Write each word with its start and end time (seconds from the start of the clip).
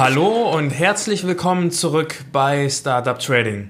Hallo 0.00 0.50
und 0.56 0.70
herzlich 0.70 1.26
willkommen 1.26 1.70
zurück 1.70 2.14
bei 2.32 2.70
Startup 2.70 3.18
Trading. 3.18 3.68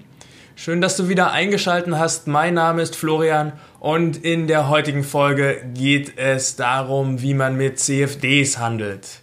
Schön, 0.55 0.81
dass 0.81 0.97
du 0.97 1.09
wieder 1.09 1.33
eingeschaltet 1.33 1.93
hast. 1.97 2.29
Mein 2.29 2.55
Name 2.55 2.83
ist 2.83 2.95
Florian 2.95 3.53
und 3.81 4.17
in 4.19 4.47
der 4.47 4.69
heutigen 4.69 5.03
Folge 5.03 5.61
geht 5.75 6.19
es 6.19 6.55
darum, 6.55 7.21
wie 7.21 7.35
man 7.35 7.57
mit 7.57 7.81
CFDs 7.81 8.59
handelt. 8.59 9.23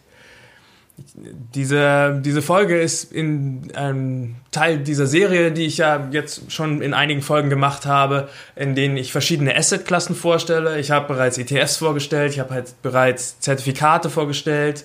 Diese, 1.55 2.19
diese 2.25 2.41
Folge 2.41 2.77
ist 2.77 3.13
in 3.13 3.71
einem 3.73 4.35
Teil 4.51 4.79
dieser 4.79 5.07
Serie, 5.07 5.53
die 5.53 5.65
ich 5.65 5.77
ja 5.77 6.09
jetzt 6.11 6.51
schon 6.51 6.81
in 6.81 6.93
einigen 6.93 7.21
Folgen 7.21 7.49
gemacht 7.49 7.85
habe, 7.85 8.27
in 8.57 8.75
denen 8.75 8.97
ich 8.97 9.13
verschiedene 9.13 9.55
Assetklassen 9.55 10.13
vorstelle. 10.13 10.77
Ich 10.77 10.91
habe 10.91 11.07
bereits 11.07 11.37
ETFs 11.37 11.77
vorgestellt, 11.77 12.33
ich 12.33 12.39
habe 12.41 12.53
halt 12.53 12.81
bereits 12.81 13.39
Zertifikate 13.39 14.09
vorgestellt 14.09 14.83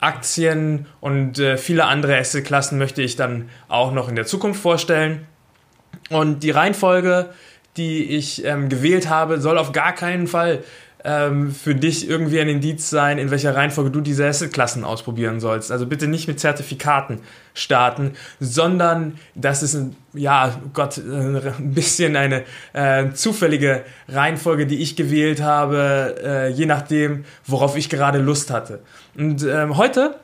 Aktien 0.00 0.86
und 1.00 1.38
äh, 1.38 1.56
viele 1.56 1.84
andere 1.86 2.16
Assetklassen 2.16 2.78
möchte 2.78 3.02
ich 3.02 3.16
dann 3.16 3.48
auch 3.68 3.92
noch 3.92 4.08
in 4.08 4.16
der 4.16 4.26
Zukunft 4.26 4.60
vorstellen. 4.60 5.26
Und 6.10 6.42
die 6.42 6.50
Reihenfolge, 6.50 7.30
die 7.76 8.04
ich 8.04 8.44
ähm, 8.44 8.68
gewählt 8.68 9.08
habe, 9.08 9.40
soll 9.40 9.58
auf 9.58 9.72
gar 9.72 9.92
keinen 9.92 10.26
Fall 10.26 10.62
ähm, 11.08 11.52
für 11.52 11.74
dich 11.74 12.06
irgendwie 12.06 12.38
ein 12.38 12.48
Indiz 12.48 12.90
sein, 12.90 13.16
in 13.16 13.30
welcher 13.30 13.56
Reihenfolge 13.56 13.90
du 13.90 14.02
diese 14.02 14.26
Assetklassen 14.26 14.84
ausprobieren 14.84 15.40
sollst. 15.40 15.72
Also 15.72 15.86
bitte 15.86 16.06
nicht 16.06 16.28
mit 16.28 16.38
Zertifikaten 16.38 17.20
starten, 17.54 18.12
sondern 18.40 19.18
das 19.34 19.62
ist 19.62 19.74
ein, 19.74 19.96
ja, 20.12 20.60
Gott, 20.74 20.98
ein 20.98 21.72
bisschen 21.72 22.14
eine 22.14 22.44
äh, 22.74 23.10
zufällige 23.12 23.84
Reihenfolge, 24.06 24.66
die 24.66 24.82
ich 24.82 24.96
gewählt 24.96 25.40
habe, 25.40 26.16
äh, 26.22 26.48
je 26.50 26.66
nachdem, 26.66 27.24
worauf 27.46 27.76
ich 27.76 27.88
gerade 27.88 28.18
Lust 28.18 28.50
hatte. 28.50 28.80
Und 29.16 29.42
ähm, 29.44 29.78
heute 29.78 30.16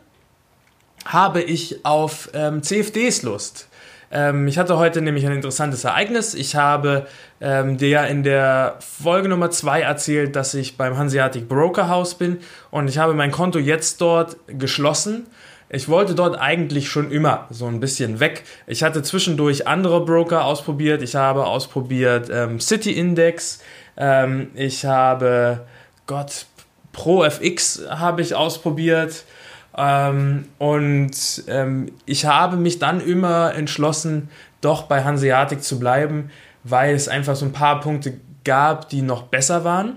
habe 1.07 1.41
ich 1.41 1.85
auf 1.87 2.29
ähm, 2.35 2.63
CFDs 2.63 3.23
Lust. 3.23 3.69
Ähm, 4.11 4.47
ich 4.49 4.59
hatte 4.59 4.79
heute 4.79 5.03
nämlich 5.03 5.27
ein 5.27 5.33
interessantes 5.33 5.85
Ereignis. 5.85 6.35
Ich 6.35 6.57
habe 6.57 7.07
ähm, 7.41 7.77
dir 7.77 7.89
ja 7.89 8.05
in 8.05 8.23
der 8.23 8.77
Folge 8.81 9.29
Nummer 9.29 9.51
2 9.51 9.83
erzählt, 9.83 10.37
dass 10.37 10.55
ich 10.55 10.77
beim 10.77 10.97
Hanseatic 10.97 11.49
Broker 11.49 11.89
House 11.89 12.15
bin 12.15 12.39
und 12.71 12.89
ich 12.89 12.99
habe 12.99 13.15
mein 13.15 13.31
Konto 13.31 13.59
jetzt 13.59 14.01
dort 14.01 14.37
geschlossen. 14.47 15.27
Ich 15.69 15.89
wollte 15.89 16.15
dort 16.15 16.39
eigentlich 16.39 16.89
schon 16.89 17.11
immer 17.11 17.47
so 17.51 17.67
ein 17.67 17.81
bisschen 17.81 18.21
weg. 18.21 18.45
Ich 18.67 18.83
hatte 18.83 19.03
zwischendurch 19.03 19.67
andere 19.67 20.05
Broker 20.05 20.45
ausprobiert. 20.45 21.03
Ich 21.03 21.17
habe 21.17 21.47
ausprobiert 21.47 22.29
ähm, 22.31 22.61
City 22.61 22.93
Index. 22.93 23.61
Ähm, 23.97 24.51
ich 24.55 24.85
habe, 24.85 25.67
Gott, 26.07 26.47
ProFX 26.93 27.83
habe 27.91 28.23
ich 28.23 28.35
ausprobiert. 28.35 29.25
Ähm, 29.77 30.47
und 30.59 31.45
ähm, 31.49 31.93
ich 32.07 32.27
habe 32.27 32.57
mich 32.57 32.79
dann 32.79 33.01
immer 33.01 33.55
entschlossen, 33.55 34.29
doch 34.61 34.83
bei 34.85 35.05
Hanseatic 35.05 35.63
zu 35.63 35.79
bleiben, 35.79 36.31
weil 36.63 36.95
es 36.95 37.09
einfach 37.09 37.37
so 37.37 37.45
ein 37.45 37.53
paar 37.53 37.81
Punkte 37.81 38.15
gab, 38.45 38.89
die 38.89 39.03
noch 39.03 39.25
besser 39.25 39.65
waren 39.65 39.97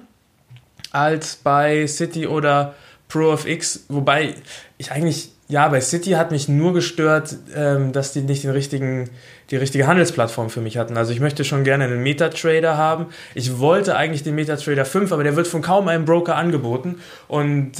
als 0.91 1.35
bei 1.35 1.85
City 1.88 2.27
oder 2.27 2.73
ProFX. 3.07 3.85
Wobei 3.89 4.33
ich 4.77 4.91
eigentlich, 4.91 5.31
ja, 5.47 5.67
bei 5.67 5.79
City 5.79 6.11
hat 6.11 6.31
mich 6.31 6.49
nur 6.49 6.73
gestört, 6.73 7.35
ähm, 7.55 7.94
dass 7.94 8.13
die 8.13 8.21
nicht 8.21 8.44
den 8.44 8.51
richtigen, 8.51 9.09
die 9.51 9.57
richtige 9.57 9.88
Handelsplattform 9.88 10.49
für 10.49 10.61
mich 10.61 10.77
hatten. 10.77 10.97
Also 10.97 11.13
ich 11.13 11.19
möchte 11.19 11.45
schon 11.45 11.63
gerne 11.63 11.85
einen 11.85 12.03
MetaTrader 12.03 12.77
haben. 12.77 13.07
Ich 13.35 13.59
wollte 13.59 13.95
eigentlich 13.95 14.23
den 14.23 14.35
MetaTrader 14.35 14.85
5, 14.85 15.11
aber 15.11 15.23
der 15.23 15.35
wird 15.35 15.47
von 15.47 15.61
kaum 15.61 15.88
einem 15.88 16.05
Broker 16.05 16.35
angeboten. 16.35 16.99
Und 17.27 17.73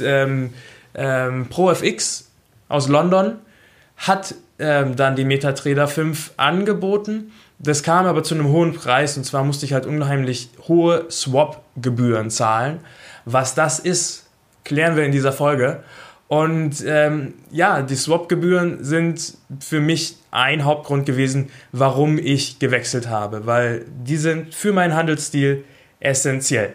ähm, 0.94 1.46
ProFX 1.48 2.30
aus 2.68 2.88
London 2.88 3.38
hat 3.96 4.34
ähm, 4.58 4.96
dann 4.96 5.16
die 5.16 5.24
MetaTrader 5.24 5.88
5 5.88 6.32
angeboten. 6.36 7.32
Das 7.58 7.82
kam 7.82 8.06
aber 8.06 8.22
zu 8.22 8.34
einem 8.34 8.48
hohen 8.48 8.74
Preis 8.74 9.16
und 9.16 9.24
zwar 9.24 9.44
musste 9.44 9.66
ich 9.66 9.72
halt 9.72 9.86
unheimlich 9.86 10.50
hohe 10.68 11.06
Swap-Gebühren 11.10 12.30
zahlen. 12.30 12.80
Was 13.24 13.54
das 13.54 13.78
ist, 13.78 14.26
klären 14.64 14.96
wir 14.96 15.04
in 15.04 15.12
dieser 15.12 15.32
Folge. 15.32 15.82
Und 16.28 16.84
ähm, 16.86 17.34
ja, 17.50 17.82
die 17.82 17.96
Swap-Gebühren 17.96 18.84
sind 18.84 19.34
für 19.60 19.80
mich 19.80 20.16
ein 20.30 20.64
Hauptgrund 20.64 21.06
gewesen, 21.06 21.50
warum 21.72 22.18
ich 22.18 22.58
gewechselt 22.58 23.08
habe, 23.08 23.46
weil 23.46 23.86
die 24.04 24.18
sind 24.18 24.54
für 24.54 24.72
meinen 24.72 24.94
Handelsstil 24.94 25.64
essentiell. 26.00 26.74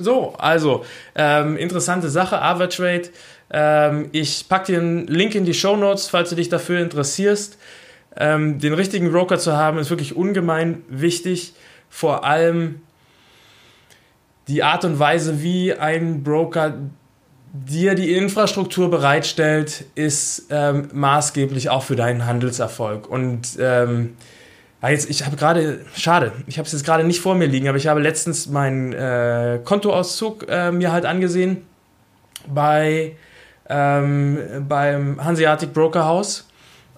So, 0.00 0.34
also 0.38 0.84
ähm, 1.14 1.58
interessante 1.58 2.08
Sache, 2.08 2.40
Avatrade. 2.40 3.10
Ähm, 3.50 4.08
ich 4.12 4.48
packe 4.48 4.72
dir 4.72 4.78
einen 4.78 5.06
Link 5.06 5.34
in 5.34 5.44
die 5.44 5.52
Show 5.52 5.76
Notes, 5.76 6.08
falls 6.08 6.30
du 6.30 6.36
dich 6.36 6.48
dafür 6.48 6.80
interessierst. 6.80 7.58
Ähm, 8.16 8.58
den 8.58 8.72
richtigen 8.72 9.12
Broker 9.12 9.38
zu 9.38 9.56
haben, 9.56 9.78
ist 9.78 9.90
wirklich 9.90 10.16
ungemein 10.16 10.82
wichtig. 10.88 11.52
Vor 11.90 12.24
allem 12.24 12.80
die 14.48 14.62
Art 14.62 14.86
und 14.86 14.98
Weise, 14.98 15.42
wie 15.42 15.74
ein 15.74 16.22
Broker 16.22 16.78
dir 17.52 17.94
die 17.94 18.14
Infrastruktur 18.14 18.90
bereitstellt, 18.90 19.84
ist 19.96 20.46
ähm, 20.48 20.88
maßgeblich 20.94 21.68
auch 21.68 21.82
für 21.82 21.96
deinen 21.96 22.24
Handelserfolg. 22.24 23.06
Und 23.06 23.58
ähm, 23.60 24.16
ja, 24.82 24.88
jetzt, 24.88 25.10
ich 25.10 25.26
habe 25.26 25.36
gerade, 25.36 25.80
schade, 25.94 26.32
ich 26.46 26.58
habe 26.58 26.66
es 26.66 26.72
jetzt 26.72 26.84
gerade 26.84 27.04
nicht 27.04 27.20
vor 27.20 27.34
mir 27.34 27.46
liegen, 27.46 27.68
aber 27.68 27.76
ich 27.76 27.86
habe 27.86 28.00
letztens 28.00 28.46
meinen 28.48 28.92
äh, 28.92 29.60
Kontoauszug 29.64 30.46
äh, 30.48 30.72
mir 30.72 30.90
halt 30.92 31.04
angesehen 31.04 31.66
bei 32.48 33.16
ähm, 33.68 34.66
beim 34.68 35.22
Hanseatic 35.24 35.72
Broker 35.72 36.04
House 36.04 36.48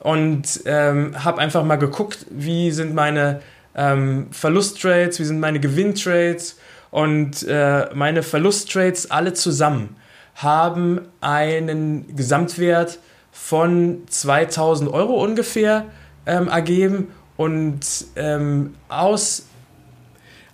und 0.01 0.61
ähm, 0.65 1.25
habe 1.25 1.41
einfach 1.41 1.65
mal 1.65 1.77
geguckt, 1.77 2.27
wie 2.31 2.71
sind 2.71 2.95
meine 2.95 3.41
ähm, 3.75 4.29
Verlusttrades, 4.31 5.21
wie 5.21 5.25
sind 5.25 5.41
meine 5.41 5.61
Gewinntrades 5.61 6.59
und 6.91 7.47
äh, 7.49 7.87
meine 7.95 8.23
Verlusttrades 8.23 9.11
alle 9.11 9.33
zusammen 9.35 9.97
haben 10.35 11.03
einen 11.21 12.17
Gesamtwert 12.17 12.99
von 13.33 14.03
2000 14.09 14.91
Euro 14.93 15.23
ungefähr 15.23 15.87
ähm, 16.27 16.49
ergeben 16.49 17.09
und 17.43 17.81
ähm, 18.15 18.75
aus, 18.89 19.47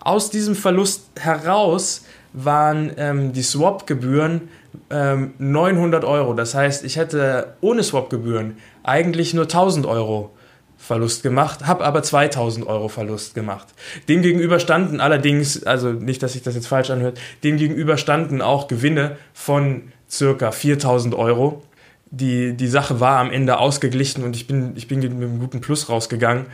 aus 0.01 0.31
diesem 0.31 0.55
Verlust 0.55 1.11
heraus 1.21 2.07
waren 2.33 2.93
ähm, 2.97 3.35
die 3.35 3.43
Swap-Gebühren 3.43 4.49
ähm, 4.89 5.35
900 5.37 6.05
Euro. 6.05 6.33
Das 6.33 6.55
heißt, 6.55 6.85
ich 6.85 6.97
hätte 6.97 7.57
ohne 7.61 7.83
Swap-Gebühren 7.83 8.57
eigentlich 8.85 9.35
nur 9.35 9.45
1000 9.45 9.85
Euro 9.85 10.31
Verlust 10.79 11.23
gemacht, 11.23 11.67
habe 11.67 11.85
aber 11.85 12.03
2000 12.03 12.67
Euro 12.67 12.89
Verlust 12.89 13.35
gemacht. 13.35 13.67
Demgegenüber 14.09 14.59
standen 14.59 15.01
allerdings, 15.01 15.65
also 15.65 15.91
nicht, 15.91 16.23
dass 16.23 16.33
sich 16.33 16.43
das 16.43 16.55
jetzt 16.55 16.69
falsch 16.69 16.89
anhört, 16.89 17.21
demgegenüber 17.45 17.99
standen 17.99 18.41
auch 18.41 18.67
Gewinne 18.67 19.19
von 19.35 19.93
circa 20.09 20.53
4000 20.53 21.15
Euro 21.15 21.63
die, 22.11 22.57
die 22.57 22.69
Sache 22.69 23.01
war 23.01 23.19
am 23.19 23.31
Ende 23.31 23.59
ausgeglichen 23.59 24.25
und 24.25 24.35
ich 24.37 24.47
bin, 24.47 24.73
ich 24.77 24.89
bin 24.89 25.01
mit 25.01 25.13
einem 25.13 25.39
guten 25.39 25.61
Plus 25.61 25.89
rausgegangen. 25.89 26.47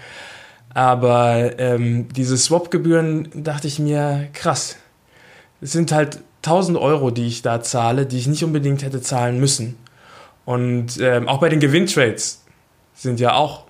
Aber 0.75 1.59
ähm, 1.59 2.09
diese 2.09 2.37
Swap-Gebühren 2.37 3.29
dachte 3.35 3.69
ich 3.69 3.79
mir, 3.79 4.29
krass. 4.33 4.77
Es 5.61 5.73
sind 5.73 5.93
halt 5.93 6.19
1000 6.45 6.77
Euro, 6.77 7.11
die 7.11 7.27
ich 7.27 7.43
da 7.43 7.63
zahle, 7.63 8.07
die 8.07 8.19
ich 8.19 8.27
nicht 8.27 8.43
unbedingt 8.43 8.83
hätte 8.83 9.01
zahlen 9.01 9.39
müssen. 9.39 9.77
Und 10.45 10.99
ähm, 11.01 11.29
auch 11.29 11.39
bei 11.39 11.49
den 11.49 11.61
Gewinntrades 11.61 12.43
sind 12.95 13.21
ja 13.21 13.35
auch 13.35 13.65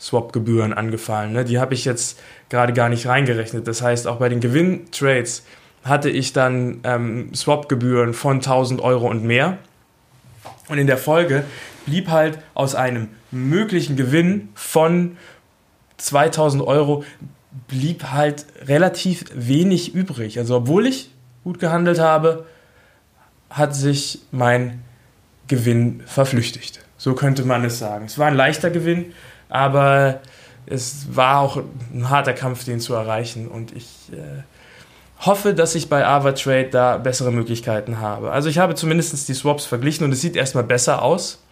Swap-Gebühren 0.00 0.72
angefallen. 0.72 1.32
Ne? 1.32 1.44
Die 1.44 1.58
habe 1.58 1.74
ich 1.74 1.84
jetzt 1.84 2.18
gerade 2.48 2.72
gar 2.72 2.88
nicht 2.88 3.06
reingerechnet. 3.06 3.66
Das 3.66 3.80
heißt, 3.80 4.06
auch 4.06 4.16
bei 4.16 4.28
den 4.28 4.40
Gewinntrades 4.40 5.44
hatte 5.84 6.10
ich 6.10 6.32
dann 6.32 6.80
ähm, 6.84 7.34
Swap-Gebühren 7.34 8.14
von 8.14 8.36
1000 8.36 8.80
Euro 8.80 9.08
und 9.08 9.24
mehr. 9.24 9.58
Und 10.68 10.78
in 10.78 10.86
der 10.86 10.98
Folge 10.98 11.44
blieb 11.86 12.08
halt 12.08 12.38
aus 12.54 12.74
einem 12.74 13.08
möglichen 13.30 13.96
Gewinn 13.96 14.50
von 14.54 15.16
2000 15.96 16.62
Euro 16.62 17.04
blieb 17.66 18.04
halt 18.04 18.46
relativ 18.66 19.24
wenig 19.34 19.94
übrig. 19.94 20.38
Also 20.38 20.56
obwohl 20.56 20.86
ich 20.86 21.10
gut 21.44 21.58
gehandelt 21.58 21.98
habe, 21.98 22.46
hat 23.50 23.74
sich 23.74 24.20
mein 24.30 24.82
Gewinn 25.48 26.02
verflüchtigt. 26.06 26.80
So 26.98 27.14
könnte 27.14 27.44
man 27.44 27.64
es 27.64 27.78
sagen. 27.78 28.06
Es 28.06 28.18
war 28.18 28.26
ein 28.26 28.34
leichter 28.34 28.70
Gewinn, 28.70 29.12
aber 29.48 30.20
es 30.66 31.06
war 31.16 31.40
auch 31.40 31.62
ein 31.92 32.10
harter 32.10 32.34
Kampf, 32.34 32.64
den 32.64 32.80
zu 32.80 32.94
erreichen. 32.94 33.48
Und 33.48 33.74
ich 33.74 34.10
äh, 34.12 34.42
hoffe, 35.20 35.54
dass 35.54 35.74
ich 35.74 35.88
bei 35.88 36.06
AvaTrade 36.06 36.68
da 36.70 36.96
bessere 36.98 37.32
Möglichkeiten 37.32 38.00
habe. 38.00 38.30
Also 38.30 38.48
ich 38.48 38.58
habe 38.58 38.74
zumindest 38.74 39.28
die 39.28 39.34
Swaps 39.34 39.64
verglichen 39.64 40.04
und 40.04 40.12
es 40.12 40.20
sieht 40.20 40.36
erstmal 40.36 40.64
besser 40.64 41.02
aus. 41.02 41.42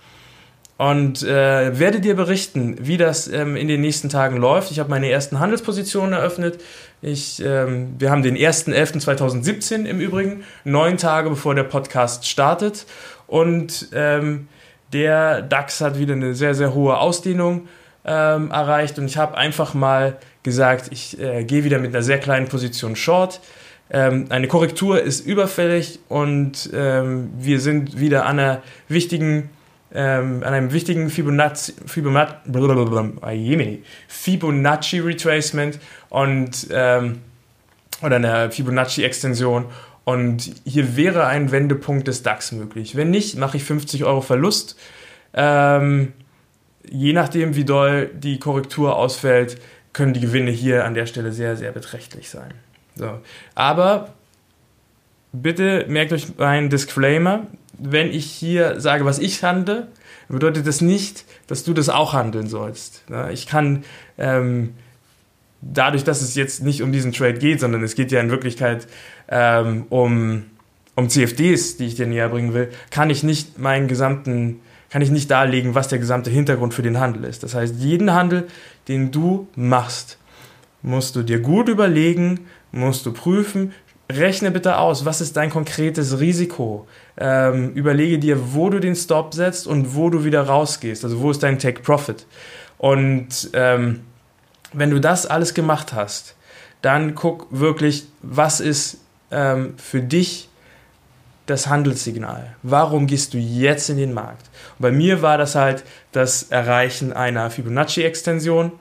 Und 0.78 1.22
äh, 1.22 1.78
werde 1.78 2.00
dir 2.00 2.14
berichten, 2.14 2.76
wie 2.78 2.98
das 2.98 3.28
ähm, 3.28 3.56
in 3.56 3.66
den 3.66 3.80
nächsten 3.80 4.10
Tagen 4.10 4.36
läuft. 4.36 4.70
Ich 4.70 4.78
habe 4.78 4.90
meine 4.90 5.10
ersten 5.10 5.40
Handelspositionen 5.40 6.12
eröffnet. 6.12 6.62
Ich, 7.00 7.42
ähm, 7.42 7.94
wir 7.98 8.10
haben 8.10 8.22
den 8.22 8.36
1.11.2017 8.36 9.86
im 9.86 10.00
Übrigen, 10.00 10.44
neun 10.64 10.98
Tage 10.98 11.30
bevor 11.30 11.54
der 11.54 11.62
Podcast 11.62 12.28
startet. 12.28 12.84
Und 13.26 13.88
ähm, 13.94 14.48
der 14.92 15.40
DAX 15.40 15.80
hat 15.80 15.98
wieder 15.98 16.12
eine 16.12 16.34
sehr, 16.34 16.54
sehr 16.54 16.74
hohe 16.74 16.98
Ausdehnung 16.98 17.68
ähm, 18.06 18.50
erreicht. 18.50 18.98
Und 18.98 19.06
ich 19.06 19.18
habe 19.18 19.36
einfach 19.36 19.74
mal 19.74 20.16
gesagt, 20.42 20.88
ich 20.90 21.20
äh, 21.20 21.44
gehe 21.44 21.64
wieder 21.64 21.78
mit 21.78 21.94
einer 21.94 22.02
sehr 22.02 22.18
kleinen 22.18 22.48
Position 22.48 22.96
short. 22.96 23.40
Ähm, 23.90 24.26
eine 24.30 24.48
Korrektur 24.48 25.02
ist 25.02 25.26
überfällig 25.26 26.00
und 26.08 26.70
ähm, 26.72 27.30
wir 27.38 27.60
sind 27.60 28.00
wieder 28.00 28.26
an 28.26 28.38
einer 28.38 28.62
wichtigen 28.88 29.50
ähm, 29.94 30.42
an 30.42 30.52
einem 30.52 30.72
wichtigen 30.72 31.08
Fibonacci, 31.10 31.72
Fibonacci, 31.86 33.82
Fibonacci 34.08 34.98
Retracement 34.98 35.78
und 36.08 36.66
ähm, 36.70 37.20
oder 38.02 38.16
einer 38.16 38.50
Fibonacci-Extension. 38.50 39.66
Und 40.04 40.52
hier 40.64 40.96
wäre 40.96 41.26
ein 41.26 41.50
Wendepunkt 41.50 42.08
des 42.08 42.22
DAX 42.22 42.52
möglich. 42.52 42.94
Wenn 42.96 43.10
nicht, 43.10 43.36
mache 43.38 43.56
ich 43.56 43.64
50 43.64 44.04
Euro 44.04 44.20
Verlust. 44.20 44.76
Ähm, 45.34 46.12
je 46.90 47.12
nachdem, 47.12 47.54
wie 47.56 47.64
doll 47.64 48.10
die 48.14 48.38
Korrektur 48.38 48.96
ausfällt, 48.96 49.60
können 49.92 50.12
die 50.12 50.20
Gewinne 50.20 50.50
hier 50.50 50.84
an 50.84 50.94
der 50.94 51.06
Stelle 51.06 51.32
sehr, 51.32 51.56
sehr 51.56 51.72
beträchtlich 51.72 52.28
sein. 52.28 52.52
So. 52.94 53.20
Aber 53.54 54.14
bitte 55.32 55.86
merkt 55.88 56.12
euch 56.12 56.36
meinen 56.36 56.70
Disclaimer 56.70 57.46
wenn 57.78 58.10
ich 58.10 58.26
hier 58.26 58.80
sage, 58.80 59.04
was 59.04 59.18
ich 59.18 59.42
handle, 59.42 59.88
bedeutet 60.28 60.66
das 60.66 60.80
nicht, 60.80 61.24
dass 61.46 61.64
du 61.64 61.72
das 61.72 61.88
auch 61.88 62.12
handeln 62.12 62.48
sollst. 62.48 63.04
Ich 63.32 63.46
kann 63.46 63.84
ähm, 64.18 64.74
dadurch, 65.60 66.04
dass 66.04 66.22
es 66.22 66.34
jetzt 66.34 66.62
nicht 66.62 66.82
um 66.82 66.92
diesen 66.92 67.12
Trade 67.12 67.38
geht, 67.38 67.60
sondern 67.60 67.82
es 67.82 67.94
geht 67.94 68.12
ja 68.12 68.20
in 68.20 68.30
Wirklichkeit 68.30 68.88
ähm, 69.28 69.86
um, 69.90 70.44
um 70.94 71.08
CFDs, 71.08 71.76
die 71.76 71.86
ich 71.86 71.94
dir 71.94 72.06
näher 72.06 72.28
bringen 72.28 72.54
will, 72.54 72.70
kann 72.90 73.10
ich 73.10 73.22
nicht 73.22 73.58
meinen 73.58 73.88
gesamten, 73.88 74.60
kann 74.90 75.02
ich 75.02 75.10
nicht 75.10 75.30
darlegen, 75.30 75.74
was 75.74 75.88
der 75.88 75.98
gesamte 75.98 76.30
Hintergrund 76.30 76.74
für 76.74 76.82
den 76.82 77.00
Handel 77.00 77.24
ist. 77.24 77.42
Das 77.42 77.54
heißt, 77.54 77.76
jeden 77.76 78.12
Handel, 78.12 78.46
den 78.88 79.10
du 79.10 79.48
machst, 79.56 80.18
musst 80.82 81.16
du 81.16 81.22
dir 81.22 81.40
gut 81.40 81.68
überlegen, 81.68 82.46
musst 82.72 83.04
du 83.06 83.12
prüfen, 83.12 83.72
rechne 84.10 84.50
bitte 84.50 84.78
aus, 84.78 85.04
was 85.04 85.20
ist 85.20 85.36
dein 85.36 85.50
konkretes 85.50 86.20
Risiko. 86.20 86.86
Ähm, 87.18 87.72
überlege 87.72 88.18
dir, 88.18 88.54
wo 88.54 88.70
du 88.70 88.78
den 88.78 88.94
Stop 88.94 89.34
setzt 89.34 89.66
und 89.66 89.96
wo 89.96 90.10
du 90.10 90.24
wieder 90.24 90.42
rausgehst. 90.42 91.04
Also 91.04 91.20
wo 91.20 91.30
ist 91.30 91.42
dein 91.42 91.58
Take 91.58 91.82
Profit. 91.82 92.26
Und 92.78 93.50
ähm, 93.52 94.00
wenn 94.72 94.90
du 94.90 95.00
das 95.00 95.26
alles 95.26 95.54
gemacht 95.54 95.92
hast, 95.92 96.36
dann 96.82 97.14
guck 97.14 97.48
wirklich, 97.50 98.06
was 98.22 98.60
ist 98.60 98.98
ähm, 99.30 99.74
für 99.78 100.00
dich 100.00 100.48
das 101.46 101.68
Handelssignal. 101.68 102.54
Warum 102.62 103.06
gehst 103.06 103.34
du 103.34 103.38
jetzt 103.38 103.88
in 103.88 103.96
den 103.96 104.12
Markt? 104.12 104.50
Und 104.78 104.82
bei 104.82 104.92
mir 104.92 105.22
war 105.22 105.38
das 105.38 105.54
halt 105.54 105.84
das 106.12 106.44
Erreichen 106.44 107.12
einer 107.12 107.50
Fibonacci-Extension 107.50 108.72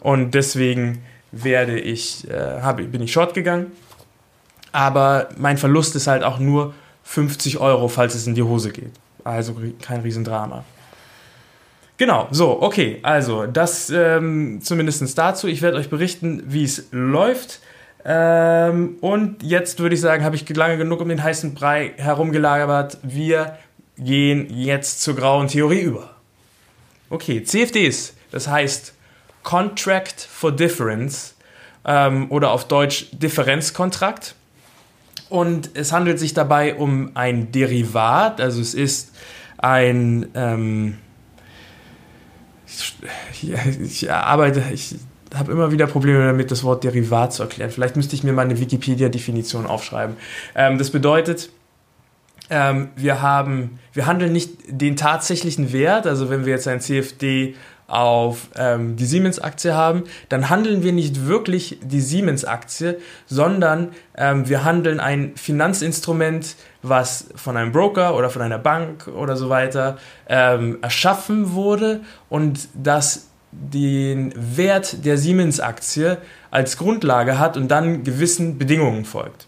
und 0.00 0.34
deswegen 0.34 1.02
werde 1.32 1.78
ich, 1.78 2.28
äh, 2.30 2.60
hab, 2.62 2.76
bin 2.76 3.02
ich 3.02 3.12
short 3.12 3.34
gegangen 3.34 3.72
aber 4.72 5.28
mein 5.36 5.58
Verlust 5.58 5.96
ist 5.96 6.06
halt 6.06 6.22
auch 6.22 6.38
nur 6.38 6.74
50 7.04 7.58
Euro, 7.58 7.88
falls 7.88 8.14
es 8.14 8.26
in 8.26 8.34
die 8.34 8.42
Hose 8.42 8.70
geht. 8.70 8.92
Also 9.24 9.56
kein 9.82 10.00
Riesendrama. 10.00 10.64
Genau, 11.96 12.28
so, 12.30 12.62
okay, 12.62 13.00
also 13.02 13.46
das 13.46 13.90
ähm, 13.90 14.60
zumindest 14.62 15.18
dazu. 15.18 15.48
Ich 15.48 15.62
werde 15.62 15.78
euch 15.78 15.90
berichten, 15.90 16.44
wie 16.46 16.62
es 16.62 16.86
läuft. 16.92 17.60
Ähm, 18.10 18.96
und 19.02 19.42
jetzt 19.42 19.80
würde 19.80 19.94
ich 19.94 20.00
sagen, 20.00 20.24
habe 20.24 20.34
ich 20.34 20.48
lange 20.48 20.78
genug 20.78 21.02
um 21.02 21.10
den 21.10 21.22
heißen 21.22 21.52
Brei 21.52 21.92
herumgelagert. 21.98 22.96
Wir 23.02 23.58
gehen 23.98 24.48
jetzt 24.48 25.02
zur 25.02 25.14
grauen 25.14 25.48
Theorie 25.48 25.82
über. 25.82 26.16
Okay, 27.10 27.42
CFDs, 27.42 28.14
das 28.30 28.48
heißt 28.48 28.94
Contract 29.42 30.22
for 30.22 30.50
Difference 30.52 31.34
ähm, 31.84 32.30
oder 32.30 32.52
auf 32.52 32.66
Deutsch 32.66 33.08
Differenzkontrakt. 33.12 34.34
Und 35.28 35.70
es 35.74 35.92
handelt 35.92 36.18
sich 36.18 36.32
dabei 36.32 36.76
um 36.76 37.10
ein 37.12 37.52
Derivat, 37.52 38.40
also 38.40 38.62
es 38.62 38.72
ist 38.72 39.14
ein, 39.58 40.28
ähm, 40.34 40.96
ich, 42.66 43.52
ich 43.82 44.10
arbeite, 44.10 44.64
ich 44.72 44.94
habe 45.34 45.52
immer 45.52 45.72
wieder 45.72 45.86
Probleme 45.86 46.26
damit, 46.26 46.50
das 46.50 46.64
Wort 46.64 46.84
Derivat 46.84 47.32
zu 47.32 47.42
erklären. 47.42 47.70
Vielleicht 47.70 47.96
müsste 47.96 48.14
ich 48.14 48.24
mir 48.24 48.32
mal 48.32 48.42
eine 48.42 48.58
Wikipedia-Definition 48.58 49.66
aufschreiben. 49.66 50.16
Ähm, 50.54 50.78
das 50.78 50.90
bedeutet, 50.90 51.50
ähm, 52.50 52.88
wir 52.96 53.20
haben, 53.20 53.78
wir 53.92 54.06
handeln 54.06 54.32
nicht 54.32 54.52
den 54.68 54.96
tatsächlichen 54.96 55.72
Wert, 55.72 56.06
also 56.06 56.30
wenn 56.30 56.46
wir 56.46 56.54
jetzt 56.54 56.68
ein 56.68 56.80
CFD 56.80 57.54
auf 57.88 58.48
ähm, 58.54 58.96
die 58.96 59.06
Siemens-Aktie 59.06 59.74
haben, 59.74 60.04
dann 60.28 60.50
handeln 60.50 60.82
wir 60.82 60.92
nicht 60.92 61.26
wirklich 61.26 61.78
die 61.82 62.02
Siemens-Aktie, 62.02 62.98
sondern 63.26 63.92
ähm, 64.16 64.46
wir 64.46 64.62
handeln 64.62 65.00
ein 65.00 65.32
Finanzinstrument, 65.36 66.54
was 66.82 67.28
von 67.34 67.56
einem 67.56 67.72
Broker 67.72 68.14
oder 68.14 68.28
von 68.28 68.42
einer 68.42 68.58
Bank 68.58 69.08
oder 69.08 69.36
so 69.36 69.48
weiter 69.48 69.96
ähm, 70.28 70.78
erschaffen 70.82 71.54
wurde 71.54 72.00
und 72.28 72.68
das 72.74 73.27
den 73.52 74.32
Wert 74.36 75.04
der 75.04 75.18
Siemens-Aktie 75.18 76.18
als 76.50 76.76
Grundlage 76.76 77.38
hat 77.38 77.56
und 77.56 77.68
dann 77.68 78.04
gewissen 78.04 78.58
Bedingungen 78.58 79.04
folgt. 79.04 79.46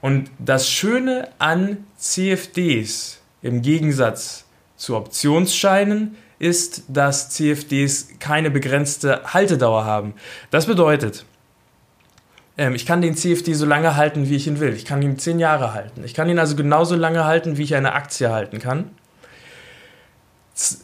Und 0.00 0.30
das 0.38 0.68
Schöne 0.68 1.28
an 1.38 1.78
CFDs 1.96 3.20
im 3.42 3.62
Gegensatz 3.62 4.44
zu 4.76 4.96
Optionsscheinen 4.96 6.16
ist, 6.38 6.84
dass 6.88 7.30
CFDs 7.30 8.08
keine 8.20 8.50
begrenzte 8.50 9.22
Haltedauer 9.24 9.84
haben. 9.84 10.14
Das 10.50 10.66
bedeutet, 10.66 11.24
ähm, 12.56 12.74
ich 12.74 12.86
kann 12.86 13.02
den 13.02 13.16
CFD 13.16 13.54
so 13.54 13.66
lange 13.66 13.96
halten, 13.96 14.28
wie 14.28 14.36
ich 14.36 14.46
ihn 14.46 14.60
will. 14.60 14.72
Ich 14.74 14.84
kann 14.84 15.02
ihn 15.02 15.18
zehn 15.18 15.40
Jahre 15.40 15.74
halten. 15.74 16.04
Ich 16.04 16.14
kann 16.14 16.28
ihn 16.28 16.38
also 16.38 16.54
genauso 16.54 16.94
lange 16.94 17.24
halten, 17.24 17.56
wie 17.56 17.62
ich 17.62 17.74
eine 17.74 17.92
Aktie 17.92 18.30
halten 18.30 18.60
kann. 18.60 18.90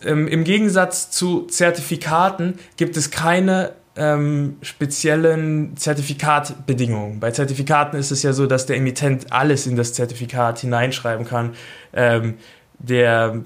Ähm, 0.04 0.28
Im 0.28 0.44
Gegensatz 0.44 1.10
zu 1.10 1.46
Zertifikaten 1.46 2.58
gibt 2.76 2.96
es 2.96 3.10
keine 3.10 3.72
ähm, 3.96 4.56
speziellen 4.62 5.76
Zertifikatbedingungen. 5.76 7.20
Bei 7.20 7.30
Zertifikaten 7.30 7.98
ist 7.98 8.10
es 8.10 8.22
ja 8.22 8.32
so, 8.32 8.46
dass 8.46 8.66
der 8.66 8.76
Emittent 8.76 9.32
alles 9.32 9.66
in 9.66 9.76
das 9.76 9.92
Zertifikat 9.92 10.60
hineinschreiben 10.60 11.26
kann. 11.26 11.54
Ähm, 11.92 12.34
der 12.78 13.42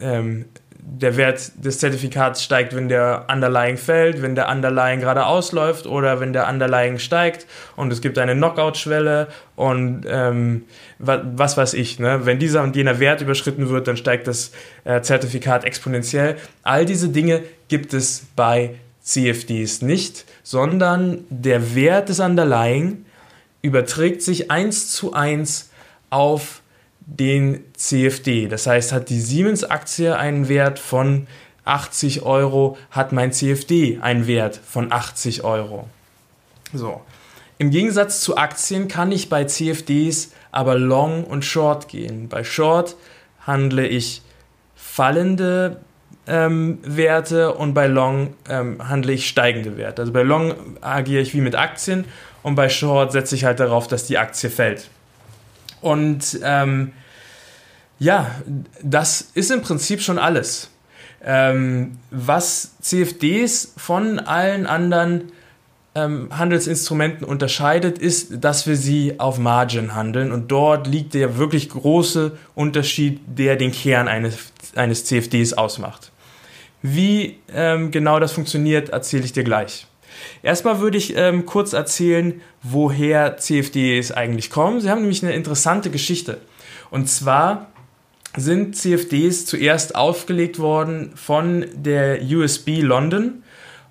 ähm, 0.00 0.46
der 0.82 1.16
Wert 1.16 1.52
des 1.64 1.78
Zertifikats 1.78 2.42
steigt, 2.42 2.74
wenn 2.74 2.88
der 2.88 3.26
Underlying 3.30 3.76
fällt, 3.76 4.22
wenn 4.22 4.34
der 4.34 4.48
Underlying 4.48 5.00
gerade 5.00 5.26
ausläuft 5.26 5.86
oder 5.86 6.20
wenn 6.20 6.32
der 6.32 6.48
Underlying 6.48 6.98
steigt 6.98 7.46
und 7.76 7.92
es 7.92 8.00
gibt 8.00 8.18
eine 8.18 8.34
Knockout-Schwelle 8.34 9.28
und 9.56 10.04
ähm, 10.08 10.64
was, 11.00 11.56
weiß 11.56 11.74
ich. 11.74 11.98
Ne? 11.98 12.20
Wenn 12.24 12.38
dieser 12.38 12.62
und 12.62 12.76
jener 12.76 13.00
Wert 13.00 13.22
überschritten 13.22 13.68
wird, 13.68 13.88
dann 13.88 13.96
steigt 13.96 14.26
das 14.26 14.52
äh, 14.84 15.00
Zertifikat 15.00 15.64
exponentiell. 15.64 16.36
All 16.62 16.84
diese 16.84 17.08
Dinge 17.08 17.42
gibt 17.68 17.94
es 17.94 18.26
bei 18.36 18.74
CFDs 19.02 19.82
nicht, 19.82 20.26
sondern 20.42 21.24
der 21.30 21.74
Wert 21.74 22.10
des 22.10 22.20
Underlying 22.20 23.06
überträgt 23.62 24.22
sich 24.22 24.50
eins 24.50 24.90
zu 24.90 25.14
eins 25.14 25.70
auf 26.10 26.60
den 27.00 27.64
CFD. 27.74 28.48
Das 28.48 28.66
heißt, 28.66 28.92
hat 28.92 29.08
die 29.08 29.20
Siemens-Aktie 29.20 30.16
einen 30.16 30.48
Wert 30.48 30.78
von 30.78 31.26
80 31.64 32.22
Euro, 32.22 32.76
hat 32.90 33.12
mein 33.12 33.32
CFD 33.32 33.98
einen 34.00 34.26
Wert 34.26 34.60
von 34.64 34.92
80 34.92 35.44
Euro. 35.44 35.88
So. 36.72 37.00
Im 37.58 37.70
Gegensatz 37.70 38.20
zu 38.20 38.36
Aktien 38.36 38.88
kann 38.88 39.12
ich 39.12 39.28
bei 39.28 39.44
CFDs 39.44 40.30
aber 40.52 40.76
Long 40.76 41.24
und 41.24 41.44
Short 41.44 41.88
gehen. 41.88 42.28
Bei 42.28 42.44
Short 42.44 42.96
handle 43.46 43.86
ich 43.86 44.22
fallende 44.74 45.80
ähm, 46.26 46.78
Werte 46.82 47.54
und 47.54 47.74
bei 47.74 47.86
Long 47.86 48.34
ähm, 48.48 48.88
handle 48.88 49.12
ich 49.12 49.28
steigende 49.28 49.76
Werte. 49.76 50.02
Also 50.02 50.12
bei 50.12 50.22
Long 50.22 50.54
agiere 50.80 51.22
ich 51.22 51.34
wie 51.34 51.40
mit 51.40 51.54
Aktien 51.54 52.04
und 52.42 52.54
bei 52.54 52.68
Short 52.68 53.12
setze 53.12 53.34
ich 53.34 53.44
halt 53.44 53.60
darauf, 53.60 53.88
dass 53.88 54.06
die 54.06 54.18
Aktie 54.18 54.50
fällt. 54.50 54.88
Und 55.80 56.38
ähm, 56.42 56.92
ja, 57.98 58.30
das 58.82 59.20
ist 59.34 59.50
im 59.50 59.62
Prinzip 59.62 60.00
schon 60.00 60.18
alles. 60.18 60.70
Ähm, 61.22 61.98
was 62.10 62.78
CFDs 62.80 63.74
von 63.76 64.18
allen 64.18 64.66
anderen 64.66 65.32
ähm, 65.94 66.28
Handelsinstrumenten 66.36 67.26
unterscheidet, 67.26 67.98
ist, 67.98 68.44
dass 68.44 68.66
wir 68.66 68.76
sie 68.76 69.18
auf 69.18 69.38
Margin 69.38 69.94
handeln 69.94 70.30
und 70.30 70.48
dort 70.48 70.86
liegt 70.86 71.14
der 71.14 71.36
wirklich 71.36 71.68
große 71.68 72.36
Unterschied, 72.54 73.20
der 73.26 73.56
den 73.56 73.72
Kern 73.72 74.06
eines, 74.06 74.52
eines 74.76 75.04
CFDs 75.04 75.54
ausmacht. 75.54 76.12
Wie 76.82 77.38
ähm, 77.52 77.90
genau 77.90 78.20
das 78.20 78.32
funktioniert, 78.32 78.90
erzähle 78.90 79.24
ich 79.24 79.32
dir 79.32 79.44
gleich. 79.44 79.86
Erstmal 80.42 80.80
würde 80.80 80.98
ich 80.98 81.16
ähm, 81.16 81.46
kurz 81.46 81.72
erzählen, 81.72 82.40
woher 82.62 83.36
CFDs 83.36 84.12
eigentlich 84.12 84.50
kommen. 84.50 84.80
Sie 84.80 84.90
haben 84.90 85.00
nämlich 85.00 85.22
eine 85.22 85.32
interessante 85.32 85.90
Geschichte. 85.90 86.40
Und 86.90 87.08
zwar 87.08 87.66
sind 88.36 88.76
CFDs 88.76 89.46
zuerst 89.46 89.94
aufgelegt 89.94 90.58
worden 90.58 91.12
von 91.16 91.66
der 91.74 92.22
USB 92.22 92.80
London. 92.80 93.42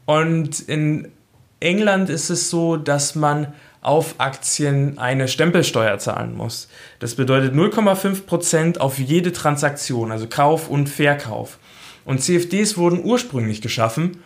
Und 0.06 0.60
in 0.62 1.12
England 1.60 2.10
ist 2.10 2.30
es 2.30 2.50
so, 2.50 2.78
dass 2.78 3.16
man 3.16 3.54
auf 3.82 4.16
Aktien 4.18 4.98
eine 4.98 5.28
Stempelsteuer 5.28 5.98
zahlen 6.00 6.36
muss. 6.36 6.68
Das 7.00 7.16
bedeutet 7.16 7.54
0,5% 7.54 8.78
auf 8.78 9.00
jede 9.00 9.32
Transaktion, 9.32 10.12
also 10.12 10.28
Kauf 10.28 10.70
und 10.70 10.89
Verkauf. 10.89 11.60
Und 12.06 12.22
CFDs 12.22 12.78
wurden 12.78 13.04
ursprünglich 13.04 13.62
geschaffen, 13.62 14.22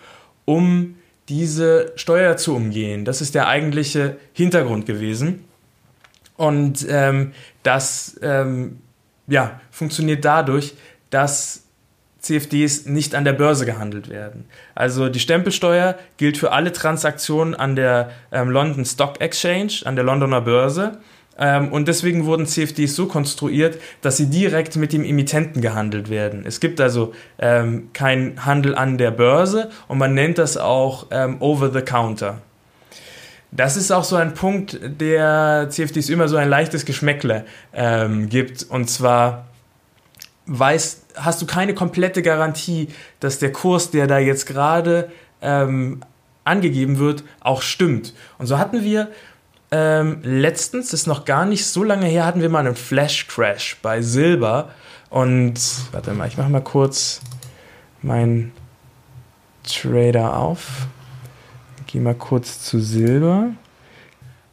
um 0.45 0.95
diese 1.29 1.91
Steuer 1.95 2.37
zu 2.37 2.55
umgehen. 2.55 3.05
Das 3.05 3.21
ist 3.21 3.35
der 3.35 3.47
eigentliche 3.47 4.17
Hintergrund 4.33 4.85
gewesen. 4.85 5.45
Und 6.35 6.85
ähm, 6.89 7.33
das 7.61 8.19
ähm, 8.21 8.79
ja, 9.27 9.61
funktioniert 9.71 10.25
dadurch, 10.25 10.73
dass 11.09 11.62
CFDs 12.23 12.85
nicht 12.85 13.15
an 13.15 13.25
der 13.25 13.33
Börse 13.33 13.65
gehandelt 13.65 14.09
werden. 14.09 14.45
Also 14.75 15.09
die 15.09 15.19
Stempelsteuer 15.19 15.95
gilt 16.17 16.37
für 16.37 16.53
alle 16.53 16.71
Transaktionen 16.71 17.53
an 17.53 17.75
der 17.75 18.11
ähm, 18.31 18.49
London 18.49 18.85
Stock 18.85 19.19
Exchange, 19.19 19.81
an 19.83 19.95
der 19.95 20.05
Londoner 20.05 20.39
Börse. 20.39 20.97
Ähm, 21.37 21.71
und 21.73 21.87
deswegen 21.89 22.25
wurden 22.25 22.45
CFDs 22.45 22.95
so 22.95 23.07
konstruiert, 23.07 23.77
dass 24.01 24.15
sie 24.17 24.27
direkt 24.29 24.77
mit 24.77 24.93
dem 24.93 25.03
Emittenten 25.03 25.61
gehandelt 25.61 26.09
werden. 26.09 26.43
Es 26.45 26.61
gibt 26.61 26.79
also 26.79 27.13
ähm, 27.39 27.89
keinen 27.91 28.45
Handel 28.45 28.73
an 28.75 28.97
der 28.97 29.11
Börse 29.11 29.69
und 29.89 29.97
man 29.97 30.13
nennt 30.13 30.37
das 30.37 30.55
auch 30.55 31.07
ähm, 31.11 31.37
over 31.41 31.71
the 31.71 31.81
counter. 31.81 32.41
Das 33.51 33.75
ist 33.75 33.91
auch 33.91 34.05
so 34.05 34.15
ein 34.15 34.33
Punkt, 34.33 34.79
der 34.81 35.67
CFDs 35.69 36.09
immer 36.09 36.27
so 36.27 36.37
ein 36.37 36.49
leichtes 36.49 36.85
Geschmäckle 36.85 37.45
ähm, 37.73 38.29
gibt. 38.29 38.63
Und 38.63 38.89
zwar 38.89 39.45
weiß, 40.45 41.03
hast 41.15 41.41
du 41.41 41.45
keine 41.45 41.73
komplette 41.73 42.21
Garantie, 42.21 42.89
dass 43.19 43.39
der 43.39 43.51
Kurs, 43.51 43.91
der 43.91 44.07
da 44.07 44.19
jetzt 44.19 44.45
gerade 44.45 45.11
ähm, 45.41 46.01
angegeben 46.43 46.99
wird, 46.99 47.23
auch 47.39 47.61
stimmt. 47.61 48.13
Und 48.37 48.47
so 48.47 48.57
hatten 48.57 48.83
wir 48.83 49.09
ähm, 49.71 50.19
letztens, 50.23 50.93
ist 50.93 51.07
noch 51.07 51.25
gar 51.25 51.45
nicht 51.45 51.65
so 51.65 51.83
lange 51.83 52.05
her, 52.05 52.25
hatten 52.25 52.41
wir 52.41 52.49
mal 52.49 52.65
einen 52.65 52.75
Flash 52.75 53.27
Crash 53.27 53.77
bei 53.81 54.01
Silber. 54.01 54.69
Und 55.09 55.59
warte 55.91 56.13
mal, 56.13 56.27
ich 56.27 56.37
mache 56.37 56.49
mal 56.49 56.61
kurz 56.61 57.21
meinen 58.01 58.51
Trader 59.63 60.37
auf. 60.37 60.87
Geh 61.87 61.99
mal 61.99 62.15
kurz 62.15 62.63
zu 62.63 62.79
Silber. 62.79 63.51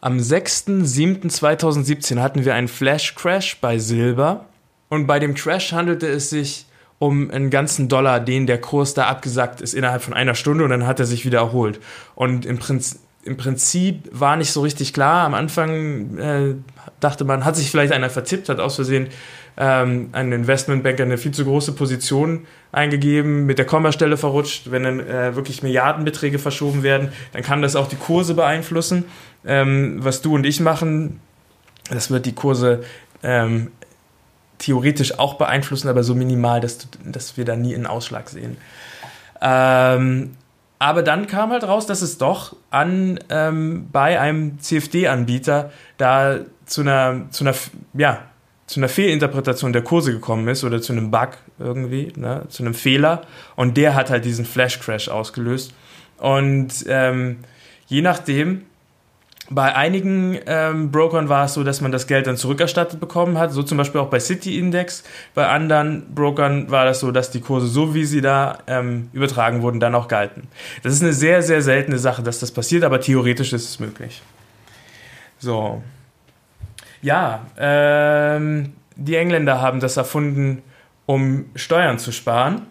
Am 0.03 0.19
6.7.2017 0.19 2.21
hatten 2.21 2.45
wir 2.45 2.55
einen 2.55 2.69
Flash 2.69 3.15
Crash 3.15 3.59
bei 3.61 3.79
Silber. 3.79 4.47
Und 4.91 5.07
bei 5.07 5.19
dem 5.19 5.35
Crash 5.35 5.73
handelte 5.73 6.07
es 6.09 6.29
sich 6.29 6.67
um 6.99 7.31
einen 7.31 7.49
ganzen 7.49 7.89
Dollar, 7.89 8.21
den 8.21 8.47
der 8.47 8.61
Kurs 8.61 8.93
da 8.93 9.07
abgesackt 9.07 9.63
ist 9.63 9.73
innerhalb 9.73 10.03
von 10.03 10.13
einer 10.13 10.35
Stunde 10.35 10.65
und 10.65 10.71
dann 10.71 10.87
hat 10.87 11.01
er 11.01 11.07
sich 11.07 11.25
wieder 11.25 11.39
erholt. 11.39 11.81
Und 12.15 12.45
im 12.45 12.59
Prinzip, 12.59 13.01
im 13.23 13.37
Prinzip 13.37 14.09
war 14.13 14.37
nicht 14.37 14.51
so 14.53 14.63
richtig 14.63 14.93
klar. 14.93 15.25
Am 15.25 15.35
Anfang 15.35 16.19
äh, 16.19 16.55
dachte 17.01 17.25
man, 17.25 17.45
hat 17.45 17.57
sich 17.57 17.71
vielleicht 17.71 17.93
einer 17.93 18.11
vertippt, 18.11 18.49
hat 18.49 18.61
aus 18.61 18.77
Versehen 18.77 19.09
ähm, 19.57 20.09
ein 20.13 20.33
Investmentbanker 20.33 21.05
eine 21.05 21.19
viel 21.19 21.33
zu 21.33 21.45
große 21.45 21.73
Position 21.73 22.47
eingegeben, 22.73 23.47
mit 23.47 23.59
der 23.59 23.67
Kommastelle 23.67 24.17
verrutscht. 24.17 24.71
Wenn 24.71 24.83
dann 24.83 25.01
äh, 25.01 25.37
wirklich 25.37 25.63
Milliardenbeträge 25.63 26.39
verschoben 26.39 26.83
werden, 26.83 27.13
dann 27.33 27.43
kann 27.43 27.63
das 27.63 27.77
auch 27.77 27.89
die 27.89 27.97
Kurse 27.97 28.35
beeinflussen. 28.35 29.05
Ähm, 29.47 29.99
was 30.01 30.23
du 30.23 30.35
und 30.35 30.45
ich 30.45 30.61
machen, 30.61 31.21
das 31.91 32.11
wird 32.11 32.27
die 32.27 32.35
Kurse 32.35 32.85
ähm, 33.23 33.71
theoretisch 34.61 35.19
auch 35.19 35.35
beeinflussen, 35.35 35.89
aber 35.89 36.05
so 36.05 36.15
minimal, 36.15 36.61
dass, 36.61 36.87
dass 37.05 37.37
wir 37.37 37.45
da 37.45 37.57
nie 37.57 37.75
einen 37.75 37.87
Ausschlag 37.87 38.29
sehen. 38.29 38.57
Ähm, 39.41 40.37
aber 40.79 41.03
dann 41.03 41.27
kam 41.27 41.51
halt 41.51 41.65
raus, 41.65 41.87
dass 41.87 42.03
es 42.03 42.19
doch 42.19 42.57
an 42.71 43.19
ähm, 43.29 43.89
bei 43.91 44.21
einem 44.21 44.61
CFD-Anbieter 44.61 45.73
da 45.99 46.39
zu 46.67 46.83
einer, 46.83 47.27
zu 47.31 47.45
einer, 47.45 47.55
ja, 47.95 48.23
zu 48.67 48.81
einer 48.81 48.89
Fehlinterpretation 48.89 49.73
der 49.73 49.83
Kurse 49.83 50.13
gekommen 50.13 50.47
ist 50.47 50.63
oder 50.63 50.81
zu 50.81 50.93
einem 50.93 51.11
Bug 51.11 51.31
irgendwie, 51.59 52.13
ne, 52.17 52.45
zu 52.49 52.63
einem 52.63 52.75
Fehler. 52.75 53.23
Und 53.57 53.77
der 53.77 53.95
hat 53.95 54.11
halt 54.11 54.25
diesen 54.25 54.45
Flash-Crash 54.45 55.09
ausgelöst. 55.09 55.75
Und 56.19 56.85
ähm, 56.87 57.39
je 57.87 58.01
nachdem, 58.01 58.63
bei 59.51 59.75
einigen 59.75 60.39
ähm, 60.47 60.93
Brokern 60.93 61.29
war 61.29 61.47
es 61.47 61.55
so, 61.55 61.65
dass 61.65 61.81
man 61.81 61.91
das 61.91 62.07
Geld 62.07 62.29
dann 62.29 62.37
zurückerstattet 62.37 63.01
bekommen 63.01 63.37
hat, 63.37 63.53
so 63.53 63.65
zum 63.65 63.79
Beispiel 63.79 64.01
auch 64.01 64.09
bei 64.09 64.21
City 64.21 64.59
Index. 64.59 65.03
Bei 65.35 65.49
anderen 65.49 66.15
Brokern 66.15 66.71
war 66.71 66.85
das 66.85 67.01
so, 67.01 67.11
dass 67.11 67.33
die 67.33 67.41
Kurse, 67.41 67.67
so 67.67 67.93
wie 67.93 68.05
sie 68.05 68.21
da 68.21 68.59
ähm, 68.69 69.11
übertragen 69.13 69.63
wurden, 69.63 69.81
dann 69.81 69.97
auch 69.97 70.07
galten. 70.07 70.47
Das 70.85 70.93
ist 70.93 71.03
eine 71.03 71.13
sehr, 71.13 71.43
sehr 71.43 71.63
seltene 71.63 71.99
Sache, 71.99 72.23
dass 72.23 72.39
das 72.39 72.53
passiert, 72.53 72.85
aber 72.85 73.01
theoretisch 73.01 73.53
ist 73.53 73.69
es 73.69 73.81
möglich. 73.81 74.23
So. 75.39 75.83
Ja, 77.03 77.47
ähm, 77.59 78.75
die 78.95 79.17
Engländer 79.17 79.61
haben 79.61 79.81
das 79.81 79.97
erfunden, 79.97 80.63
um 81.07 81.47
Steuern 81.57 81.99
zu 81.99 82.13
sparen. 82.13 82.67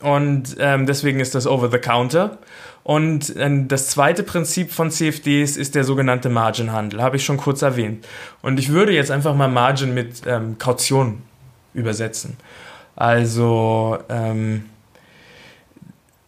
Und 0.00 0.56
ähm, 0.60 0.86
deswegen 0.86 1.18
ist 1.18 1.34
das 1.34 1.46
over 1.46 1.68
the 1.70 1.78
counter. 1.78 2.38
Und 2.84 3.34
äh, 3.34 3.64
das 3.66 3.88
zweite 3.88 4.22
Prinzip 4.22 4.70
von 4.70 4.90
CFDs 4.90 5.56
ist 5.56 5.74
der 5.74 5.84
sogenannte 5.84 6.28
Margin-Handel, 6.28 7.02
habe 7.02 7.16
ich 7.16 7.24
schon 7.24 7.38
kurz 7.38 7.62
erwähnt. 7.62 8.06
Und 8.42 8.60
ich 8.60 8.68
würde 8.68 8.92
jetzt 8.92 9.10
einfach 9.10 9.34
mal 9.34 9.48
Margin 9.48 9.94
mit 9.94 10.22
ähm, 10.26 10.58
Kaution 10.58 11.22
übersetzen. 11.72 12.36
Also 12.94 13.98
ähm, 14.08 14.66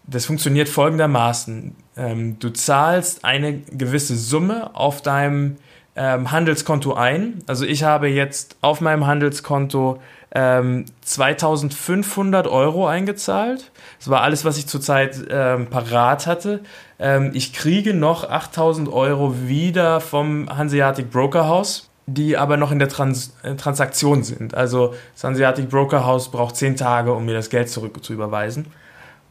das 0.07 0.25
funktioniert 0.25 0.69
folgendermaßen. 0.69 1.77
Ähm, 1.97 2.39
du 2.39 2.51
zahlst 2.51 3.25
eine 3.25 3.59
gewisse 3.59 4.17
Summe 4.17 4.75
auf 4.75 5.03
deinem 5.03 5.57
ähm, 5.97 6.31
Handelskonto 6.31 6.95
ein. 6.95 7.43
Also 7.47 7.65
ich 7.65 7.83
habe 7.83 8.09
jetzt 8.09 8.57
auf 8.61 8.81
meinem 8.81 9.07
Handelskonto 9.07 10.01
ähm, 10.33 10.85
2500 11.01 12.47
Euro 12.47 12.87
eingezahlt. 12.87 13.71
Das 13.99 14.11
war 14.11 14.23
alles, 14.23 14.45
was 14.45 14.59
ich 14.59 14.67
zurzeit 14.67 15.17
ähm, 15.31 15.69
parat 15.69 16.27
hatte. 16.27 16.61
Ähm, 16.99 17.31
ich 17.33 17.53
kriege 17.55 17.95
noch 17.95 18.29
8000 18.29 18.93
Euro 18.93 19.35
wieder 19.47 20.01
vom 20.01 20.55
Hanseatic 20.55 21.11
Broker 21.11 21.49
House, 21.49 21.89
die 22.07 22.37
aber 22.37 22.59
noch 22.59 22.71
in 22.71 22.79
der 22.79 22.89
Trans 22.89 23.35
äh, 23.43 23.55
Transaktion 23.55 24.23
sind. 24.23 24.55
Also 24.55 24.95
das 25.15 25.25
Hanseatic 25.25 25.71
Broker 25.71 26.05
House 26.05 26.31
braucht 26.31 26.57
10 26.57 26.77
Tage, 26.77 27.15
um 27.15 27.25
mir 27.25 27.35
das 27.35 27.49
Geld 27.49 27.71
zurück 27.71 28.05
zu 28.05 28.13
überweisen. 28.13 28.67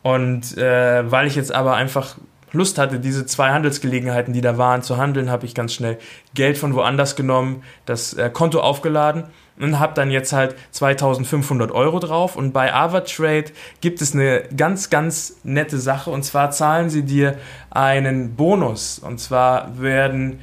Und 0.02 0.58
äh, 0.58 1.12
weil 1.12 1.28
ich 1.28 1.36
jetzt 1.36 1.54
aber 1.54 1.76
einfach 1.76 2.16
Lust 2.56 2.78
hatte, 2.78 3.00
diese 3.00 3.26
zwei 3.26 3.52
Handelsgelegenheiten, 3.52 4.34
die 4.34 4.42
da 4.42 4.58
waren, 4.58 4.82
zu 4.82 4.98
handeln, 4.98 5.30
habe 5.30 5.46
ich 5.46 5.54
ganz 5.54 5.74
schnell 5.74 5.98
Geld 6.34 6.58
von 6.58 6.74
woanders 6.74 7.16
genommen, 7.16 7.64
das 7.86 8.14
äh, 8.14 8.30
Konto 8.30 8.60
aufgeladen 8.60 9.26
und 9.60 9.80
habe 9.80 9.94
dann 9.94 10.12
jetzt 10.12 10.34
halt 10.34 10.56
2500 10.72 11.72
Euro 11.72 12.00
drauf. 12.00 12.36
Und 12.36 12.52
bei 12.52 12.74
AvaTrade 12.74 13.52
gibt 13.82 14.02
es 14.02 14.14
eine 14.14 14.44
ganz, 14.56 14.90
ganz 14.90 15.38
nette 15.44 15.80
Sache. 15.80 16.10
Und 16.10 16.24
zwar 16.24 16.52
zahlen 16.52 16.90
sie 16.90 17.04
dir 17.04 17.38
einen 17.70 18.36
Bonus. 18.36 19.00
Und 19.00 19.20
zwar 19.20 19.80
werden 19.80 20.40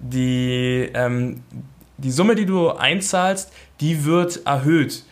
die, 0.00 0.90
ähm, 0.94 1.42
die 1.98 2.10
Summe, 2.10 2.34
die 2.34 2.46
du 2.46 2.70
einzahlst, 2.70 3.52
die 3.80 4.04
wird 4.04 4.44
erhöht. 4.46 5.04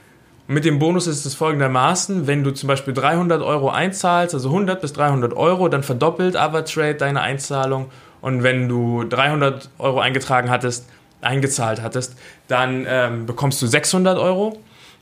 Mit 0.49 0.65
dem 0.65 0.79
Bonus 0.79 1.09
ist 1.09 1.26
es 1.26 1.35
folgendermaßen, 1.35 2.29
wenn 2.29 2.45
du 2.45 2.53
zum 2.53 2.69
Beispiel 2.69 2.95
300 2.95 3.43
Euro 3.43 3.69
einzahlst, 3.69 4.33
also 4.33 4.49
100 4.49 4.81
bis 4.81 4.93
300 4.93 5.33
Euro, 5.35 5.69
dann 5.69 5.83
verdoppelt 5.83 6.37
Avatrade 6.37 6.95
deine 6.95 7.21
Einzahlung. 7.21 7.91
Und 8.21 8.45
wenn 8.45 8.69
du 8.69 9.03
300 9.05 9.71
Euro 9.79 9.99
eingetragen 9.99 10.49
hattest, 10.49 10.88
eingezahlt 11.21 11.83
hattest, 11.83 12.17
dann 12.47 12.87
ähm, 12.88 13.26
bekommst 13.26 13.61
du 13.61 13.67
600 13.67 14.19
Euro. 14.19 14.61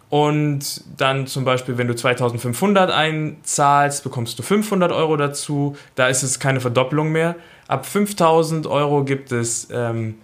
Und 0.09 0.83
dann 0.97 1.27
zum 1.27 1.45
Beispiel, 1.45 1.77
wenn 1.77 1.89
du 1.89 1.95
2500 1.95 2.91
einzahlst, 2.91 4.03
bekommst 4.03 4.39
du 4.39 4.43
500 4.43 4.93
Euro 4.93 5.17
dazu, 5.17 5.77
da 5.95 6.09
ist 6.09 6.23
es 6.23 6.39
keine 6.39 6.61
Verdoppelung 6.61 7.13
mehr. 7.13 7.37
Ab 7.69 7.85
5000 7.85 8.67
Euro 8.67 9.05
gibt 9.05 9.31
es 9.33 9.69
ähm, 9.71 10.15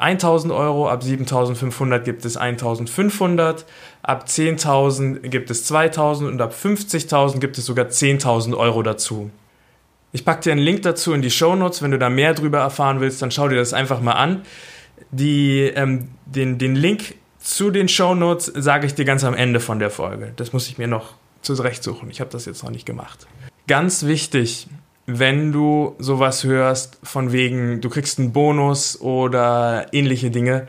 1000 0.00 0.52
Euro, 0.52 0.88
ab 0.88 1.02
7500 1.02 2.04
gibt 2.04 2.24
es 2.24 2.36
1500, 2.36 3.66
ab 4.02 4.24
10.000 4.26 5.28
gibt 5.28 5.50
es 5.50 5.64
2000 5.64 6.30
und 6.30 6.40
ab 6.40 6.54
50.000 6.54 7.38
gibt 7.38 7.58
es 7.58 7.66
sogar 7.66 7.86
10.000 7.86 8.56
Euro 8.56 8.82
dazu. 8.82 9.30
Ich 10.12 10.24
packe 10.24 10.42
dir 10.42 10.52
einen 10.52 10.62
Link 10.62 10.82
dazu 10.82 11.12
in 11.12 11.22
die 11.22 11.30
Show 11.30 11.54
Notes, 11.54 11.82
wenn 11.82 11.90
du 11.90 11.98
da 11.98 12.08
mehr 12.08 12.34
drüber 12.34 12.58
erfahren 12.58 13.00
willst, 13.00 13.20
dann 13.20 13.30
schau 13.30 13.48
dir 13.48 13.56
das 13.56 13.74
einfach 13.74 14.00
mal 14.00 14.14
an. 14.14 14.42
Die, 15.10 15.60
ähm, 15.60 16.08
den, 16.24 16.58
den 16.58 16.74
Link 16.74 17.14
zu 17.38 17.70
den 17.70 17.88
Show 17.88 18.14
Notes 18.14 18.46
sage 18.54 18.86
ich 18.86 18.94
dir 18.94 19.04
ganz 19.04 19.22
am 19.22 19.34
Ende 19.34 19.60
von 19.60 19.78
der 19.78 19.90
Folge. 19.90 20.32
Das 20.36 20.52
muss 20.52 20.68
ich 20.68 20.78
mir 20.78 20.88
noch 20.88 21.14
zurechtsuchen. 21.42 22.10
Ich 22.10 22.20
habe 22.20 22.30
das 22.30 22.46
jetzt 22.46 22.64
noch 22.64 22.70
nicht 22.70 22.86
gemacht. 22.86 23.26
Ganz 23.66 24.04
wichtig, 24.06 24.66
wenn 25.18 25.52
du 25.52 25.94
sowas 25.98 26.44
hörst, 26.44 26.98
von 27.02 27.32
wegen, 27.32 27.80
du 27.80 27.88
kriegst 27.88 28.18
einen 28.18 28.32
Bonus 28.32 29.00
oder 29.00 29.86
ähnliche 29.92 30.30
Dinge. 30.30 30.68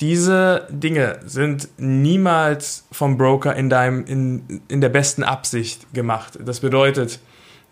Diese 0.00 0.66
Dinge 0.70 1.18
sind 1.24 1.68
niemals 1.76 2.86
vom 2.92 3.18
Broker 3.18 3.54
in, 3.56 3.68
deinem, 3.68 4.04
in, 4.06 4.62
in 4.68 4.80
der 4.80 4.88
besten 4.88 5.22
Absicht 5.22 5.92
gemacht. 5.92 6.38
Das 6.44 6.60
bedeutet, 6.60 7.20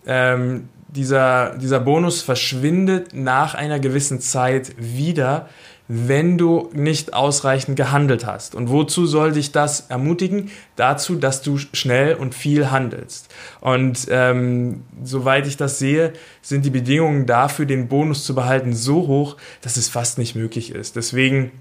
ähm, 0.07 0.69
dieser, 0.89 1.57
dieser 1.59 1.81
Bonus 1.81 2.23
verschwindet 2.23 3.15
nach 3.15 3.55
einer 3.55 3.79
gewissen 3.79 4.21
Zeit 4.21 4.75
wieder, 4.79 5.49
wenn 5.89 6.37
du 6.37 6.69
nicht 6.73 7.15
ausreichend 7.15 7.77
gehandelt 7.77 8.27
hast. 8.27 8.55
Und 8.55 8.71
wozu 8.71 9.07
soll 9.07 9.33
dich 9.33 9.53
das 9.53 9.87
ermutigen? 9.89 10.51
Dazu, 10.75 11.15
dass 11.15 11.43
du 11.43 11.59
schnell 11.59 12.15
und 12.15 12.35
viel 12.35 12.71
handelst. 12.71 13.33
Und 13.61 14.07
ähm, 14.11 14.83
soweit 15.03 15.47
ich 15.47 15.57
das 15.57 15.79
sehe, 15.79 16.13
sind 16.43 16.65
die 16.65 16.71
Bedingungen 16.71 17.27
dafür, 17.27 17.67
den 17.67 17.89
Bonus 17.89 18.25
zu 18.25 18.35
behalten, 18.35 18.75
so 18.75 19.07
hoch, 19.07 19.37
dass 19.61 19.77
es 19.77 19.89
fast 19.89 20.19
nicht 20.19 20.35
möglich 20.35 20.73
ist. 20.73 20.97
Deswegen 20.97 21.53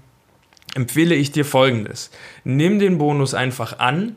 empfehle 0.74 1.14
ich 1.14 1.30
dir 1.30 1.44
Folgendes. 1.44 2.10
Nimm 2.42 2.78
den 2.78 2.98
Bonus 2.98 3.32
einfach 3.32 3.78
an, 3.78 4.16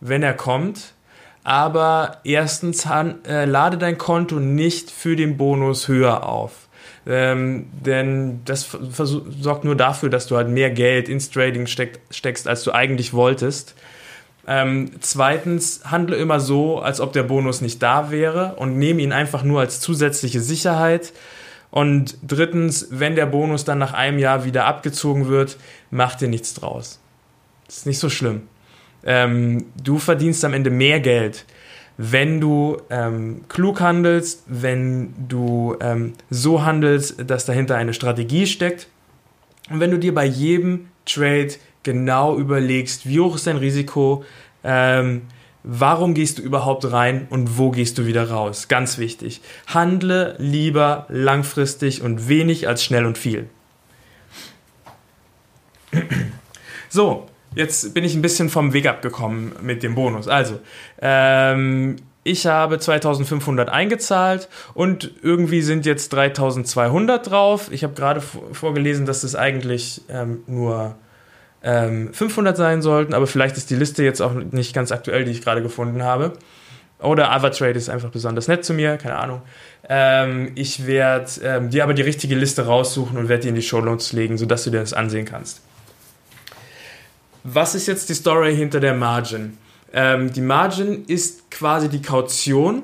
wenn 0.00 0.22
er 0.22 0.34
kommt. 0.34 0.94
Aber 1.44 2.18
erstens, 2.24 2.86
äh, 2.86 3.44
lade 3.44 3.78
dein 3.78 3.98
Konto 3.98 4.40
nicht 4.40 4.90
für 4.90 5.16
den 5.16 5.36
Bonus 5.36 5.88
höher 5.88 6.26
auf 6.26 6.69
ähm, 7.06 7.66
denn 7.72 8.40
das 8.44 8.76
sorgt 9.40 9.64
nur 9.64 9.76
dafür, 9.76 10.10
dass 10.10 10.26
du 10.26 10.36
halt 10.36 10.48
mehr 10.48 10.70
Geld 10.70 11.08
ins 11.08 11.30
Trading 11.30 11.66
steck, 11.66 12.00
steckst, 12.10 12.46
als 12.46 12.62
du 12.64 12.72
eigentlich 12.72 13.12
wolltest. 13.12 13.74
Ähm, 14.46 14.90
zweitens, 15.00 15.82
handle 15.84 16.16
immer 16.16 16.40
so, 16.40 16.80
als 16.80 17.00
ob 17.00 17.12
der 17.12 17.22
Bonus 17.22 17.60
nicht 17.60 17.82
da 17.82 18.10
wäre 18.10 18.54
und 18.56 18.78
nehme 18.78 19.02
ihn 19.02 19.12
einfach 19.12 19.42
nur 19.42 19.60
als 19.60 19.80
zusätzliche 19.80 20.40
Sicherheit. 20.40 21.12
Und 21.70 22.16
drittens, 22.26 22.88
wenn 22.90 23.14
der 23.14 23.26
Bonus 23.26 23.64
dann 23.64 23.78
nach 23.78 23.92
einem 23.92 24.18
Jahr 24.18 24.44
wieder 24.44 24.64
abgezogen 24.66 25.28
wird, 25.28 25.56
mach 25.90 26.16
dir 26.16 26.28
nichts 26.28 26.54
draus. 26.54 27.00
Das 27.66 27.78
ist 27.78 27.86
nicht 27.86 28.00
so 28.00 28.10
schlimm. 28.10 28.42
Ähm, 29.04 29.66
du 29.82 29.98
verdienst 29.98 30.44
am 30.44 30.52
Ende 30.52 30.70
mehr 30.70 31.00
Geld, 31.00 31.46
wenn 32.02 32.40
du 32.40 32.78
ähm, 32.88 33.42
klug 33.50 33.80
handelst, 33.80 34.44
wenn 34.46 35.12
du 35.28 35.76
ähm, 35.82 36.14
so 36.30 36.64
handelst, 36.64 37.30
dass 37.30 37.44
dahinter 37.44 37.76
eine 37.76 37.92
Strategie 37.92 38.46
steckt 38.46 38.88
und 39.68 39.80
wenn 39.80 39.90
du 39.90 39.98
dir 39.98 40.14
bei 40.14 40.24
jedem 40.24 40.88
Trade 41.04 41.50
genau 41.82 42.38
überlegst, 42.38 43.06
wie 43.06 43.20
hoch 43.20 43.36
ist 43.36 43.46
dein 43.46 43.58
Risiko, 43.58 44.24
ähm, 44.64 45.22
warum 45.62 46.14
gehst 46.14 46.38
du 46.38 46.42
überhaupt 46.42 46.90
rein 46.90 47.26
und 47.28 47.58
wo 47.58 47.70
gehst 47.70 47.98
du 47.98 48.06
wieder 48.06 48.30
raus. 48.30 48.68
Ganz 48.68 48.96
wichtig. 48.96 49.42
Handle 49.66 50.36
lieber 50.38 51.04
langfristig 51.10 52.00
und 52.00 52.28
wenig 52.28 52.66
als 52.66 52.82
schnell 52.82 53.04
und 53.04 53.18
viel. 53.18 53.50
So, 56.88 57.26
Jetzt 57.54 57.94
bin 57.94 58.04
ich 58.04 58.14
ein 58.14 58.22
bisschen 58.22 58.48
vom 58.48 58.72
Weg 58.72 58.86
abgekommen 58.86 59.52
mit 59.60 59.82
dem 59.82 59.94
Bonus. 59.94 60.28
Also, 60.28 60.60
ähm, 61.00 61.96
ich 62.22 62.46
habe 62.46 62.78
2500 62.78 63.70
eingezahlt 63.70 64.48
und 64.74 65.10
irgendwie 65.22 65.62
sind 65.62 65.86
jetzt 65.86 66.12
3200 66.12 67.28
drauf. 67.30 67.68
Ich 67.72 67.82
habe 67.82 67.94
gerade 67.94 68.20
vorgelesen, 68.20 69.06
dass 69.06 69.24
es 69.24 69.34
eigentlich 69.34 70.02
ähm, 70.08 70.44
nur 70.46 70.96
ähm, 71.62 72.12
500 72.12 72.56
sein 72.56 72.82
sollten, 72.82 73.14
aber 73.14 73.26
vielleicht 73.26 73.56
ist 73.56 73.70
die 73.70 73.74
Liste 73.74 74.04
jetzt 74.04 74.20
auch 74.20 74.34
nicht 74.34 74.74
ganz 74.74 74.92
aktuell, 74.92 75.24
die 75.24 75.32
ich 75.32 75.42
gerade 75.42 75.62
gefunden 75.62 76.02
habe. 76.02 76.34
Oder 77.00 77.32
Avatrade 77.32 77.78
ist 77.78 77.88
einfach 77.88 78.10
besonders 78.10 78.46
nett 78.46 78.64
zu 78.64 78.74
mir, 78.74 78.98
keine 78.98 79.16
Ahnung. 79.16 79.40
Ähm, 79.88 80.52
ich 80.54 80.86
werde 80.86 81.30
ähm, 81.42 81.70
dir 81.70 81.82
aber 81.82 81.94
die 81.94 82.02
richtige 82.02 82.34
Liste 82.34 82.66
raussuchen 82.66 83.16
und 83.16 83.30
werde 83.30 83.44
die 83.44 83.48
in 83.48 83.54
die 83.54 83.62
Show 83.62 83.80
Notes 83.80 84.12
legen, 84.12 84.36
sodass 84.36 84.64
du 84.64 84.70
dir 84.70 84.80
das 84.80 84.92
ansehen 84.92 85.24
kannst 85.24 85.62
was 87.44 87.74
ist 87.74 87.86
jetzt 87.86 88.08
die 88.08 88.14
Story 88.14 88.54
hinter 88.54 88.80
der 88.80 88.94
Margin? 88.94 89.58
Ähm, 89.92 90.32
die 90.32 90.40
Margin 90.40 91.04
ist 91.06 91.50
quasi 91.50 91.88
die 91.88 92.02
Kaution, 92.02 92.82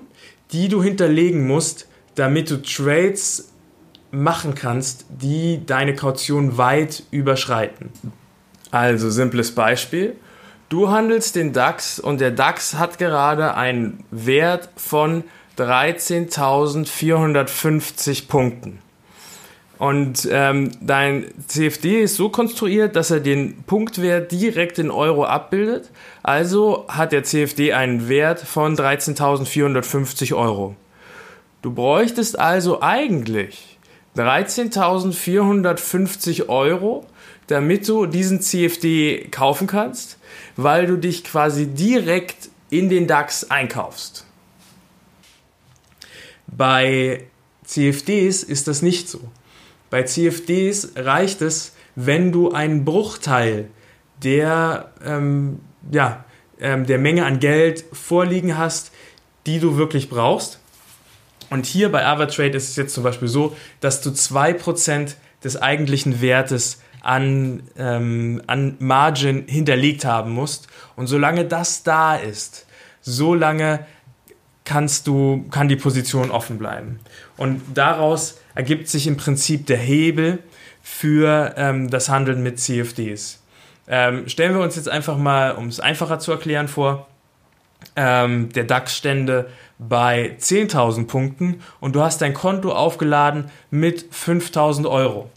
die 0.52 0.68
du 0.68 0.82
hinterlegen 0.82 1.46
musst, 1.46 1.88
damit 2.14 2.50
du 2.50 2.62
Trades 2.62 3.52
machen 4.10 4.54
kannst, 4.54 5.06
die 5.08 5.64
deine 5.64 5.94
Kaution 5.94 6.58
weit 6.58 7.04
überschreiten. 7.10 7.90
Also 8.70 9.10
simples 9.10 9.54
Beispiel. 9.54 10.16
Du 10.68 10.90
handelst 10.90 11.36
den 11.36 11.52
DAX 11.52 12.00
und 12.00 12.20
der 12.20 12.32
DAX 12.32 12.74
hat 12.74 12.98
gerade 12.98 13.54
einen 13.54 14.02
Wert 14.10 14.68
von 14.76 15.22
13.450 15.58 18.26
Punkten. 18.26 18.80
Und 19.78 20.26
ähm, 20.30 20.70
dein 20.80 21.26
CFD 21.48 22.02
ist 22.02 22.14
so 22.16 22.30
konstruiert, 22.30 22.96
dass 22.96 23.10
er 23.10 23.20
den 23.20 23.62
Punktwert 23.64 24.32
direkt 24.32 24.78
in 24.78 24.90
Euro 24.90 25.24
abbildet. 25.24 25.90
Also 26.22 26.86
hat 26.88 27.12
der 27.12 27.24
CFD 27.24 27.74
einen 27.74 28.08
Wert 28.08 28.40
von 28.40 28.74
13.450 28.74 30.34
Euro. 30.34 30.76
Du 31.60 31.72
bräuchtest 31.72 32.38
also 32.38 32.80
eigentlich 32.80 33.76
13.450 34.16 36.48
Euro, 36.48 37.04
damit 37.48 37.86
du 37.88 38.06
diesen 38.06 38.40
CFD 38.40 39.28
kaufen 39.30 39.66
kannst, 39.66 40.16
weil 40.56 40.86
du 40.86 40.96
dich 40.96 41.22
quasi 41.22 41.66
direkt 41.66 42.48
in 42.70 42.88
den 42.88 43.06
DAX 43.06 43.50
einkaufst. 43.50 44.24
Bei 46.46 47.24
CFDs 47.64 48.42
ist 48.42 48.68
das 48.68 48.80
nicht 48.80 49.10
so. 49.10 49.20
Bei 49.96 50.02
CFDs 50.02 50.92
reicht 50.96 51.40
es, 51.40 51.72
wenn 51.94 52.30
du 52.30 52.52
einen 52.52 52.84
Bruchteil 52.84 53.70
der, 54.22 54.92
ähm, 55.02 55.60
ja, 55.90 56.26
ähm, 56.60 56.84
der 56.84 56.98
Menge 56.98 57.24
an 57.24 57.40
Geld 57.40 57.82
vorliegen 57.94 58.58
hast, 58.58 58.92
die 59.46 59.58
du 59.58 59.78
wirklich 59.78 60.10
brauchst. 60.10 60.60
Und 61.48 61.64
hier 61.64 61.90
bei 61.90 62.04
Avatrade 62.04 62.54
ist 62.54 62.68
es 62.68 62.76
jetzt 62.76 62.92
zum 62.92 63.04
Beispiel 63.04 63.28
so, 63.28 63.56
dass 63.80 64.02
du 64.02 64.10
2% 64.10 65.16
des 65.42 65.62
eigentlichen 65.62 66.20
Wertes 66.20 66.82
an, 67.00 67.62
ähm, 67.78 68.42
an 68.46 68.76
Margin 68.78 69.44
hinterlegt 69.48 70.04
haben 70.04 70.32
musst. 70.32 70.66
Und 70.96 71.06
solange 71.06 71.46
das 71.46 71.84
da 71.84 72.16
ist, 72.16 72.66
solange 73.00 73.86
kannst 74.66 75.06
du, 75.06 75.46
kann 75.50 75.68
die 75.68 75.76
Position 75.76 76.30
offen 76.30 76.58
bleiben. 76.58 77.00
Und 77.38 77.62
daraus 77.72 78.36
ergibt 78.56 78.88
sich 78.88 79.06
im 79.06 79.16
Prinzip 79.16 79.66
der 79.66 79.76
Hebel 79.76 80.40
für 80.82 81.54
ähm, 81.56 81.88
das 81.88 82.08
Handeln 82.08 82.42
mit 82.42 82.58
CFDs. 82.58 83.42
Ähm, 83.86 84.28
stellen 84.28 84.54
wir 84.54 84.62
uns 84.62 84.74
jetzt 84.74 84.88
einfach 84.88 85.16
mal, 85.16 85.52
um 85.52 85.68
es 85.68 85.78
einfacher 85.78 86.18
zu 86.18 86.32
erklären, 86.32 86.66
vor, 86.66 87.06
ähm, 87.94 88.48
der 88.52 88.64
DAX 88.64 88.96
stände 88.96 89.48
bei 89.78 90.36
10.000 90.40 91.06
Punkten 91.06 91.60
und 91.80 91.94
du 91.94 92.02
hast 92.02 92.22
dein 92.22 92.34
Konto 92.34 92.72
aufgeladen 92.72 93.50
mit 93.70 94.12
5.000 94.12 94.88
Euro. 94.90 95.30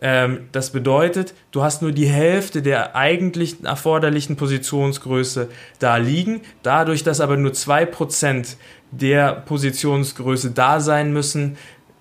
Ähm, 0.00 0.48
das 0.52 0.70
bedeutet, 0.70 1.34
du 1.52 1.62
hast 1.62 1.80
nur 1.80 1.92
die 1.92 2.08
Hälfte 2.08 2.60
der 2.60 2.96
eigentlich 2.96 3.64
erforderlichen 3.64 4.36
Positionsgröße 4.36 5.48
da 5.78 5.96
liegen. 5.96 6.42
Dadurch, 6.62 7.02
dass 7.02 7.20
aber 7.20 7.36
nur 7.36 7.52
2% 7.52 8.56
der 8.90 9.32
Positionsgröße 9.32 10.50
da 10.50 10.80
sein 10.80 11.12
müssen, 11.12 11.56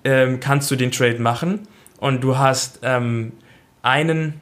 ähm, 0.06 0.40
kannst 0.40 0.72
du 0.72 0.76
den 0.76 0.92
Trade 0.92 1.20
machen 1.20 1.68
und 1.98 2.22
du 2.22 2.38
hast 2.38 2.80
ähm, 2.84 3.34
einen 3.82 4.40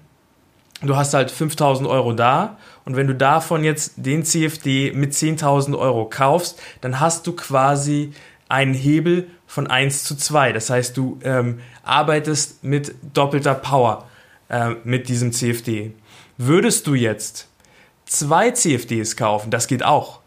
du 0.82 0.95
hast 0.95 1.13
halt 1.13 1.32
5000 1.32 1.88
Euro 1.88 2.13
da 2.13 2.58
und 2.86 2.95
wenn 2.95 3.08
du 3.08 3.15
davon 3.15 3.63
jetzt 3.63 3.93
den 3.95 4.26
CFD 4.26 4.91
mit 4.91 5.13
10.000 5.13 5.78
Euro 5.78 6.06
kaufst, 6.06 6.62
dann 6.82 6.99
hast 6.99 7.26
du 7.26 7.34
quasi 7.34 8.13
einen 8.49 8.73
Hebel 8.73 9.30
von 9.47 9.67
1 9.67 10.04
zu 10.04 10.15
2. 10.15 10.52
Das 10.52 10.69
heißt, 10.69 10.97
du 10.97 11.19
ähm, 11.23 11.60
arbeitest 11.84 12.63
mit 12.63 12.93
doppelter 13.13 13.56
Power 13.56 14.08
äh, 14.49 14.71
mit 14.84 15.08
diesem 15.08 15.32
CFD. 15.32 15.93
Würdest 16.38 16.88
du 16.88 16.95
jetzt 16.95 17.47
zwei 18.06 18.52
CFDs 18.52 19.15
kaufen, 19.15 19.49
das 19.49 19.67
geht 19.67 19.84
auch, 19.84 20.19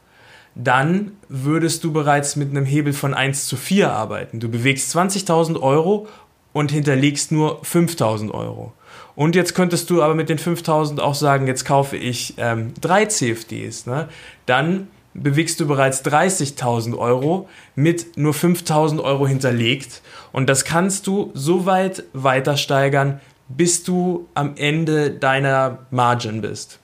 dann 0.56 1.12
würdest 1.28 1.84
du 1.84 1.92
bereits 1.92 2.34
mit 2.34 2.50
einem 2.50 2.64
Hebel 2.64 2.94
von 2.94 3.12
1 3.12 3.46
zu 3.46 3.56
4 3.56 3.92
arbeiten. 3.92 4.40
Du 4.40 4.48
bewegst 4.48 4.94
20.000 4.96 5.60
Euro 5.60 6.08
und 6.54 6.72
hinterlegst 6.72 7.30
nur 7.30 7.62
5.000 7.62 8.30
Euro. 8.30 8.72
Und 9.14 9.34
jetzt 9.34 9.54
könntest 9.54 9.90
du 9.90 10.02
aber 10.02 10.14
mit 10.14 10.30
den 10.30 10.38
5000 10.38 11.00
auch 11.00 11.14
sagen, 11.14 11.46
jetzt 11.46 11.66
kaufe 11.66 11.98
ich 11.98 12.34
ähm, 12.38 12.72
drei 12.80 13.04
CFDs. 13.04 13.84
Ne? 13.84 14.08
Dann 14.46 14.88
bewegst 15.12 15.60
du 15.60 15.66
bereits 15.66 16.02
30.000 16.04 16.96
Euro 16.96 17.48
mit 17.74 18.16
nur 18.16 18.32
5.000 18.32 19.02
Euro 19.02 19.26
hinterlegt. 19.26 20.00
Und 20.32 20.48
das 20.48 20.64
kannst 20.64 21.06
du 21.06 21.30
so 21.34 21.66
weit 21.66 22.04
weiter 22.14 22.56
steigern, 22.56 23.20
bis 23.48 23.84
du 23.84 24.26
am 24.32 24.56
Ende 24.56 25.10
deiner 25.10 25.86
Margin 25.90 26.40
bist. 26.40 26.78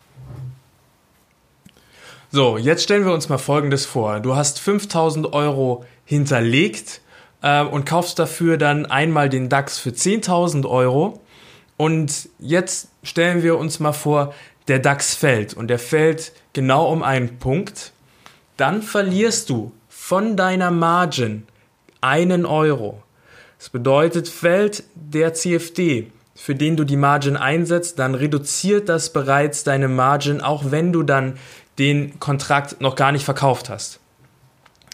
So, 2.34 2.56
jetzt 2.56 2.84
stellen 2.84 3.04
wir 3.04 3.12
uns 3.12 3.28
mal 3.28 3.36
Folgendes 3.36 3.84
vor. 3.84 4.18
Du 4.20 4.34
hast 4.34 4.58
5000 4.58 5.34
Euro 5.34 5.84
hinterlegt 6.06 7.02
äh, 7.42 7.62
und 7.62 7.84
kaufst 7.84 8.18
dafür 8.18 8.56
dann 8.56 8.86
einmal 8.86 9.28
den 9.28 9.50
DAX 9.50 9.78
für 9.78 9.90
10.000 9.90 10.66
Euro 10.66 11.20
und 11.76 12.30
jetzt 12.38 12.88
stellen 13.02 13.42
wir 13.42 13.58
uns 13.58 13.80
mal 13.80 13.92
vor, 13.92 14.32
der 14.66 14.78
DAX 14.78 15.14
fällt 15.14 15.52
und 15.52 15.68
der 15.68 15.78
fällt 15.78 16.32
genau 16.54 16.90
um 16.90 17.02
einen 17.02 17.38
Punkt. 17.38 17.92
Dann 18.56 18.80
verlierst 18.80 19.50
du 19.50 19.72
von 19.90 20.34
deiner 20.34 20.70
Margin 20.70 21.46
einen 22.00 22.46
Euro. 22.46 23.02
Das 23.58 23.68
bedeutet, 23.68 24.26
fällt 24.26 24.84
der 24.94 25.34
CFD, 25.34 26.10
für 26.34 26.54
den 26.54 26.78
du 26.78 26.84
die 26.84 26.96
Margin 26.96 27.36
einsetzt, 27.36 27.98
dann 27.98 28.14
reduziert 28.14 28.88
das 28.88 29.12
bereits 29.12 29.64
deine 29.64 29.88
Margin, 29.88 30.40
auch 30.40 30.70
wenn 30.70 30.92
du 30.92 31.02
dann 31.02 31.34
den 31.78 32.18
Kontrakt 32.20 32.80
noch 32.80 32.96
gar 32.96 33.12
nicht 33.12 33.24
verkauft 33.24 33.68
hast. 33.68 34.00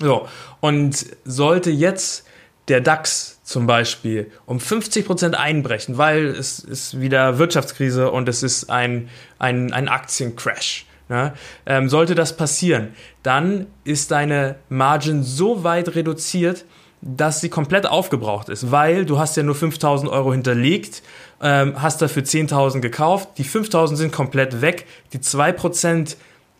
So, 0.01 0.29
und 0.61 1.07
sollte 1.25 1.71
jetzt 1.71 2.25
der 2.69 2.81
DAX 2.81 3.41
zum 3.43 3.67
Beispiel 3.67 4.31
um 4.47 4.61
50 4.61 5.07
Prozent 5.07 5.35
einbrechen, 5.35 5.99
weil 5.99 6.27
es 6.27 6.59
ist 6.61 7.01
wieder 7.01 7.39
Wirtschaftskrise 7.39 8.11
und 8.11 8.29
es 8.29 8.43
ist 8.43 8.71
ein, 8.71 9.09
ein, 9.39 9.73
ein 9.73 9.89
Aktiencrash. 9.89 10.87
Ne? 11.09 11.33
Ähm, 11.65 11.89
sollte 11.89 12.15
das 12.15 12.37
passieren, 12.37 12.95
dann 13.23 13.67
ist 13.85 14.11
deine 14.11 14.57
Margin 14.69 15.23
so 15.23 15.65
weit 15.65 15.95
reduziert, 15.95 16.67
dass 17.01 17.41
sie 17.41 17.49
komplett 17.49 17.87
aufgebraucht 17.87 18.49
ist, 18.49 18.71
weil 18.71 19.07
du 19.07 19.19
hast 19.19 19.37
ja 19.37 19.43
nur 19.43 19.55
5000 19.55 20.11
Euro 20.11 20.33
hinterlegt, 20.33 21.03
ähm, 21.41 21.81
hast 21.81 22.03
dafür 22.03 22.25
10.000 22.25 22.81
gekauft, 22.81 23.31
die 23.39 23.45
5000 23.45 23.97
sind 23.97 24.13
komplett 24.13 24.61
weg, 24.61 24.87
die 25.13 25.19
2%, 25.19 26.17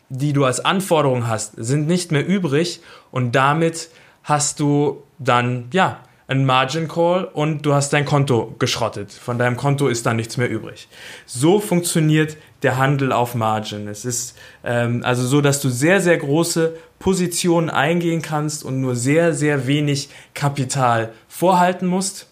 die 0.09 0.33
du 0.33 0.45
als 0.45 0.59
Anforderung 0.59 1.27
hast, 1.27 1.53
sind 1.57 1.87
nicht 1.87 2.11
mehr 2.11 2.25
übrig 2.25 2.81
und 3.11 3.33
damit 3.33 3.89
hast 4.23 4.59
du 4.59 5.03
dann, 5.19 5.67
ja, 5.71 5.99
ein 6.29 6.45
Margin 6.45 6.87
Call 6.87 7.25
und 7.25 7.65
du 7.65 7.73
hast 7.73 7.91
dein 7.91 8.05
Konto 8.05 8.55
geschrottet. 8.59 9.11
Von 9.11 9.39
deinem 9.39 9.57
Konto 9.57 9.87
ist 9.87 10.05
dann 10.05 10.15
nichts 10.15 10.37
mehr 10.37 10.47
übrig. 10.47 10.87
So 11.25 11.59
funktioniert 11.59 12.37
der 12.61 12.77
Handel 12.77 13.11
auf 13.11 13.33
Margin. 13.33 13.87
Es 13.87 14.05
ist 14.05 14.37
ähm, 14.63 15.01
also 15.03 15.25
so, 15.25 15.41
dass 15.41 15.59
du 15.59 15.69
sehr, 15.69 16.01
sehr 16.01 16.17
große 16.17 16.75
Positionen 16.99 17.71
eingehen 17.71 18.21
kannst 18.21 18.63
und 18.63 18.79
nur 18.79 18.95
sehr, 18.95 19.33
sehr 19.33 19.65
wenig 19.65 20.09
Kapital 20.35 21.13
vorhalten 21.27 21.87
musst. 21.87 22.28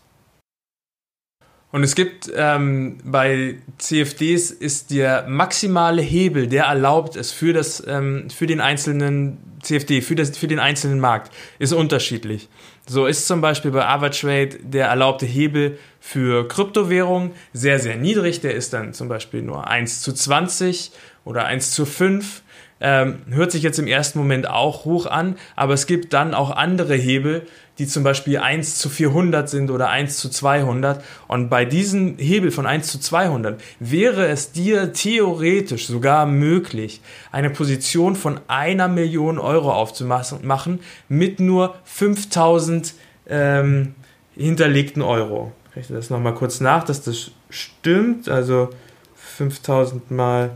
Und 1.77 1.83
es 1.83 1.93
gibt 1.93 2.31
ähm, 2.35 2.97
bei 3.03 3.59
CFDs 3.77 4.49
ist 4.49 4.89
der 4.89 5.27
maximale 5.27 6.01
Hebel, 6.01 6.47
der 6.47 6.63
erlaubt 6.63 7.15
es 7.15 7.31
für, 7.31 7.53
das, 7.53 7.83
ähm, 7.85 8.31
für 8.31 8.47
den 8.47 8.61
einzelnen 8.61 9.37
CFD, 9.61 10.01
für, 10.01 10.15
das, 10.15 10.35
für 10.35 10.47
den 10.47 10.57
einzelnen 10.57 10.99
Markt, 10.99 11.31
ist 11.59 11.73
unterschiedlich. 11.73 12.49
So 12.87 13.05
ist 13.05 13.27
zum 13.27 13.41
Beispiel 13.41 13.69
bei 13.69 13.85
Avatrade 13.85 14.57
der 14.63 14.87
erlaubte 14.87 15.27
Hebel 15.27 15.77
für 15.99 16.47
Kryptowährungen 16.47 17.33
sehr, 17.53 17.77
sehr 17.77 17.95
niedrig. 17.95 18.41
Der 18.41 18.55
ist 18.55 18.73
dann 18.73 18.95
zum 18.95 19.07
Beispiel 19.07 19.43
nur 19.43 19.67
1 19.67 20.01
zu 20.01 20.13
20 20.13 20.91
oder 21.25 21.45
1 21.45 21.69
zu 21.69 21.85
5. 21.85 22.41
Ähm, 22.79 23.19
hört 23.29 23.51
sich 23.51 23.61
jetzt 23.61 23.77
im 23.77 23.87
ersten 23.87 24.17
Moment 24.17 24.49
auch 24.49 24.83
hoch 24.85 25.05
an, 25.05 25.35
aber 25.55 25.75
es 25.75 25.85
gibt 25.85 26.13
dann 26.13 26.33
auch 26.33 26.49
andere 26.49 26.95
Hebel, 26.95 27.45
die 27.79 27.87
zum 27.87 28.03
Beispiel 28.03 28.39
1 28.39 28.77
zu 28.77 28.89
400 28.89 29.49
sind 29.49 29.69
oder 29.71 29.89
1 29.89 30.17
zu 30.17 30.29
200. 30.29 31.03
Und 31.27 31.49
bei 31.49 31.65
diesem 31.65 32.17
Hebel 32.17 32.51
von 32.51 32.65
1 32.65 32.87
zu 32.87 32.99
200 32.99 33.61
wäre 33.79 34.27
es 34.27 34.51
dir 34.51 34.93
theoretisch 34.93 35.87
sogar 35.87 36.25
möglich, 36.25 37.01
eine 37.31 37.49
Position 37.49 38.15
von 38.15 38.39
einer 38.47 38.87
Million 38.87 39.37
Euro 39.37 39.73
aufzumachen 39.73 40.79
mit 41.07 41.39
nur 41.39 41.75
5000 41.83 42.93
ähm, 43.29 43.95
hinterlegten 44.35 45.01
Euro. 45.01 45.51
Ich 45.71 45.77
rechne 45.77 45.97
das 45.97 46.09
nochmal 46.09 46.33
kurz 46.33 46.59
nach, 46.59 46.83
dass 46.83 47.03
das 47.03 47.31
stimmt. 47.49 48.29
Also 48.29 48.69
5000 49.15 50.09
mal 50.09 50.51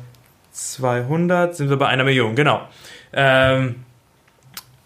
200 0.51 1.55
sind 1.55 1.69
wir 1.69 1.77
bei 1.77 1.88
einer 1.88 2.03
Million, 2.03 2.36
genau. 2.36 2.67
Ähm, 3.13 3.75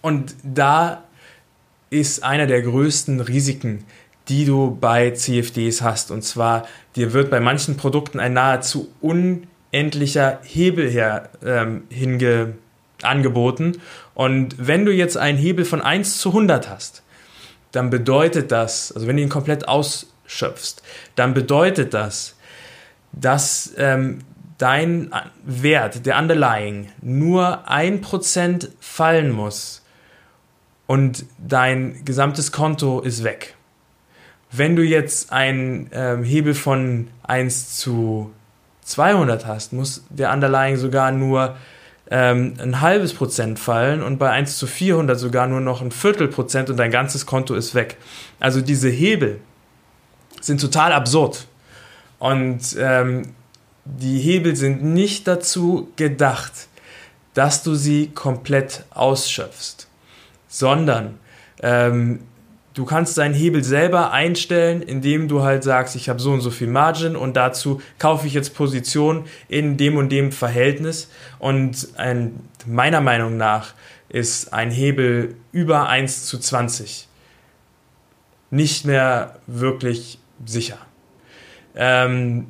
und 0.01 0.35
da 0.43 1.04
ist 1.89 2.23
einer 2.23 2.47
der 2.47 2.61
größten 2.61 3.19
Risiken, 3.21 3.85
die 4.27 4.45
du 4.45 4.77
bei 4.79 5.11
CFDs 5.11 5.81
hast. 5.81 6.11
Und 6.11 6.23
zwar, 6.23 6.67
dir 6.95 7.13
wird 7.13 7.29
bei 7.29 7.39
manchen 7.39 7.77
Produkten 7.77 8.19
ein 8.19 8.33
nahezu 8.33 8.91
unendlicher 9.01 10.39
Hebel 10.43 10.89
her, 10.89 11.29
ähm, 11.43 11.83
hinge, 11.89 12.53
angeboten. 13.03 13.81
Und 14.13 14.55
wenn 14.57 14.85
du 14.85 14.91
jetzt 14.91 15.17
einen 15.17 15.37
Hebel 15.37 15.65
von 15.65 15.81
1 15.81 16.19
zu 16.19 16.29
100 16.29 16.69
hast, 16.69 17.03
dann 17.71 17.89
bedeutet 17.89 18.51
das, 18.51 18.91
also 18.93 19.07
wenn 19.07 19.17
du 19.17 19.23
ihn 19.23 19.29
komplett 19.29 19.67
ausschöpfst, 19.67 20.81
dann 21.15 21.33
bedeutet 21.33 21.93
das, 21.93 22.35
dass 23.11 23.73
ähm, 23.77 24.19
dein 24.57 25.11
Wert, 25.43 26.05
der 26.05 26.17
Underlying, 26.17 26.89
nur 27.01 27.69
1% 27.69 28.69
fallen 28.79 29.31
muss 29.31 29.84
und 30.87 31.25
dein 31.37 32.03
gesamtes 32.05 32.51
Konto 32.51 32.99
ist 33.01 33.23
weg. 33.23 33.55
Wenn 34.51 34.75
du 34.75 34.83
jetzt 34.83 35.31
einen 35.31 35.89
ähm, 35.91 36.23
Hebel 36.23 36.53
von 36.53 37.07
1 37.23 37.77
zu 37.77 38.31
200 38.83 39.45
hast, 39.45 39.73
muss 39.73 40.03
der 40.09 40.31
Underlying 40.31 40.77
sogar 40.77 41.11
nur 41.11 41.55
ähm, 42.11 42.53
ein 42.61 42.81
halbes 42.81 43.13
Prozent 43.13 43.59
fallen 43.59 44.03
und 44.03 44.19
bei 44.19 44.29
1 44.29 44.57
zu 44.57 44.67
400 44.67 45.19
sogar 45.19 45.47
nur 45.47 45.59
noch 45.59 45.81
ein 45.81 45.91
Viertel 45.91 46.27
Prozent 46.27 46.69
und 46.69 46.77
dein 46.77 46.91
ganzes 46.91 47.25
Konto 47.25 47.55
ist 47.55 47.73
weg. 47.73 47.97
Also 48.39 48.61
diese 48.61 48.89
Hebel 48.89 49.39
sind 50.39 50.61
total 50.61 50.93
absurd. 50.93 51.47
Und 52.19 52.75
ähm, 52.79 53.33
die 53.85 54.19
Hebel 54.19 54.55
sind 54.55 54.83
nicht 54.83 55.27
dazu 55.27 55.89
gedacht, 55.95 56.67
dass 57.33 57.63
du 57.63 57.75
sie 57.75 58.11
komplett 58.13 58.85
ausschöpfst, 58.91 59.87
sondern 60.55 61.19
ähm, 61.61 62.21
du 62.73 62.85
kannst 62.85 63.17
deinen 63.17 63.33
Hebel 63.33 63.61
selber 63.61 64.11
einstellen, 64.11 64.81
indem 64.81 65.27
du 65.27 65.43
halt 65.43 65.63
sagst, 65.63 65.97
ich 65.97 66.07
habe 66.07 66.19
so 66.19 66.31
und 66.31 66.39
so 66.39 66.49
viel 66.49 66.67
Margin 66.67 67.17
und 67.17 67.35
dazu 67.35 67.81
kaufe 67.99 68.25
ich 68.25 68.33
jetzt 68.33 68.55
Position 68.55 69.25
in 69.49 69.75
dem 69.75 69.97
und 69.97 70.09
dem 70.09 70.31
Verhältnis. 70.31 71.09
Und 71.39 71.89
ein, 71.97 72.39
meiner 72.65 73.01
Meinung 73.01 73.35
nach 73.35 73.73
ist 74.07 74.53
ein 74.53 74.71
Hebel 74.71 75.35
über 75.51 75.89
1 75.89 76.25
zu 76.25 76.39
20 76.39 77.09
nicht 78.49 78.85
mehr 78.85 79.39
wirklich 79.47 80.19
sicher. 80.45 80.77
Ähm, 81.75 82.47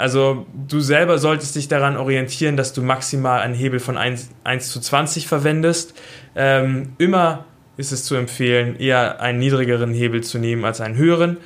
also 0.00 0.46
du 0.68 0.80
selber 0.80 1.18
solltest 1.18 1.54
dich 1.54 1.68
daran 1.68 1.96
orientieren, 1.96 2.56
dass 2.56 2.72
du 2.72 2.82
maximal 2.82 3.40
einen 3.40 3.54
Hebel 3.54 3.78
von 3.78 3.96
1, 3.96 4.30
1 4.44 4.70
zu 4.70 4.80
20 4.80 5.26
verwendest. 5.28 5.94
Ähm, 6.34 6.94
immer 6.98 7.44
ist 7.76 7.92
es 7.92 8.04
zu 8.04 8.14
empfehlen, 8.14 8.76
eher 8.78 9.20
einen 9.20 9.38
niedrigeren 9.38 9.92
Hebel 9.92 10.22
zu 10.22 10.38
nehmen 10.38 10.64
als 10.64 10.80
einen 10.80 10.96
höheren. 10.96 11.36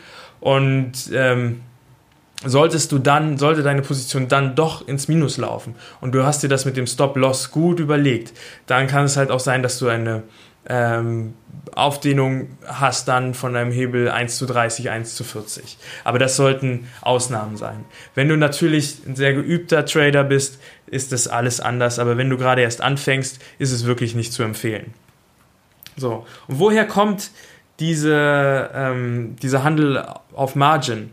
Und 0.40 1.10
ähm, 1.12 1.60
solltest 2.44 2.92
du 2.92 2.98
dann, 2.98 3.38
sollte 3.38 3.62
deine 3.62 3.82
Position 3.82 4.28
dann 4.28 4.54
doch 4.54 4.86
ins 4.86 5.08
Minus 5.08 5.36
laufen 5.36 5.74
und 6.00 6.14
du 6.14 6.24
hast 6.24 6.42
dir 6.42 6.48
das 6.48 6.64
mit 6.64 6.76
dem 6.76 6.86
Stop-Loss 6.86 7.50
gut 7.50 7.80
überlegt, 7.80 8.32
dann 8.66 8.86
kann 8.86 9.04
es 9.04 9.16
halt 9.16 9.30
auch 9.30 9.40
sein, 9.40 9.62
dass 9.62 9.78
du 9.78 9.88
eine 9.88 10.22
ähm, 10.68 11.34
Aufdehnung 11.74 12.48
hast 12.66 13.08
dann 13.08 13.34
von 13.34 13.54
deinem 13.54 13.72
Hebel 13.72 14.08
1 14.08 14.38
zu 14.38 14.46
30, 14.46 14.90
1 14.90 15.14
zu 15.14 15.24
40. 15.24 15.76
Aber 16.04 16.18
das 16.18 16.36
sollten 16.36 16.88
Ausnahmen 17.00 17.56
sein. 17.56 17.84
Wenn 18.14 18.28
du 18.28 18.36
natürlich 18.36 18.98
ein 19.06 19.16
sehr 19.16 19.34
geübter 19.34 19.84
Trader 19.84 20.24
bist, 20.24 20.58
ist 20.86 21.12
das 21.12 21.26
alles 21.26 21.60
anders. 21.60 21.98
Aber 21.98 22.16
wenn 22.16 22.30
du 22.30 22.36
gerade 22.36 22.62
erst 22.62 22.80
anfängst, 22.80 23.40
ist 23.58 23.72
es 23.72 23.86
wirklich 23.86 24.14
nicht 24.14 24.32
zu 24.32 24.42
empfehlen. 24.42 24.94
So, 25.96 26.26
und 26.48 26.58
woher 26.58 26.86
kommt 26.86 27.30
diese, 27.80 28.70
ähm, 28.74 29.36
dieser 29.42 29.64
Handel 29.64 30.04
auf 30.34 30.54
Margin? 30.54 31.10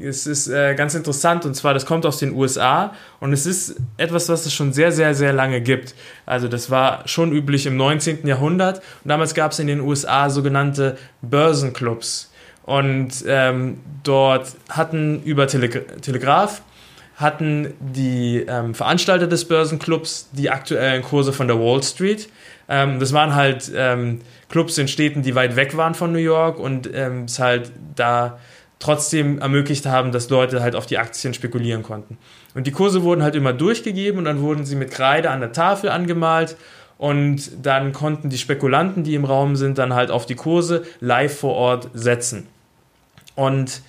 Es 0.00 0.26
ist 0.26 0.48
äh, 0.48 0.74
ganz 0.74 0.94
interessant 0.96 1.44
und 1.44 1.54
zwar, 1.54 1.72
das 1.72 1.86
kommt 1.86 2.04
aus 2.04 2.18
den 2.18 2.34
USA 2.34 2.92
und 3.20 3.32
es 3.32 3.46
ist 3.46 3.76
etwas, 3.96 4.28
was 4.28 4.44
es 4.44 4.52
schon 4.52 4.72
sehr, 4.72 4.90
sehr, 4.90 5.14
sehr 5.14 5.32
lange 5.32 5.60
gibt. 5.60 5.94
Also 6.26 6.48
das 6.48 6.68
war 6.68 7.06
schon 7.06 7.30
üblich 7.30 7.66
im 7.66 7.76
19. 7.76 8.26
Jahrhundert 8.26 8.78
und 8.78 9.08
damals 9.08 9.34
gab 9.34 9.52
es 9.52 9.60
in 9.60 9.68
den 9.68 9.80
USA 9.80 10.30
sogenannte 10.30 10.98
Börsenclubs 11.22 12.32
und 12.64 13.24
ähm, 13.28 13.78
dort 14.02 14.56
hatten 14.68 15.22
über 15.22 15.46
Tele 15.46 15.68
Telegraph 16.00 16.62
hatten 17.16 17.74
die 17.78 18.44
ähm, 18.48 18.74
Veranstalter 18.74 19.26
des 19.26 19.46
Börsenclubs 19.46 20.30
die 20.32 20.50
aktuellen 20.50 21.02
Kurse 21.02 21.32
von 21.32 21.46
der 21.46 21.58
Wall 21.60 21.82
Street. 21.82 22.28
Ähm, 22.68 22.98
das 23.00 23.12
waren 23.12 23.34
halt 23.34 23.70
ähm, 23.74 24.20
Clubs 24.48 24.78
in 24.78 24.88
Städten, 24.88 25.22
die 25.22 25.34
weit 25.34 25.56
weg 25.56 25.76
waren 25.76 25.94
von 25.94 26.12
New 26.12 26.18
York 26.18 26.58
und 26.58 26.88
ähm, 26.92 27.24
es 27.24 27.38
halt 27.38 27.72
da 27.94 28.38
trotzdem 28.78 29.38
ermöglicht 29.38 29.86
haben, 29.86 30.12
dass 30.12 30.28
Leute 30.30 30.62
halt 30.62 30.74
auf 30.74 30.86
die 30.86 30.98
Aktien 30.98 31.34
spekulieren 31.34 31.82
konnten. 31.82 32.18
Und 32.54 32.66
die 32.66 32.72
Kurse 32.72 33.02
wurden 33.02 33.22
halt 33.22 33.34
immer 33.34 33.52
durchgegeben 33.52 34.18
und 34.18 34.24
dann 34.24 34.40
wurden 34.40 34.64
sie 34.64 34.76
mit 34.76 34.90
Kreide 34.90 35.30
an 35.30 35.40
der 35.40 35.52
Tafel 35.52 35.90
angemalt 35.90 36.56
und 36.98 37.50
dann 37.62 37.92
konnten 37.92 38.30
die 38.30 38.38
Spekulanten, 38.38 39.02
die 39.02 39.14
im 39.14 39.24
Raum 39.24 39.56
sind, 39.56 39.78
dann 39.78 39.94
halt 39.94 40.10
auf 40.10 40.26
die 40.26 40.36
Kurse 40.36 40.84
live 41.00 41.36
vor 41.36 41.54
Ort 41.54 41.88
setzen. 41.94 42.46
Und 43.34 43.82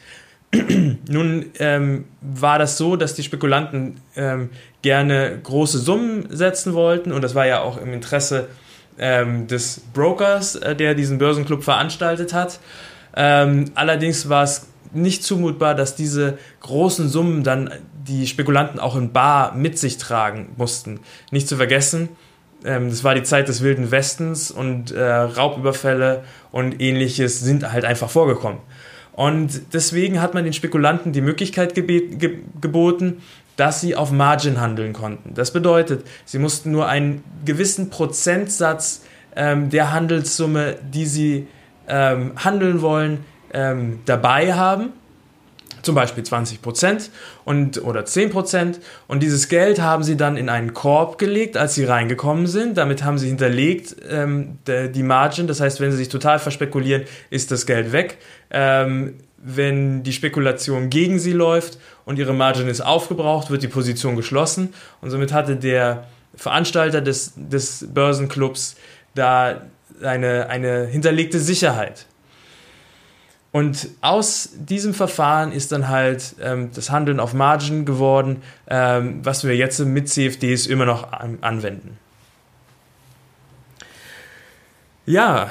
nun 1.09 1.45
ähm, 1.59 2.05
war 2.21 2.57
das 2.57 2.77
so, 2.77 2.95
dass 2.95 3.13
die 3.13 3.23
Spekulanten 3.23 3.97
ähm, 4.15 4.49
gerne 4.81 5.39
große 5.43 5.79
Summen 5.79 6.27
setzen 6.29 6.73
wollten 6.73 7.11
und 7.11 7.21
das 7.21 7.35
war 7.35 7.45
ja 7.45 7.61
auch 7.61 7.77
im 7.77 7.93
Interesse 7.93 8.47
ähm, 8.97 9.47
des 9.47 9.81
Brokers, 9.93 10.55
äh, 10.55 10.75
der 10.75 10.95
diesen 10.95 11.17
Börsenclub 11.17 11.63
veranstaltet 11.63 12.33
hat. 12.33 12.59
Ähm, 13.15 13.71
allerdings 13.75 14.29
war 14.29 14.43
es 14.43 14.67
nicht 14.93 15.23
zumutbar, 15.23 15.75
dass 15.75 15.95
diese 15.95 16.37
großen 16.61 17.09
Summen 17.09 17.43
dann 17.43 17.71
die 18.07 18.27
Spekulanten 18.27 18.79
auch 18.79 18.95
in 18.95 19.11
Bar 19.11 19.55
mit 19.55 19.77
sich 19.77 19.97
tragen 19.97 20.49
mussten. 20.57 20.99
Nicht 21.31 21.47
zu 21.47 21.57
vergessen, 21.57 22.09
ähm, 22.63 22.89
das 22.89 23.03
war 23.03 23.15
die 23.15 23.23
Zeit 23.23 23.47
des 23.47 23.61
Wilden 23.61 23.91
Westens 23.91 24.51
und 24.51 24.91
äh, 24.91 25.03
Raubüberfälle 25.03 26.23
und 26.51 26.81
ähnliches 26.81 27.39
sind 27.39 27.71
halt 27.71 27.85
einfach 27.85 28.09
vorgekommen. 28.09 28.59
Und 29.13 29.73
deswegen 29.73 30.21
hat 30.21 30.33
man 30.33 30.43
den 30.43 30.51
Spekulanten 30.51 31.13
die 31.13 31.21
Möglichkeit 31.21 31.73
ge 31.73 32.39
geboten, 32.59 33.21
dass 33.55 33.81
sie 33.81 33.95
auf 33.95 34.11
Margin 34.11 34.59
handeln 34.59 34.93
konnten. 34.93 35.33
Das 35.33 35.51
bedeutet, 35.51 36.05
sie 36.25 36.39
mussten 36.39 36.71
nur 36.71 36.87
einen 36.87 37.23
gewissen 37.45 37.89
Prozentsatz 37.89 39.01
ähm, 39.35 39.69
der 39.69 39.91
Handelssumme, 39.91 40.77
die 40.81 41.05
sie 41.05 41.47
ähm, 41.87 42.33
handeln 42.43 42.81
wollen, 42.81 43.25
ähm, 43.53 43.99
dabei 44.05 44.53
haben, 44.53 44.89
zum 45.81 45.95
Beispiel 45.95 46.23
20 46.23 46.59
und, 47.45 47.83
oder 47.83 48.01
10% 48.01 48.77
und 49.07 49.21
dieses 49.21 49.49
Geld 49.49 49.79
haben 49.79 50.03
sie 50.03 50.17
dann 50.17 50.35
in 50.35 50.49
einen 50.49 50.73
Korb 50.73 51.19
gelegt, 51.19 51.57
als 51.57 51.75
sie 51.75 51.85
reingekommen 51.85 52.47
sind. 52.47 52.77
Damit 52.77 53.03
haben 53.03 53.19
sie 53.19 53.27
hinterlegt 53.27 53.95
ähm, 54.09 54.57
die 54.67 55.03
Margin, 55.03 55.47
das 55.47 55.61
heißt, 55.61 55.79
wenn 55.79 55.91
sie 55.91 55.97
sich 55.97 56.09
total 56.09 56.39
verspekulieren, 56.39 57.03
ist 57.29 57.51
das 57.51 57.65
Geld 57.67 57.91
weg. 57.91 58.17
Wenn 59.47 60.01
die 60.01 60.11
Spekulation 60.11 60.89
gegen 60.89 61.19
sie 61.19 61.33
läuft 61.33 61.77
und 62.03 62.17
ihre 62.17 62.33
Margin 62.33 62.67
ist 62.67 62.81
aufgebraucht, 62.81 63.51
wird 63.51 63.61
die 63.61 63.67
Position 63.67 64.15
geschlossen 64.15 64.73
und 65.01 65.11
somit 65.11 65.31
hatte 65.33 65.55
der 65.55 66.07
Veranstalter 66.35 66.99
des, 67.01 67.33
des 67.35 67.87
Börsenclubs 67.93 68.75
da 69.13 69.61
eine, 70.01 70.49
eine 70.49 70.87
hinterlegte 70.87 71.39
Sicherheit. 71.39 72.07
Und 73.51 73.87
aus 74.01 74.49
diesem 74.55 74.93
Verfahren 74.93 75.53
ist 75.53 75.71
dann 75.71 75.87
halt 75.87 76.35
ähm, 76.41 76.71
das 76.73 76.89
Handeln 76.89 77.21
auf 77.21 77.33
Margin 77.33 77.85
geworden, 77.85 78.41
ähm, 78.67 79.19
was 79.23 79.45
wir 79.45 79.55
jetzt 79.55 79.79
mit 79.79 80.09
CFDs 80.09 80.67
immer 80.67 80.85
noch 80.85 81.13
an 81.13 81.37
anwenden. 81.39 81.97
Ja, 85.05 85.49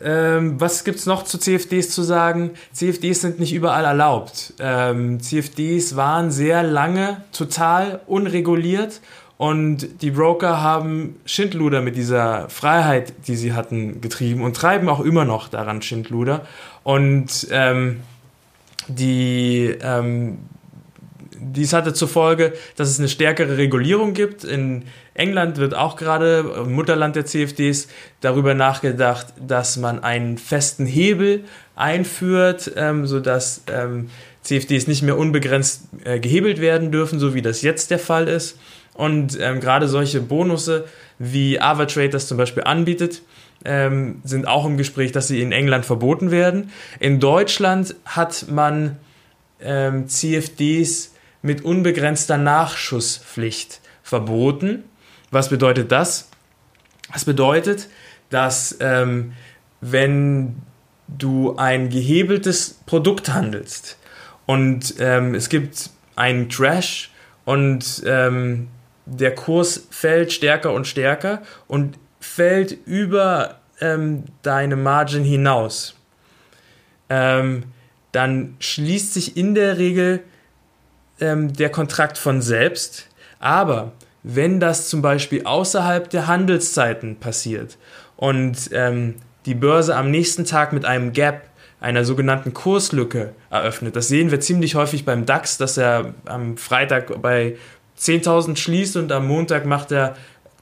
ähm, 0.00 0.60
was 0.60 0.84
gibt 0.84 0.98
es 0.98 1.06
noch 1.06 1.22
zu 1.24 1.38
CFDs 1.38 1.90
zu 1.90 2.02
sagen? 2.02 2.50
CFDs 2.72 3.22
sind 3.22 3.40
nicht 3.40 3.54
überall 3.54 3.84
erlaubt. 3.84 4.54
Ähm, 4.58 5.20
CFDs 5.20 5.96
waren 5.96 6.30
sehr 6.30 6.62
lange 6.62 7.22
total 7.32 8.00
unreguliert 8.06 9.00
und 9.38 10.02
die 10.02 10.10
Broker 10.10 10.62
haben 10.62 11.16
Schindluder 11.26 11.82
mit 11.82 11.96
dieser 11.96 12.48
Freiheit, 12.48 13.12
die 13.26 13.36
sie 13.36 13.52
hatten, 13.52 14.00
getrieben 14.00 14.42
und 14.42 14.56
treiben 14.56 14.88
auch 14.88 15.00
immer 15.00 15.24
noch 15.24 15.48
daran 15.48 15.82
Schindluder. 15.82 16.46
Und 16.84 17.46
ähm, 17.50 18.00
die, 18.88 19.76
ähm, 19.82 20.38
dies 21.38 21.74
hatte 21.74 21.92
zur 21.92 22.08
Folge, 22.08 22.54
dass 22.76 22.88
es 22.88 22.98
eine 22.98 23.08
stärkere 23.08 23.58
Regulierung 23.58 24.14
gibt. 24.14 24.44
In 24.44 24.84
England 25.16 25.58
wird 25.58 25.74
auch 25.74 25.96
gerade, 25.96 26.64
Mutterland 26.66 27.16
der 27.16 27.26
CFDs, 27.26 27.88
darüber 28.20 28.54
nachgedacht, 28.54 29.26
dass 29.44 29.76
man 29.76 30.02
einen 30.02 30.38
festen 30.38 30.86
Hebel 30.86 31.44
einführt, 31.74 32.72
ähm, 32.76 33.06
sodass 33.06 33.62
ähm, 33.72 34.10
CFDs 34.42 34.86
nicht 34.86 35.02
mehr 35.02 35.18
unbegrenzt 35.18 35.82
äh, 36.04 36.20
gehebelt 36.20 36.60
werden 36.60 36.92
dürfen, 36.92 37.18
so 37.18 37.34
wie 37.34 37.42
das 37.42 37.62
jetzt 37.62 37.90
der 37.90 37.98
Fall 37.98 38.28
ist. 38.28 38.58
Und 38.94 39.38
ähm, 39.40 39.60
gerade 39.60 39.88
solche 39.88 40.20
Bonusse, 40.20 40.86
wie 41.18 41.60
Avatrade 41.60 42.10
das 42.10 42.28
zum 42.28 42.38
Beispiel 42.38 42.64
anbietet, 42.64 43.22
ähm, 43.64 44.20
sind 44.24 44.46
auch 44.46 44.64
im 44.64 44.76
Gespräch, 44.76 45.12
dass 45.12 45.28
sie 45.28 45.42
in 45.42 45.52
England 45.52 45.84
verboten 45.84 46.30
werden. 46.30 46.70
In 47.00 47.20
Deutschland 47.20 47.94
hat 48.04 48.46
man 48.48 48.96
ähm, 49.60 50.08
CFDs 50.08 51.14
mit 51.42 51.64
unbegrenzter 51.64 52.38
Nachschusspflicht 52.38 53.80
verboten. 54.02 54.84
Was 55.30 55.48
bedeutet 55.48 55.92
das? 55.92 56.28
Das 57.12 57.24
bedeutet, 57.24 57.88
dass 58.30 58.76
ähm, 58.80 59.32
wenn 59.80 60.56
du 61.08 61.56
ein 61.56 61.88
gehebeltes 61.88 62.80
Produkt 62.86 63.28
handelst 63.28 63.98
und 64.46 64.94
ähm, 64.98 65.34
es 65.34 65.48
gibt 65.48 65.90
einen 66.16 66.48
Crash 66.48 67.10
und 67.44 68.02
ähm, 68.06 68.68
der 69.04 69.34
Kurs 69.34 69.86
fällt 69.90 70.32
stärker 70.32 70.72
und 70.72 70.86
stärker 70.86 71.42
und 71.68 71.98
fällt 72.20 72.72
über 72.86 73.60
ähm, 73.80 74.24
deine 74.42 74.74
Margin 74.74 75.22
hinaus, 75.22 75.94
ähm, 77.08 77.64
dann 78.12 78.56
schließt 78.58 79.14
sich 79.14 79.36
in 79.36 79.54
der 79.54 79.78
Regel 79.78 80.22
ähm, 81.20 81.52
der 81.52 81.70
Kontrakt 81.70 82.18
von 82.18 82.42
selbst. 82.42 83.06
Aber 83.38 83.92
wenn 84.28 84.58
das 84.58 84.88
zum 84.88 85.02
Beispiel 85.02 85.44
außerhalb 85.44 86.10
der 86.10 86.26
Handelszeiten 86.26 87.16
passiert 87.16 87.78
und 88.16 88.70
ähm, 88.72 89.14
die 89.46 89.54
Börse 89.54 89.94
am 89.94 90.10
nächsten 90.10 90.44
Tag 90.44 90.72
mit 90.72 90.84
einem 90.84 91.12
Gap 91.12 91.42
einer 91.78 92.04
sogenannten 92.04 92.52
Kurslücke 92.52 93.34
eröffnet. 93.50 93.94
Das 93.94 94.08
sehen 94.08 94.32
wir 94.32 94.40
ziemlich 94.40 94.74
häufig 94.74 95.04
beim 95.04 95.26
DAX, 95.26 95.58
dass 95.58 95.76
er 95.76 96.14
am 96.24 96.56
Freitag 96.56 97.22
bei 97.22 97.56
10.000 98.00 98.56
schließt 98.56 98.96
und 98.96 99.12
am 99.12 99.28
Montag 99.28 99.64
macht 99.64 99.92
er 99.92 100.16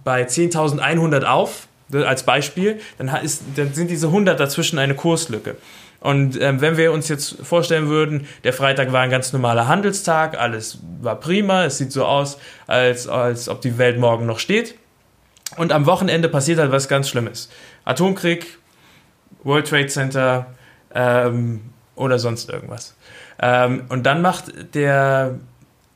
bei 0.04 0.24
10.100 0.24 1.24
auf, 1.24 1.66
als 1.90 2.24
Beispiel, 2.24 2.80
dann, 2.98 3.08
ist, 3.22 3.44
dann 3.56 3.72
sind 3.72 3.90
diese 3.90 4.08
100 4.08 4.38
dazwischen 4.38 4.78
eine 4.78 4.94
Kurslücke. 4.94 5.56
Und 6.04 6.38
ähm, 6.38 6.60
wenn 6.60 6.76
wir 6.76 6.92
uns 6.92 7.08
jetzt 7.08 7.38
vorstellen 7.46 7.88
würden, 7.88 8.26
der 8.44 8.52
Freitag 8.52 8.92
war 8.92 9.00
ein 9.00 9.08
ganz 9.08 9.32
normaler 9.32 9.68
Handelstag, 9.68 10.38
alles 10.38 10.80
war 11.00 11.18
prima, 11.18 11.64
es 11.64 11.78
sieht 11.78 11.92
so 11.92 12.04
aus, 12.04 12.36
als, 12.66 13.08
als 13.08 13.48
ob 13.48 13.62
die 13.62 13.78
Welt 13.78 13.98
morgen 13.98 14.26
noch 14.26 14.38
steht. 14.38 14.74
Und 15.56 15.72
am 15.72 15.86
Wochenende 15.86 16.28
passiert 16.28 16.58
halt 16.58 16.72
was 16.72 16.88
ganz 16.88 17.08
Schlimmes. 17.08 17.48
Atomkrieg, 17.86 18.58
World 19.44 19.66
Trade 19.66 19.86
Center 19.86 20.46
ähm, 20.94 21.70
oder 21.96 22.18
sonst 22.18 22.50
irgendwas. 22.50 22.94
Ähm, 23.40 23.84
und 23.88 24.04
dann 24.04 24.20
macht 24.20 24.74
der, 24.74 25.36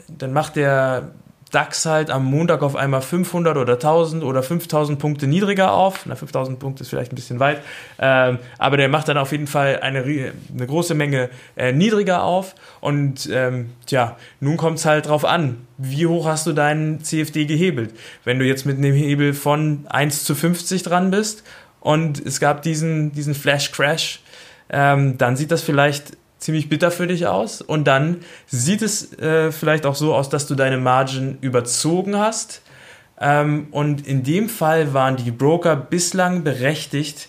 dann 0.09 0.33
macht 0.33 0.57
der 0.57 1.11
DAX 1.51 1.87
halt 1.87 2.11
am 2.11 2.25
Montag 2.25 2.63
auf 2.63 2.77
einmal 2.77 3.01
500 3.01 3.57
oder 3.57 3.75
1000 3.75 4.23
oder 4.23 4.43
5000 4.43 4.99
Punkte 4.99 5.27
niedriger 5.27 5.73
auf. 5.73 6.07
Na, 6.07 6.15
5000 6.15 6.59
Punkte 6.59 6.83
ist 6.83 6.91
vielleicht 6.91 7.13
ein 7.13 7.17
bisschen 7.17 7.41
weit, 7.41 7.63
ähm, 7.99 8.39
aber 8.59 8.77
der 8.77 8.89
macht 8.89 9.09
dann 9.09 9.17
auf 9.17 9.33
jeden 9.33 9.47
Fall 9.47 9.81
eine, 9.81 10.03
eine 10.03 10.67
große 10.67 10.95
Menge 10.95 11.31
äh, 11.57 11.73
niedriger 11.73 12.23
auf. 12.23 12.55
Und 12.81 13.29
ähm, 13.33 13.71
tja, 13.87 14.17
nun 14.41 14.57
kommt 14.57 14.79
es 14.79 14.85
halt 14.85 15.09
drauf 15.09 15.25
an, 15.25 15.67
wie 15.79 16.07
hoch 16.07 16.27
hast 16.27 16.47
du 16.47 16.53
deinen 16.53 17.03
CFD 17.03 17.47
gehebelt. 17.47 17.95
Wenn 18.25 18.39
du 18.39 18.45
jetzt 18.45 18.67
mit 18.67 18.77
einem 18.77 18.95
Hebel 18.95 19.33
von 19.33 19.87
1 19.89 20.25
zu 20.25 20.35
50 20.35 20.83
dran 20.83 21.11
bist 21.11 21.45
und 21.81 22.25
es 22.25 22.41
gab 22.41 22.63
diesen, 22.63 23.13
diesen 23.13 23.35
Flash 23.35 23.73
Crash, 23.73 24.21
ähm, 24.71 25.17
dann 25.17 25.37
sieht 25.37 25.51
das 25.51 25.63
vielleicht 25.63 26.18
ziemlich 26.39 26.69
bitter 26.69 26.91
für 26.91 27.07
dich 27.07 27.27
aus 27.27 27.61
und 27.61 27.85
dann 27.85 28.19
sieht 28.47 28.83
es 28.83 29.13
äh, 29.19 29.51
vielleicht 29.51 29.87
auch 29.87 29.95
so 29.95 30.15
aus, 30.15 30.29
dass 30.29 30.47
du 30.47 30.55
deine 30.55 30.79
Margin 30.79 31.39
überzogen 31.41 32.17
hast. 32.17 32.63
Ähm, 33.21 33.69
und 33.73 34.07
in 34.07 34.23
dem 34.23 34.49
Fall 34.49 34.95
waren 34.95 35.17
die 35.17 35.33
Broker 35.33 35.75
bislang 35.75 36.45
berechtigt, 36.45 37.29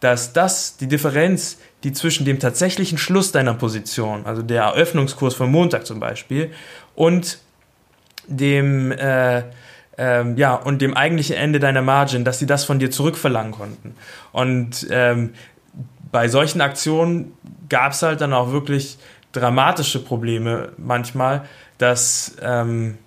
dass 0.00 0.34
das, 0.34 0.76
die 0.76 0.86
Differenz, 0.86 1.58
die 1.82 1.92
zwischen 1.92 2.26
dem 2.26 2.38
tatsächlichen 2.38 2.98
Schluss 2.98 3.32
deiner 3.32 3.54
Position, 3.54 4.26
also 4.26 4.42
der 4.42 4.62
Eröffnungskurs 4.64 5.34
von 5.34 5.50
Montag 5.50 5.86
zum 5.86 5.98
Beispiel, 5.98 6.50
und 6.94 7.38
dem, 8.26 8.92
äh, 8.92 9.44
ähm, 9.96 10.36
ja, 10.36 10.54
und 10.54 10.82
dem 10.82 10.94
eigentlichen 10.94 11.36
Ende 11.36 11.60
deiner 11.60 11.82
Margin, 11.82 12.24
dass 12.24 12.38
sie 12.38 12.46
das 12.46 12.64
von 12.64 12.78
dir 12.78 12.90
zurückverlangen 12.90 13.52
konnten. 13.52 13.94
Und 14.32 14.86
ähm, 14.90 15.32
bei 16.10 16.28
solchen 16.28 16.60
Aktionen 16.60 17.32
gab 17.74 17.90
es 17.90 18.02
halt 18.02 18.20
dann 18.20 18.32
auch 18.32 18.52
wirklich 18.52 18.98
dramatische 19.32 19.98
Probleme 19.98 20.68
manchmal, 20.76 21.44
dass, 21.78 22.36
ähm, 22.40 22.98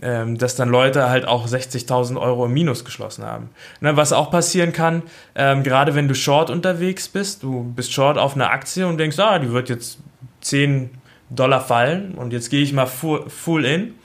ähm, 0.00 0.38
dass 0.38 0.56
dann 0.56 0.70
Leute 0.70 1.10
halt 1.10 1.28
auch 1.28 1.46
60.000 1.46 2.18
Euro 2.18 2.46
im 2.46 2.54
Minus 2.54 2.86
geschlossen 2.86 3.26
haben. 3.26 3.50
Ne, 3.82 3.98
was 3.98 4.14
auch 4.14 4.30
passieren 4.30 4.72
kann, 4.72 5.02
ähm, 5.34 5.62
gerade 5.64 5.94
wenn 5.94 6.08
du 6.08 6.14
Short 6.14 6.48
unterwegs 6.48 7.08
bist, 7.08 7.42
du 7.42 7.62
bist 7.76 7.92
Short 7.92 8.16
auf 8.16 8.36
einer 8.36 8.50
Aktie 8.50 8.86
und 8.86 8.96
denkst, 8.96 9.18
ah, 9.18 9.38
die 9.38 9.52
wird 9.52 9.68
jetzt 9.68 9.98
10 10.40 10.88
Dollar 11.28 11.60
fallen 11.60 12.14
und 12.14 12.32
jetzt 12.32 12.48
gehe 12.48 12.62
ich 12.62 12.72
mal 12.72 12.86
full, 12.86 13.64
in. 13.66 13.96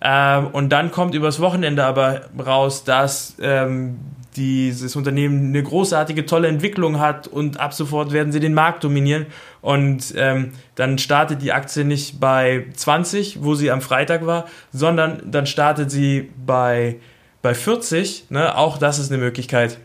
Ähm, 0.00 0.48
und 0.48 0.70
dann 0.70 0.90
kommt 0.90 1.14
übers 1.14 1.38
Wochenende 1.38 1.84
aber 1.84 2.22
raus, 2.44 2.82
dass 2.82 3.36
ähm, 3.40 4.00
dieses 4.36 4.96
Unternehmen 4.96 5.48
eine 5.48 5.62
großartige, 5.62 6.26
tolle 6.26 6.48
Entwicklung 6.48 6.98
hat 6.98 7.26
und 7.26 7.58
ab 7.58 7.74
sofort 7.74 8.12
werden 8.12 8.32
sie 8.32 8.40
den 8.40 8.54
Markt 8.54 8.84
dominieren. 8.84 9.26
Und 9.60 10.14
ähm, 10.16 10.52
dann 10.74 10.98
startet 10.98 11.42
die 11.42 11.52
Aktie 11.52 11.84
nicht 11.84 12.20
bei 12.20 12.66
20, 12.74 13.42
wo 13.42 13.54
sie 13.54 13.70
am 13.70 13.80
Freitag 13.80 14.26
war, 14.26 14.46
sondern 14.72 15.22
dann 15.30 15.46
startet 15.46 15.90
sie 15.90 16.30
bei, 16.44 16.96
bei 17.42 17.54
40. 17.54 18.30
Ne? 18.30 18.56
Auch 18.56 18.78
das 18.78 18.98
ist 18.98 19.10
eine 19.10 19.22
Möglichkeit, 19.22 19.78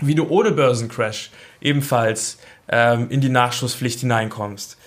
wie 0.00 0.14
du 0.14 0.28
ohne 0.28 0.52
Börsencrash 0.52 1.30
ebenfalls 1.60 2.38
ähm, 2.68 3.08
in 3.10 3.20
die 3.20 3.28
Nachschusspflicht 3.28 4.00
hineinkommst. 4.00 4.78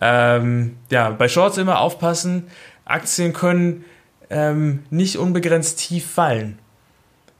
Ähm, 0.00 0.76
ja, 0.90 1.10
bei 1.10 1.28
Shorts 1.28 1.58
immer 1.58 1.80
aufpassen. 1.80 2.48
Aktien 2.84 3.32
können 3.32 3.84
ähm, 4.30 4.84
nicht 4.90 5.16
unbegrenzt 5.16 5.78
tief 5.78 6.10
fallen. 6.10 6.58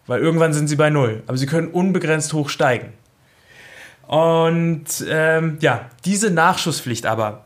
Weil 0.06 0.20
irgendwann 0.20 0.52
sind 0.52 0.68
sie 0.68 0.76
bei 0.76 0.90
Null. 0.90 1.22
Aber 1.26 1.36
sie 1.36 1.46
können 1.46 1.68
unbegrenzt 1.68 2.32
hoch 2.32 2.48
steigen. 2.48 2.92
Und 4.06 4.86
ähm, 5.08 5.58
ja, 5.60 5.90
diese 6.04 6.30
Nachschusspflicht 6.30 7.06
aber, 7.06 7.44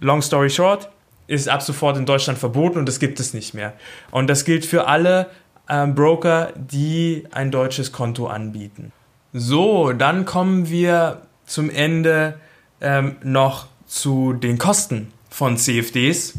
long 0.00 0.20
story 0.20 0.50
short, 0.50 0.90
ist 1.26 1.48
ab 1.48 1.62
sofort 1.62 1.96
in 1.96 2.04
Deutschland 2.04 2.38
verboten 2.38 2.78
und 2.78 2.86
das 2.86 2.98
gibt 2.98 3.18
es 3.18 3.32
nicht 3.32 3.54
mehr. 3.54 3.72
Und 4.10 4.28
das 4.28 4.44
gilt 4.44 4.66
für 4.66 4.86
alle 4.86 5.30
ähm, 5.68 5.94
Broker, 5.94 6.52
die 6.54 7.24
ein 7.30 7.50
deutsches 7.50 7.92
Konto 7.92 8.26
anbieten. 8.26 8.92
So, 9.32 9.92
dann 9.92 10.26
kommen 10.26 10.68
wir 10.68 11.22
zum 11.46 11.70
Ende 11.70 12.38
ähm, 12.80 13.16
noch 13.22 13.66
zu 13.86 14.34
den 14.34 14.58
Kosten 14.58 15.12
von 15.30 15.56
CFDs. 15.56 16.34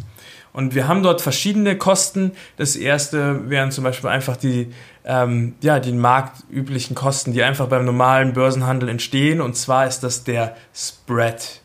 Und 0.53 0.73
wir 0.73 0.87
haben 0.87 1.03
dort 1.03 1.21
verschiedene 1.21 1.77
Kosten. 1.77 2.31
Das 2.55 2.75
erste 2.77 3.49
wären 3.49 3.71
zum 3.71 3.83
Beispiel 3.83 4.09
einfach 4.09 4.37
die, 4.37 4.71
ähm, 5.05 5.55
ja, 5.61 5.79
die 5.79 5.91
marktüblichen 5.91 6.95
Kosten, 6.95 7.31
die 7.31 7.43
einfach 7.43 7.67
beim 7.67 7.85
normalen 7.85 8.33
Börsenhandel 8.33 8.89
entstehen. 8.89 9.39
Und 9.39 9.55
zwar 9.55 9.87
ist 9.87 10.01
das 10.01 10.23
der 10.23 10.55
Spread. 10.73 11.61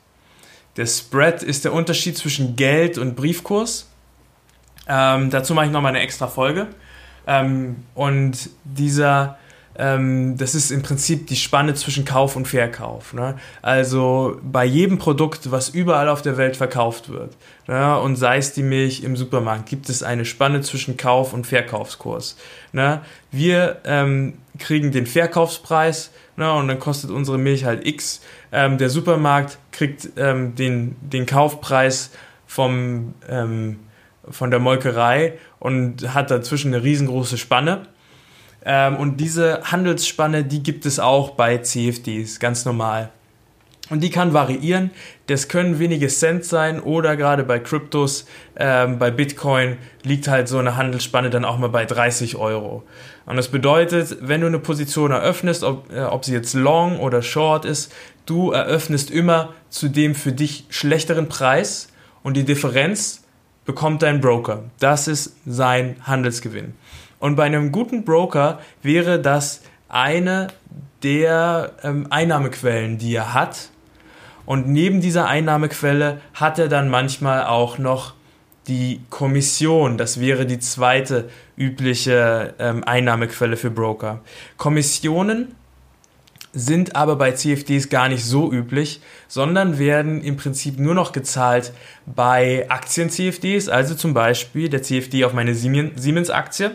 Der 0.76 0.87
Spread 0.87 1.42
ist 1.42 1.64
der 1.64 1.72
Unterschied 1.72 2.16
zwischen 2.16 2.55
Geld 2.55 2.98
und 2.98 3.16
Briefkurs. 3.16 3.88
Ähm, 4.87 5.31
dazu 5.31 5.55
mache 5.55 5.66
ich 5.66 5.72
nochmal 5.72 5.90
eine 5.90 6.00
extra 6.00 6.26
Folge. 6.26 6.68
Ähm, 7.26 7.85
und 7.94 8.50
dieser 8.64 9.38
das 9.74 10.54
ist 10.54 10.72
im 10.72 10.83
Prinzip 10.83 11.28
die 11.28 11.37
Spanne 11.37 11.74
zwischen 11.74 12.04
Kauf 12.04 12.37
und 12.37 12.48
Verkauf. 12.48 13.14
Ne? 13.14 13.37
Also 13.62 14.38
bei 14.42 14.64
jedem 14.64 14.98
Produkt, 14.98 15.50
was 15.50 15.68
überall 15.68 16.09
auf 16.09 16.22
der 16.22 16.37
Welt 16.37 16.56
verkauft 16.56 17.09
wird, 17.09 17.37
ne? 17.68 17.98
und 17.98 18.16
sei 18.16 18.38
es 18.38 18.52
die 18.52 18.64
Milch 18.64 19.04
im 19.04 19.16
Supermarkt, 19.16 19.68
gibt 19.68 19.88
es 19.88 20.02
eine 20.02 20.24
Spanne 20.24 20.61
zwischen 20.61 20.96
Kauf- 20.96 21.33
und 21.33 21.46
Verkaufskurs. 21.46 22.37
Ne? 22.72 23.00
Wir 23.30 23.80
ähm, 23.85 24.35
kriegen 24.59 24.90
den 24.90 25.06
Verkaufspreis 25.06 26.11
ne? 26.37 26.52
und 26.52 26.68
dann 26.68 26.80
kostet 26.80 27.11
unsere 27.11 27.38
Milch 27.38 27.64
halt 27.64 27.87
X. 27.87 28.20
Ähm, 28.52 28.76
der 28.76 28.90
Supermarkt 28.90 29.59
kriegt 29.70 30.11
ähm, 30.16 30.56
den, 30.56 30.96
den 31.00 31.26
Kaufpreis 31.26 32.11
vom, 32.46 33.14
ähm, 33.28 33.78
von 34.28 34.50
der 34.50 34.59
Molkerei 34.59 35.38
und 35.61 36.12
hat 36.12 36.33
dazwischen 36.33 36.74
eine 36.74 36.83
riesengroße 36.83 37.38
Spanne. 37.38 37.87
Ähm, 38.64 38.96
und 38.96 39.18
diese 39.18 39.62
Handelsspanne, 39.64 40.44
die 40.44 40.62
gibt 40.62 40.86
es 40.86 40.98
auch 40.98 41.30
bei 41.30 41.58
CFDs, 41.58 42.40
ganz 42.40 42.64
normal. 42.64 43.10
Und 43.90 44.04
die 44.04 44.10
kann 44.10 44.32
variieren. 44.32 44.92
Das 45.26 45.48
können 45.48 45.80
wenige 45.80 46.06
Cent 46.08 46.44
sein 46.44 46.80
oder 46.80 47.16
gerade 47.16 47.42
bei 47.42 47.58
Kryptos, 47.58 48.26
ähm, 48.56 48.98
bei 48.98 49.10
Bitcoin 49.10 49.78
liegt 50.04 50.28
halt 50.28 50.48
so 50.48 50.58
eine 50.58 50.76
Handelsspanne 50.76 51.28
dann 51.28 51.44
auch 51.44 51.58
mal 51.58 51.68
bei 51.68 51.84
30 51.84 52.36
Euro. 52.36 52.84
Und 53.26 53.36
das 53.36 53.48
bedeutet, 53.48 54.16
wenn 54.20 54.40
du 54.40 54.46
eine 54.46 54.60
Position 54.60 55.10
eröffnest, 55.10 55.64
ob, 55.64 55.92
äh, 55.92 56.02
ob 56.02 56.24
sie 56.24 56.32
jetzt 56.32 56.54
long 56.54 57.00
oder 57.00 57.22
short 57.22 57.64
ist, 57.64 57.92
du 58.26 58.52
eröffnest 58.52 59.10
immer 59.10 59.54
zu 59.70 59.88
dem 59.88 60.14
für 60.14 60.32
dich 60.32 60.66
schlechteren 60.68 61.28
Preis 61.28 61.88
und 62.22 62.36
die 62.36 62.44
Differenz 62.44 63.24
bekommt 63.64 64.02
dein 64.02 64.20
Broker. 64.20 64.64
Das 64.78 65.08
ist 65.08 65.36
sein 65.46 65.96
Handelsgewinn. 66.02 66.74
Und 67.20 67.37
bei 67.37 67.44
einem 67.44 67.70
guten 67.70 68.04
Broker 68.04 68.59
wäre 68.83 69.20
das 69.20 69.61
eine 69.88 70.48
der 71.02 71.72
ähm, 71.83 72.06
Einnahmequellen, 72.11 72.98
die 72.98 73.14
er 73.14 73.35
hat. 73.35 73.68
Und 74.46 74.68
neben 74.68 75.00
dieser 75.00 75.28
Einnahmequelle 75.28 76.20
hat 76.35 76.59
er 76.59 76.68
dann 76.68 76.88
manchmal 76.88 77.44
auch 77.44 77.78
noch 77.78 78.14
die 78.66 79.00
Kommission. 79.11 79.96
Das 79.98 80.18
wäre 80.18 80.46
die 80.46 80.59
zweite 80.59 81.28
übliche 81.56 82.54
ähm, 82.59 82.83
Einnahmequelle 82.85 83.56
für 83.56 83.70
Broker. 83.70 84.20
Kommissionen 84.56 85.54
sind 86.52 86.96
aber 86.96 87.16
bei 87.16 87.33
CFDs 87.33 87.90
gar 87.90 88.09
nicht 88.09 88.24
so 88.24 88.50
üblich, 88.50 89.00
sondern 89.28 89.78
werden 89.78 90.22
im 90.22 90.37
Prinzip 90.37 90.78
nur 90.78 90.94
noch 90.94 91.12
gezahlt 91.12 91.72
bei 92.06 92.66
Aktien-CFDs, 92.68 93.68
also 93.68 93.94
zum 93.94 94.14
Beispiel 94.14 94.68
der 94.68 94.83
CFD 94.83 95.24
auf 95.24 95.33
meine 95.33 95.54
Siemens-Aktie 95.54 96.72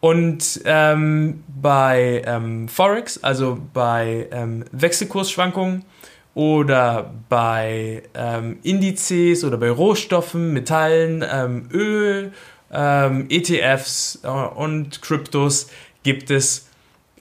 und 0.00 0.60
ähm, 0.64 1.42
bei 1.48 2.22
ähm, 2.26 2.68
Forex, 2.68 3.22
also 3.22 3.58
bei 3.72 4.28
ähm, 4.30 4.64
Wechselkursschwankungen 4.72 5.84
oder 6.34 7.14
bei 7.28 8.02
ähm, 8.14 8.58
Indizes 8.62 9.42
oder 9.42 9.56
bei 9.56 9.70
Rohstoffen, 9.70 10.52
Metallen, 10.52 11.24
ähm, 11.28 11.68
Öl, 11.72 12.32
ähm, 12.70 13.26
ETFs 13.30 14.20
äh, 14.22 14.28
und 14.28 15.00
Kryptos 15.00 15.70
gibt 16.02 16.30
es 16.30 16.68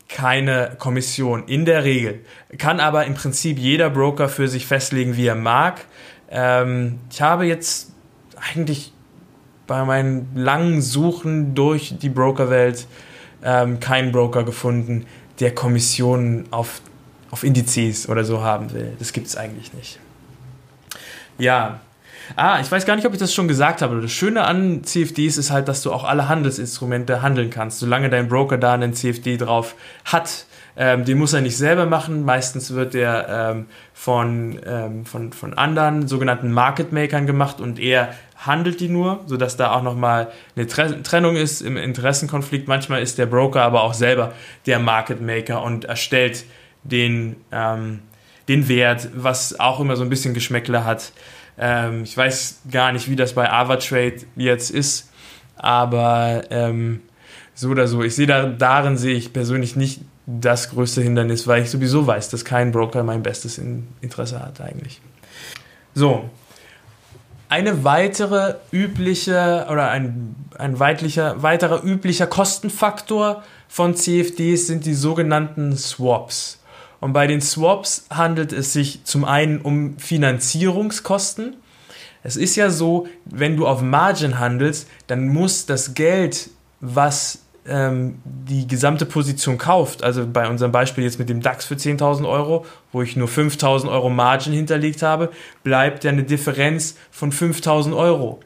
keine 0.09 0.75
Kommission 0.77 1.47
in 1.47 1.65
der 1.65 1.83
Regel. 1.83 2.25
Kann 2.57 2.79
aber 2.79 3.05
im 3.05 3.15
Prinzip 3.15 3.57
jeder 3.57 3.89
Broker 3.89 4.29
für 4.29 4.47
sich 4.47 4.67
festlegen, 4.67 5.17
wie 5.17 5.25
er 5.25 5.35
mag. 5.35 5.85
ich 6.29 7.21
habe 7.21 7.45
jetzt 7.45 7.91
eigentlich 8.53 8.93
bei 9.67 9.83
meinen 9.83 10.31
langen 10.35 10.81
Suchen 10.81 11.55
durch 11.55 11.97
die 11.99 12.09
Brokerwelt 12.09 12.87
ähm, 13.43 13.79
keinen 13.79 14.11
Broker 14.11 14.43
gefunden, 14.43 15.05
der 15.39 15.53
Kommissionen 15.53 16.45
auf, 16.51 16.81
auf 17.31 17.43
Indizes 17.43 18.09
oder 18.09 18.23
so 18.23 18.41
haben 18.41 18.71
will. 18.73 18.93
Das 18.99 19.13
gibt 19.13 19.27
es 19.27 19.35
eigentlich 19.35 19.73
nicht. 19.73 19.99
Ja. 21.37 21.79
Ah, 22.35 22.59
ich 22.59 22.71
weiß 22.71 22.87
gar 22.87 22.95
nicht, 22.95 23.05
ob 23.05 23.13
ich 23.13 23.19
das 23.19 23.33
schon 23.33 23.47
gesagt 23.47 23.83
habe. 23.83 24.01
Das 24.01 24.11
Schöne 24.11 24.45
an 24.45 24.83
CFDs 24.83 25.37
ist 25.37 25.51
halt, 25.51 25.67
dass 25.67 25.83
du 25.83 25.93
auch 25.93 26.03
alle 26.03 26.27
Handelsinstrumente 26.27 27.21
handeln 27.21 27.51
kannst, 27.51 27.79
solange 27.79 28.09
dein 28.09 28.29
Broker 28.29 28.57
da 28.57 28.73
einen 28.73 28.95
CFD 28.95 29.37
drauf 29.37 29.75
hat. 30.05 30.47
Ähm, 30.77 31.05
den 31.05 31.17
muss 31.19 31.33
er 31.33 31.41
nicht 31.41 31.55
selber 31.55 31.85
machen. 31.85 32.25
Meistens 32.25 32.73
wird 32.73 32.95
der 32.95 33.27
ähm, 33.29 33.67
von, 33.93 34.59
ähm, 34.65 35.05
von, 35.05 35.33
von 35.33 35.53
anderen 35.53 36.07
sogenannten 36.07 36.51
Market 36.51 36.91
Makern 36.91 37.27
gemacht 37.27 37.61
und 37.61 37.79
er 37.79 38.13
handelt 38.35 38.79
die 38.79 38.89
nur, 38.89 39.21
sodass 39.27 39.57
da 39.57 39.71
auch 39.71 39.81
nochmal 39.81 40.31
eine 40.55 40.67
Trennung 40.67 41.35
ist 41.35 41.61
im 41.61 41.77
Interessenkonflikt. 41.77 42.67
Manchmal 42.67 43.01
ist 43.01 43.17
der 43.17 43.25
Broker 43.25 43.61
aber 43.61 43.83
auch 43.83 43.93
selber 43.93 44.33
der 44.65 44.79
Market 44.79 45.21
Maker 45.21 45.63
und 45.63 45.85
erstellt 45.85 46.45
den, 46.83 47.37
ähm, 47.51 47.99
den 48.47 48.67
Wert, 48.67 49.09
was 49.15 49.59
auch 49.59 49.79
immer 49.79 49.95
so 49.95 50.03
ein 50.03 50.09
bisschen 50.09 50.33
Geschmäckle 50.33 50.83
hat. 50.83 51.11
Ähm, 51.57 52.03
ich 52.03 52.15
weiß 52.15 52.61
gar 52.69 52.91
nicht, 52.91 53.09
wie 53.09 53.15
das 53.15 53.33
bei 53.33 53.49
AvaTrade 53.49 54.17
jetzt 54.35 54.69
ist, 54.69 55.09
aber 55.55 56.43
ähm, 56.49 57.01
so 57.53 57.69
oder 57.69 57.87
so. 57.87 58.03
Ich 58.03 58.15
sehe 58.15 58.27
da, 58.27 58.45
darin 58.45 58.97
sehe 58.97 59.15
ich 59.15 59.31
persönlich 59.31 59.75
nicht 59.75 60.01
das 60.27 60.69
größte 60.71 61.01
Hindernis, 61.01 61.47
weil 61.47 61.63
ich 61.63 61.69
sowieso 61.69 62.05
weiß, 62.05 62.29
dass 62.29 62.43
kein 62.43 62.71
Broker 62.71 63.03
mein 63.03 63.23
bestes 63.23 63.59
Interesse 64.01 64.41
hat 64.41 64.59
eigentlich. 64.59 65.01
So, 65.93 66.29
eine 67.55 67.85
weitere 67.85 68.55
übliche 68.73 69.67
oder 69.71 69.89
ein, 69.89 70.35
ein 70.57 70.77
weitlicher, 70.77 71.41
weiterer 71.41 71.85
üblicher 71.85 72.27
Kostenfaktor 72.27 73.43
von 73.69 73.95
CFDs 73.95 74.67
sind 74.67 74.85
die 74.85 74.93
sogenannten 74.93 75.77
Swaps. 75.77 76.61
Und 76.99 77.13
bei 77.13 77.27
den 77.27 77.39
Swaps 77.39 78.07
handelt 78.09 78.51
es 78.51 78.73
sich 78.73 79.05
zum 79.05 79.23
einen 79.23 79.61
um 79.61 79.97
Finanzierungskosten. 79.97 81.55
Es 82.23 82.35
ist 82.35 82.57
ja 82.57 82.69
so, 82.69 83.07
wenn 83.23 83.55
du 83.55 83.65
auf 83.67 83.81
Margin 83.81 84.37
handelst, 84.37 84.89
dann 85.07 85.29
muss 85.29 85.65
das 85.65 85.93
Geld, 85.93 86.49
was 86.81 87.39
ähm, 87.67 88.19
die 88.23 88.67
gesamte 88.67 89.05
Position 89.05 89.57
kauft, 89.57 90.03
also 90.03 90.27
bei 90.27 90.47
unserem 90.47 90.71
Beispiel 90.71 91.03
jetzt 91.03 91.19
mit 91.19 91.29
dem 91.29 91.41
DAX 91.41 91.65
für 91.65 91.75
10.000 91.75 92.27
Euro, 92.27 92.65
wo 92.91 93.01
ich 93.01 93.15
nur 93.15 93.27
5.000 93.27 93.89
Euro 93.89 94.09
Margin 94.09 94.53
hinterlegt 94.53 95.01
habe, 95.01 95.31
bleibt 95.63 96.03
ja 96.03 96.11
eine 96.11 96.23
Differenz 96.23 96.95
von 97.11 97.31
5.000 97.31 97.95
Euro. 97.95 98.39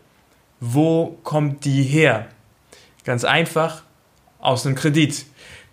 Wo 0.59 1.17
kommt 1.24 1.65
die 1.65 1.84
her? 1.84 2.28
Ganz 3.03 3.24
einfach, 3.24 3.84
aus 4.39 4.65
einem 4.65 4.76
Kredit. 4.76 5.26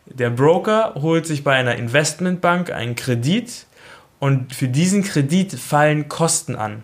Der 0.06 0.30
Broker 0.30 0.94
holt 0.96 1.26
sich 1.26 1.44
bei 1.44 1.54
einer 1.54 1.76
Investmentbank 1.76 2.70
einen 2.70 2.94
Kredit 2.94 3.66
und 4.18 4.54
für 4.54 4.68
diesen 4.68 5.02
Kredit 5.02 5.52
fallen 5.52 6.08
Kosten 6.08 6.56
an. 6.56 6.82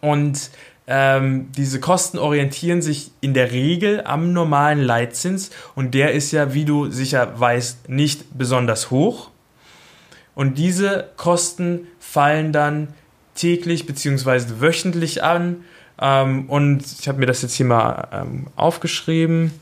Und 0.00 0.50
ähm, 0.86 1.50
diese 1.56 1.80
Kosten 1.80 2.18
orientieren 2.18 2.82
sich 2.82 3.12
in 3.20 3.34
der 3.34 3.52
Regel 3.52 4.02
am 4.04 4.32
normalen 4.32 4.80
Leitzins 4.80 5.50
und 5.74 5.94
der 5.94 6.12
ist 6.12 6.32
ja, 6.32 6.54
wie 6.54 6.64
du 6.64 6.90
sicher 6.90 7.38
weißt, 7.38 7.88
nicht 7.88 8.36
besonders 8.36 8.90
hoch. 8.90 9.30
Und 10.34 10.58
diese 10.58 11.10
Kosten 11.16 11.86
fallen 12.00 12.52
dann 12.52 12.88
täglich 13.34 13.86
bzw. 13.86 14.60
wöchentlich 14.60 15.22
an. 15.22 15.64
Ähm, 16.00 16.48
und 16.48 16.84
ich 17.00 17.08
habe 17.08 17.18
mir 17.18 17.26
das 17.26 17.42
jetzt 17.42 17.54
hier 17.54 17.66
mal 17.66 18.08
ähm, 18.12 18.46
aufgeschrieben. 18.56 19.52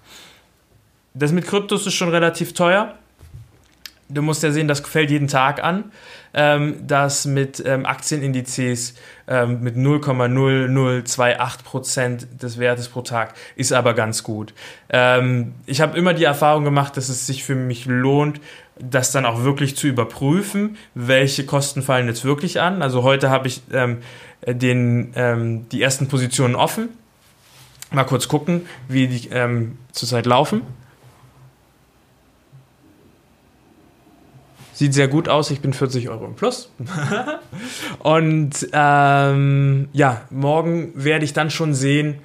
Das 1.13 1.31
mit 1.31 1.47
Kryptos 1.47 1.87
ist 1.87 1.93
schon 1.93 2.09
relativ 2.09 2.53
teuer 2.53 2.97
du 4.09 4.21
musst 4.21 4.43
ja 4.43 4.51
sehen, 4.51 4.67
das 4.67 4.81
fällt 4.81 5.11
jeden 5.11 5.27
Tag 5.27 5.63
an. 5.63 5.91
Ähm, 6.35 6.87
das 6.87 7.25
mit 7.25 7.61
ähm, 7.63 7.85
Aktienindizes 7.85 8.95
ähm, 9.27 9.61
mit 9.61 9.75
0,0028% 9.75 12.39
des 12.41 12.57
Wertes 12.57 12.89
pro 12.89 13.03
Tag 13.03 13.35
ist 13.55 13.71
aber 13.71 13.93
ganz 13.93 14.23
gut. 14.23 14.55
Ähm, 14.89 15.53
ich 15.67 15.79
habe 15.79 15.95
immer 15.95 16.15
die 16.15 16.23
Erfahrung 16.23 16.63
gemacht, 16.63 16.97
dass 16.97 17.09
es 17.09 17.27
sich 17.27 17.43
für 17.43 17.53
mich 17.53 17.85
lohnt, 17.85 18.41
das 18.79 19.11
dann 19.11 19.27
auch 19.27 19.43
wirklich 19.43 19.77
zu 19.77 19.85
überprüfen, 19.85 20.75
welche 20.95 21.45
Kosten 21.45 21.83
fallen 21.83 22.07
jetzt 22.07 22.25
wirklich 22.25 22.59
an. 22.59 22.81
Also 22.81 23.03
heute 23.03 23.29
habe 23.29 23.47
ich 23.47 23.61
ähm, 23.71 23.99
den, 24.47 25.13
ähm, 25.15 25.69
die 25.69 25.83
ersten 25.83 26.07
Positionen 26.07 26.55
offen. 26.55 26.89
Mal 27.91 28.05
kurz 28.05 28.27
gucken, 28.27 28.65
wie 28.87 29.07
die 29.07 29.29
zurzeit 29.91 30.25
laufen. 30.25 30.63
Sieht 34.83 34.93
sehr 34.93 35.07
gut 35.07 35.29
aus, 35.29 35.49
ich 35.49 35.61
bin 35.61 35.71
40 35.71 36.09
Euro 36.09 36.25
im 36.25 36.35
Plus. 36.35 36.69
und 37.99 38.67
ähm, 38.73 39.87
ja, 39.93 40.23
morgen 40.29 40.91
werde 40.93 41.23
ich 41.23 41.31
dann 41.31 41.49
schon 41.49 41.73
sehen, 41.73 42.15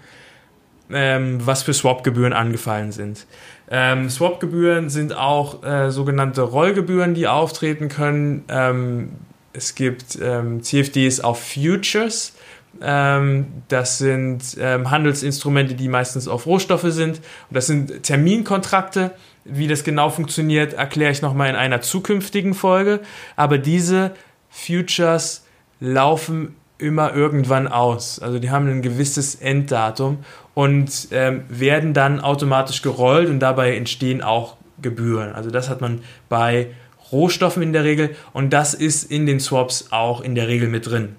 ähm, 0.91 1.39
was 1.47 1.63
für 1.63 1.73
Swap-Gebühren 1.73 2.33
angefallen 2.33 2.91
sind. 2.91 3.27
Ähm, 3.71 4.11
Swap-Gebühren 4.11 4.91
sind 4.91 5.17
auch 5.17 5.63
äh, 5.63 5.93
sogenannte 5.93 6.43
Rollgebühren, 6.43 7.15
die 7.15 7.29
auftreten 7.29 7.89
können. 7.89 8.43
Ähm, 8.49 9.11
es 9.53 9.77
gibt 9.77 10.19
ähm, 10.21 10.61
CFDs 10.61 11.21
auf 11.21 11.41
Futures. 11.41 12.35
Ähm, 12.83 13.47
das 13.69 13.99
sind 13.99 14.43
Handelsinstrumente, 14.61 15.75
die 15.75 15.87
meistens 15.87 16.27
auf 16.27 16.45
Rohstoffe 16.47 16.87
sind. 16.89 17.19
Und 17.19 17.55
das 17.55 17.69
sind 17.69 18.03
Terminkontrakte 18.03 19.13
wie 19.49 19.67
das 19.67 19.85
genau 19.85 20.11
funktioniert, 20.11 20.75
erkläre 20.75 21.11
ich 21.11 21.23
nochmal 21.23 21.51
in 21.51 21.57
einer 21.57 21.81
zukünftigen 21.81 22.55
Folge. 22.55 23.01
Aber 23.37 23.59
diese 23.59 24.13
Futures 24.51 25.45
laufen 25.81 26.55
immer 26.79 27.15
irgendwann 27.15 27.67
aus. 27.67 28.21
Also 28.21 28.39
die 28.39 28.51
haben 28.51 28.69
ein 28.69 28.83
gewisses 28.83 29.35
Enddatum 29.35 30.19
und 30.55 31.09
ähm, 31.11 31.45
werden 31.49 31.93
dann 31.93 32.21
automatisch 32.21 32.83
gerollt 32.83 33.29
und 33.29 33.41
dabei 33.41 33.77
entstehen 33.77 34.23
auch 34.23 34.57
Gebühren. 34.81 35.33
Also 35.33 35.51
das 35.51 35.69
hat 35.69 35.81
man 35.81 36.03
bei 36.29 36.69
Rohstoffen 37.11 37.63
in 37.63 37.73
der 37.73 37.85
Regel 37.85 38.15
und 38.33 38.53
das 38.53 38.75
ist 38.75 39.11
in 39.11 39.27
den 39.27 39.41
Swaps 39.41 39.89
auch 39.91 40.21
in 40.21 40.35
der 40.35 40.47
Regel 40.47 40.69
mit 40.69 40.87
drin. 40.87 41.17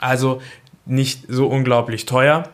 Also 0.00 0.40
nicht 0.86 1.26
so 1.28 1.46
unglaublich 1.46 2.06
teuer. 2.06 2.48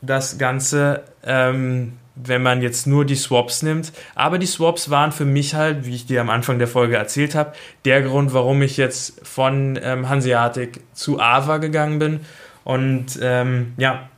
Das 0.00 0.38
Ganze 0.38 1.02
ähm, 1.24 1.94
wenn 2.24 2.42
man 2.42 2.62
jetzt 2.62 2.86
nur 2.86 3.04
die 3.04 3.14
Swaps 3.14 3.62
nimmt. 3.62 3.92
Aber 4.14 4.38
die 4.38 4.46
Swaps 4.46 4.90
waren 4.90 5.12
für 5.12 5.24
mich 5.24 5.54
halt, 5.54 5.86
wie 5.86 5.94
ich 5.94 6.06
dir 6.06 6.20
am 6.20 6.30
Anfang 6.30 6.58
der 6.58 6.68
Folge 6.68 6.96
erzählt 6.96 7.34
habe, 7.34 7.52
der 7.84 8.02
Grund, 8.02 8.34
warum 8.34 8.62
ich 8.62 8.76
jetzt 8.76 9.20
von 9.26 9.78
ähm, 9.82 10.08
Hanseatic 10.08 10.80
zu 10.92 11.20
AVA 11.20 11.58
gegangen 11.58 11.98
bin. 11.98 12.20
Und 12.64 13.18
ähm, 13.22 13.74
ja, 13.76 14.08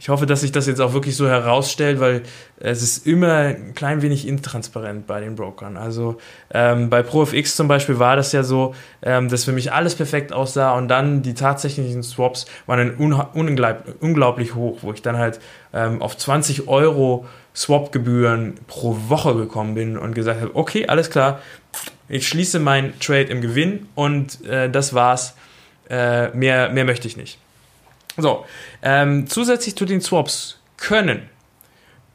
ich 0.00 0.08
hoffe, 0.08 0.24
dass 0.24 0.40
sich 0.40 0.50
das 0.50 0.66
jetzt 0.66 0.80
auch 0.80 0.94
wirklich 0.94 1.14
so 1.14 1.28
herausstellt, 1.28 2.00
weil 2.00 2.22
es 2.56 2.82
ist 2.82 3.06
immer 3.06 3.34
ein 3.34 3.74
klein 3.74 4.00
wenig 4.00 4.26
intransparent 4.26 5.06
bei 5.06 5.20
den 5.20 5.36
Brokern. 5.36 5.76
Also 5.76 6.16
ähm, 6.54 6.88
bei 6.88 7.02
ProFX 7.02 7.54
zum 7.54 7.68
Beispiel 7.68 7.98
war 7.98 8.16
das 8.16 8.32
ja 8.32 8.42
so, 8.42 8.74
ähm, 9.02 9.28
dass 9.28 9.44
für 9.44 9.52
mich 9.52 9.74
alles 9.74 9.94
perfekt 9.94 10.32
aussah 10.32 10.72
und 10.72 10.88
dann 10.88 11.20
die 11.20 11.34
tatsächlichen 11.34 12.02
Swaps 12.02 12.46
waren 12.64 12.96
dann 12.96 13.74
unglaublich 14.00 14.54
hoch, 14.54 14.78
wo 14.80 14.94
ich 14.94 15.02
dann 15.02 15.18
halt 15.18 15.38
ähm, 15.74 16.00
auf 16.00 16.16
20 16.16 16.66
Euro 16.66 17.26
Swap-Gebühren 17.54 18.54
pro 18.66 18.96
Woche 19.08 19.34
gekommen 19.34 19.74
bin 19.74 19.98
und 19.98 20.14
gesagt 20.14 20.40
habe, 20.40 20.54
okay, 20.54 20.86
alles 20.86 21.10
klar, 21.10 21.40
ich 22.08 22.26
schließe 22.26 22.58
meinen 22.58 22.98
Trade 23.00 23.24
im 23.24 23.40
Gewinn 23.40 23.88
und 23.94 24.44
äh, 24.44 24.70
das 24.70 24.94
war's. 24.94 25.34
Äh, 25.88 26.28
mehr, 26.36 26.70
mehr 26.70 26.84
möchte 26.84 27.08
ich 27.08 27.16
nicht. 27.16 27.38
So, 28.16 28.44
ähm, 28.82 29.26
zusätzlich 29.26 29.76
zu 29.76 29.84
den 29.84 30.00
Swaps 30.00 30.60
können, 30.76 31.28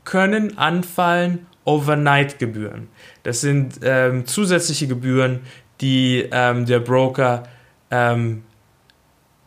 können 0.03 0.57
anfallen 0.57 1.45
Overnight-Gebühren. 1.65 2.89
Das 3.23 3.41
sind 3.41 3.79
ähm, 3.83 4.25
zusätzliche 4.25 4.87
Gebühren, 4.87 5.41
die 5.81 6.27
ähm, 6.31 6.65
der 6.65 6.79
Broker 6.79 7.43
ähm, 7.91 8.43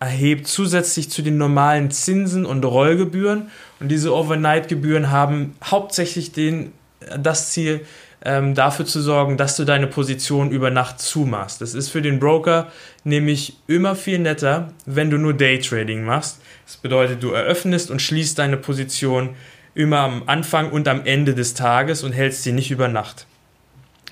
erhebt 0.01 0.47
zusätzlich 0.47 1.11
zu 1.11 1.23
den 1.23 1.39
normalen 1.39 1.91
Zinsen 1.91 2.45
und 2.45 2.65
Rollgebühren. 2.65 3.51
Und 3.81 3.89
diese 3.89 4.15
Overnight-Gebühren 4.15 5.11
haben 5.11 5.57
hauptsächlich 5.65 6.33
den, 6.33 6.73
das 7.19 7.51
Ziel, 7.51 7.87
ähm, 8.25 8.55
dafür 8.55 8.85
zu 8.85 9.01
sorgen, 9.01 9.37
dass 9.37 9.57
du 9.57 9.65
deine 9.65 9.87
Position 9.87 10.51
über 10.51 10.71
Nacht 10.71 11.01
zumachst. 11.01 11.61
Das 11.61 11.75
ist 11.75 11.89
für 11.89 12.03
den 12.03 12.19
Broker 12.19 12.71
nämlich 13.05 13.57
immer 13.69 13.95
viel 13.95 14.19
netter, 14.19 14.73
wenn 14.87 15.11
du 15.11 15.19
nur 15.19 15.35
Daytrading 15.35 16.05
machst. 16.05 16.41
Das 16.67 16.77
bedeutet, 16.77 17.23
du 17.23 17.31
eröffnest 17.31 17.91
und 17.91 18.03
schließt 18.03 18.39
deine 18.39 18.57
Position 18.57 19.31
immer 19.75 20.01
am 20.01 20.25
Anfang 20.27 20.71
und 20.73 20.89
am 20.89 21.07
Ende 21.07 21.35
des 21.35 21.55
Tages 21.55 22.03
und 22.03 22.13
hältst 22.13 22.43
sie 22.43 22.53
nicht 22.53 22.71
über 22.71 22.89
Nacht. 22.89 23.27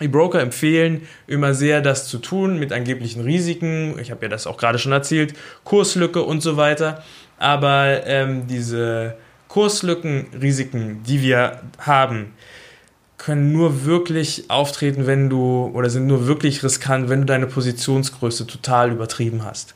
Die 0.00 0.08
Broker 0.08 0.40
empfehlen 0.40 1.02
immer 1.26 1.54
sehr, 1.54 1.80
das 1.80 2.06
zu 2.06 2.18
tun 2.18 2.58
mit 2.58 2.72
angeblichen 2.72 3.22
Risiken. 3.22 3.98
Ich 3.98 4.10
habe 4.10 4.26
ja 4.26 4.28
das 4.28 4.46
auch 4.46 4.58
gerade 4.58 4.78
schon 4.78 4.92
erzählt, 4.92 5.34
Kurslücke 5.64 6.22
und 6.22 6.42
so 6.42 6.56
weiter. 6.56 7.02
Aber 7.38 8.06
ähm, 8.06 8.46
diese 8.46 9.16
Kurslückenrisiken, 9.56 11.02
die 11.04 11.22
wir 11.22 11.62
haben, 11.78 12.34
können 13.16 13.52
nur 13.52 13.86
wirklich 13.86 14.50
auftreten, 14.50 15.06
wenn 15.06 15.30
du, 15.30 15.70
oder 15.72 15.88
sind 15.88 16.06
nur 16.06 16.26
wirklich 16.26 16.62
riskant, 16.62 17.08
wenn 17.08 17.20
du 17.20 17.24
deine 17.24 17.46
Positionsgröße 17.46 18.46
total 18.46 18.92
übertrieben 18.92 19.46
hast. 19.46 19.74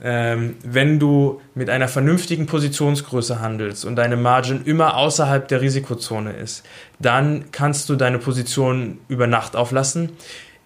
ähm, 0.00 0.56
wenn 0.62 0.98
du 0.98 1.40
mit 1.54 1.70
einer 1.70 1.88
vernünftigen 1.88 2.46
Positionsgröße 2.46 3.40
handelst 3.40 3.84
und 3.84 3.96
deine 3.96 4.16
Margin 4.16 4.64
immer 4.64 4.96
außerhalb 4.96 5.48
der 5.48 5.60
Risikozone 5.60 6.32
ist, 6.32 6.64
dann 6.98 7.50
kannst 7.50 7.88
du 7.88 7.96
deine 7.96 8.18
Position 8.18 8.98
über 9.08 9.26
Nacht 9.26 9.56
auflassen. 9.56 10.10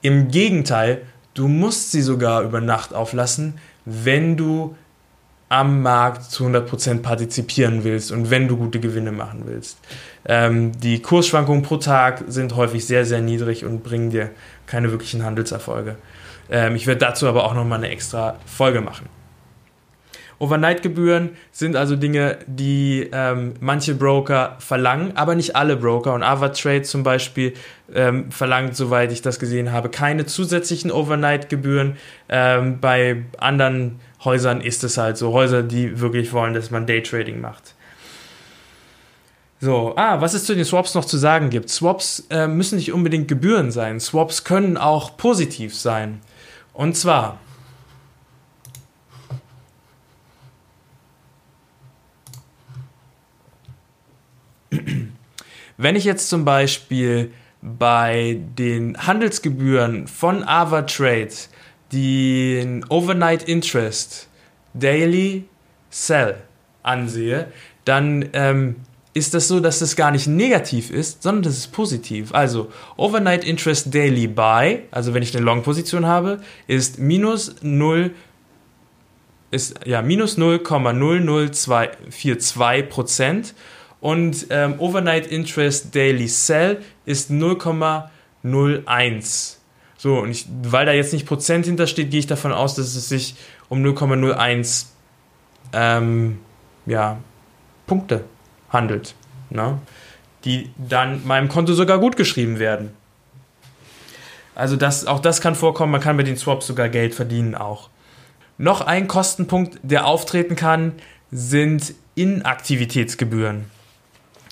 Im 0.02 0.28
Gegenteil, 0.28 1.02
du 1.34 1.48
musst 1.48 1.92
sie 1.92 2.02
sogar 2.02 2.42
über 2.42 2.60
Nacht 2.60 2.94
auflassen, 2.94 3.54
wenn 3.84 4.36
du 4.36 4.76
am 5.52 5.82
Markt 5.82 6.30
zu 6.30 6.46
100% 6.46 7.02
partizipieren 7.02 7.84
willst 7.84 8.10
und 8.10 8.30
wenn 8.30 8.48
du 8.48 8.56
gute 8.56 8.80
Gewinne 8.80 9.12
machen 9.12 9.42
willst. 9.44 9.78
Ähm, 10.24 10.72
die 10.80 11.02
Kursschwankungen 11.02 11.62
pro 11.62 11.76
Tag 11.76 12.24
sind 12.26 12.56
häufig 12.56 12.86
sehr, 12.86 13.04
sehr 13.04 13.20
niedrig 13.20 13.66
und 13.66 13.82
bringen 13.82 14.08
dir 14.08 14.30
keine 14.66 14.90
wirklichen 14.90 15.26
Handelserfolge. 15.26 15.96
Ähm, 16.50 16.74
ich 16.74 16.86
werde 16.86 17.00
dazu 17.00 17.28
aber 17.28 17.44
auch 17.44 17.52
nochmal 17.52 17.78
eine 17.78 17.90
extra 17.90 18.36
Folge 18.46 18.80
machen. 18.80 19.10
Overnight-Gebühren 20.38 21.36
sind 21.52 21.76
also 21.76 21.96
Dinge, 21.96 22.38
die 22.46 23.10
ähm, 23.12 23.52
manche 23.60 23.94
Broker 23.94 24.56
verlangen, 24.58 25.16
aber 25.16 25.34
nicht 25.34 25.54
alle 25.54 25.76
Broker. 25.76 26.14
Und 26.14 26.22
AvaTrade 26.22 26.82
zum 26.82 27.02
Beispiel 27.02 27.52
ähm, 27.94 28.32
verlangt, 28.32 28.74
soweit 28.74 29.12
ich 29.12 29.22
das 29.22 29.38
gesehen 29.38 29.70
habe, 29.70 29.90
keine 29.90 30.24
zusätzlichen 30.24 30.90
Overnight-Gebühren. 30.90 31.96
Ähm, 32.28 32.80
bei 32.80 33.22
anderen 33.38 34.00
Häusern 34.24 34.60
ist 34.60 34.84
es 34.84 34.98
halt 34.98 35.16
so. 35.16 35.32
Häuser, 35.32 35.62
die 35.62 36.00
wirklich 36.00 36.32
wollen, 36.32 36.54
dass 36.54 36.70
man 36.70 36.86
Daytrading 36.86 37.40
macht. 37.40 37.74
So, 39.60 39.94
ah, 39.96 40.20
was 40.20 40.34
es 40.34 40.44
zu 40.44 40.54
den 40.54 40.64
Swaps 40.64 40.94
noch 40.94 41.04
zu 41.04 41.16
sagen 41.16 41.50
gibt. 41.50 41.70
Swaps 41.70 42.26
äh, 42.30 42.48
müssen 42.48 42.76
nicht 42.76 42.92
unbedingt 42.92 43.28
Gebühren 43.28 43.70
sein. 43.70 44.00
Swaps 44.00 44.44
können 44.44 44.76
auch 44.76 45.16
positiv 45.16 45.76
sein. 45.76 46.20
Und 46.72 46.96
zwar, 46.96 47.38
Wenn 55.82 55.96
ich 55.96 56.04
jetzt 56.04 56.28
zum 56.28 56.44
Beispiel 56.44 57.32
bei 57.60 58.38
den 58.56 58.96
Handelsgebühren 59.06 60.06
von 60.06 60.44
AvaTrade 60.44 61.32
den 61.92 62.84
Overnight 62.88 63.44
Interest 63.44 64.28
Daily 64.74 65.44
Sell 65.90 66.36
ansehe, 66.82 67.52
dann 67.84 68.30
ähm, 68.32 68.76
ist 69.14 69.34
das 69.34 69.46
so, 69.48 69.60
dass 69.60 69.80
das 69.80 69.94
gar 69.94 70.10
nicht 70.10 70.26
negativ 70.26 70.90
ist, 70.90 71.22
sondern 71.22 71.42
das 71.42 71.58
ist 71.58 71.70
positiv. 71.72 72.32
Also 72.32 72.72
Overnight 72.96 73.44
Interest 73.44 73.94
Daily 73.94 74.26
Buy, 74.26 74.84
also 74.90 75.12
wenn 75.12 75.22
ich 75.22 75.36
eine 75.36 75.44
Long-Position 75.44 76.06
habe, 76.06 76.40
ist 76.66 76.98
minus 76.98 77.56
0 77.60 78.12
ist 79.50 79.74
ja 79.84 80.00
minus 80.00 80.38
0,00242 80.38 82.88
Prozent 82.88 83.52
und 84.00 84.46
ähm, 84.48 84.76
Overnight 84.78 85.26
Interest 85.26 85.94
Daily 85.94 86.26
Sell 86.26 86.80
ist 87.04 87.30
0,01. 87.30 89.56
So, 90.02 90.18
und 90.18 90.32
ich, 90.32 90.46
weil 90.64 90.84
da 90.84 90.90
jetzt 90.90 91.12
nicht 91.12 91.26
Prozent 91.26 91.64
hintersteht, 91.64 92.10
gehe 92.10 92.18
ich 92.18 92.26
davon 92.26 92.50
aus, 92.50 92.74
dass 92.74 92.96
es 92.96 93.08
sich 93.08 93.36
um 93.68 93.84
0,01 93.84 94.86
ähm, 95.72 96.40
ja, 96.86 97.18
Punkte 97.86 98.24
handelt, 98.68 99.14
ne? 99.50 99.78
die 100.44 100.70
dann 100.76 101.24
meinem 101.24 101.48
Konto 101.48 101.72
sogar 101.74 102.00
gut 102.00 102.16
geschrieben 102.16 102.58
werden. 102.58 102.90
Also 104.56 104.74
das, 104.74 105.06
auch 105.06 105.20
das 105.20 105.40
kann 105.40 105.54
vorkommen, 105.54 105.92
man 105.92 106.00
kann 106.00 106.16
mit 106.16 106.26
den 106.26 106.36
Swaps 106.36 106.66
sogar 106.66 106.88
Geld 106.88 107.14
verdienen 107.14 107.54
auch. 107.54 107.88
Noch 108.58 108.80
ein 108.80 109.06
Kostenpunkt, 109.06 109.78
der 109.84 110.06
auftreten 110.06 110.56
kann, 110.56 110.94
sind 111.30 111.94
Inaktivitätsgebühren. 112.16 113.70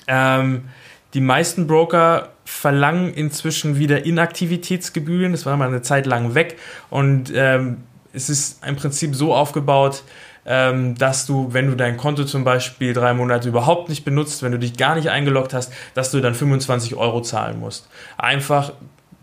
Ähm, 0.07 0.69
die 1.13 1.19
meisten 1.19 1.67
Broker 1.67 2.29
verlangen 2.51 3.13
inzwischen 3.13 3.79
wieder 3.79 4.05
Inaktivitätsgebühren. 4.05 5.31
Das 5.31 5.45
war 5.45 5.55
mal 5.55 5.67
eine 5.67 5.81
Zeit 5.81 6.05
lang 6.05 6.35
weg 6.35 6.57
und 6.89 7.31
ähm, 7.33 7.77
es 8.13 8.29
ist 8.29 8.63
im 8.65 8.75
Prinzip 8.75 9.15
so 9.15 9.33
aufgebaut, 9.33 10.03
ähm, 10.45 10.95
dass 10.97 11.25
du, 11.25 11.53
wenn 11.53 11.67
du 11.67 11.75
dein 11.75 11.97
Konto 11.97 12.25
zum 12.25 12.43
Beispiel 12.43 12.93
drei 12.93 13.13
Monate 13.13 13.47
überhaupt 13.47 13.89
nicht 13.89 14.03
benutzt, 14.03 14.43
wenn 14.43 14.51
du 14.51 14.59
dich 14.59 14.75
gar 14.75 14.95
nicht 14.95 15.09
eingeloggt 15.09 15.53
hast, 15.53 15.71
dass 15.93 16.11
du 16.11 16.19
dann 16.19 16.35
25 16.35 16.95
Euro 16.95 17.21
zahlen 17.21 17.59
musst. 17.59 17.87
Einfach 18.17 18.73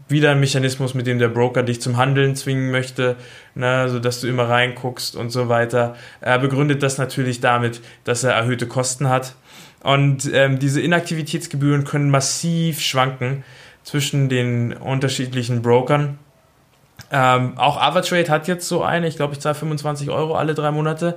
wieder 0.08 0.30
ein 0.30 0.40
Mechanismus, 0.40 0.94
mit 0.94 1.06
dem 1.06 1.18
der 1.18 1.28
Broker 1.28 1.62
dich 1.62 1.82
zum 1.82 1.98
Handeln 1.98 2.34
zwingen 2.34 2.70
möchte, 2.70 3.16
ne, 3.54 3.90
sodass 3.90 4.22
du 4.22 4.26
immer 4.26 4.48
reinguckst 4.48 5.16
und 5.16 5.30
so 5.30 5.50
weiter. 5.50 5.96
Er 6.22 6.38
begründet 6.38 6.82
das 6.82 6.96
natürlich 6.96 7.40
damit, 7.40 7.82
dass 8.04 8.24
er 8.24 8.32
erhöhte 8.32 8.66
Kosten 8.66 9.10
hat. 9.10 9.34
Und 9.82 10.30
ähm, 10.32 10.58
diese 10.58 10.80
Inaktivitätsgebühren 10.80 11.84
können 11.84 12.10
massiv 12.10 12.80
schwanken 12.80 13.44
zwischen 13.84 14.28
den 14.28 14.72
unterschiedlichen 14.72 15.62
Brokern. 15.62 16.18
Ähm, 17.10 17.56
auch 17.56 17.80
Avatrade 17.80 18.28
hat 18.28 18.48
jetzt 18.48 18.68
so 18.68 18.82
eine, 18.82 19.08
ich 19.08 19.16
glaube, 19.16 19.32
ich 19.34 19.40
zahle 19.40 19.54
25 19.54 20.10
Euro 20.10 20.34
alle 20.34 20.54
drei 20.54 20.70
Monate. 20.70 21.16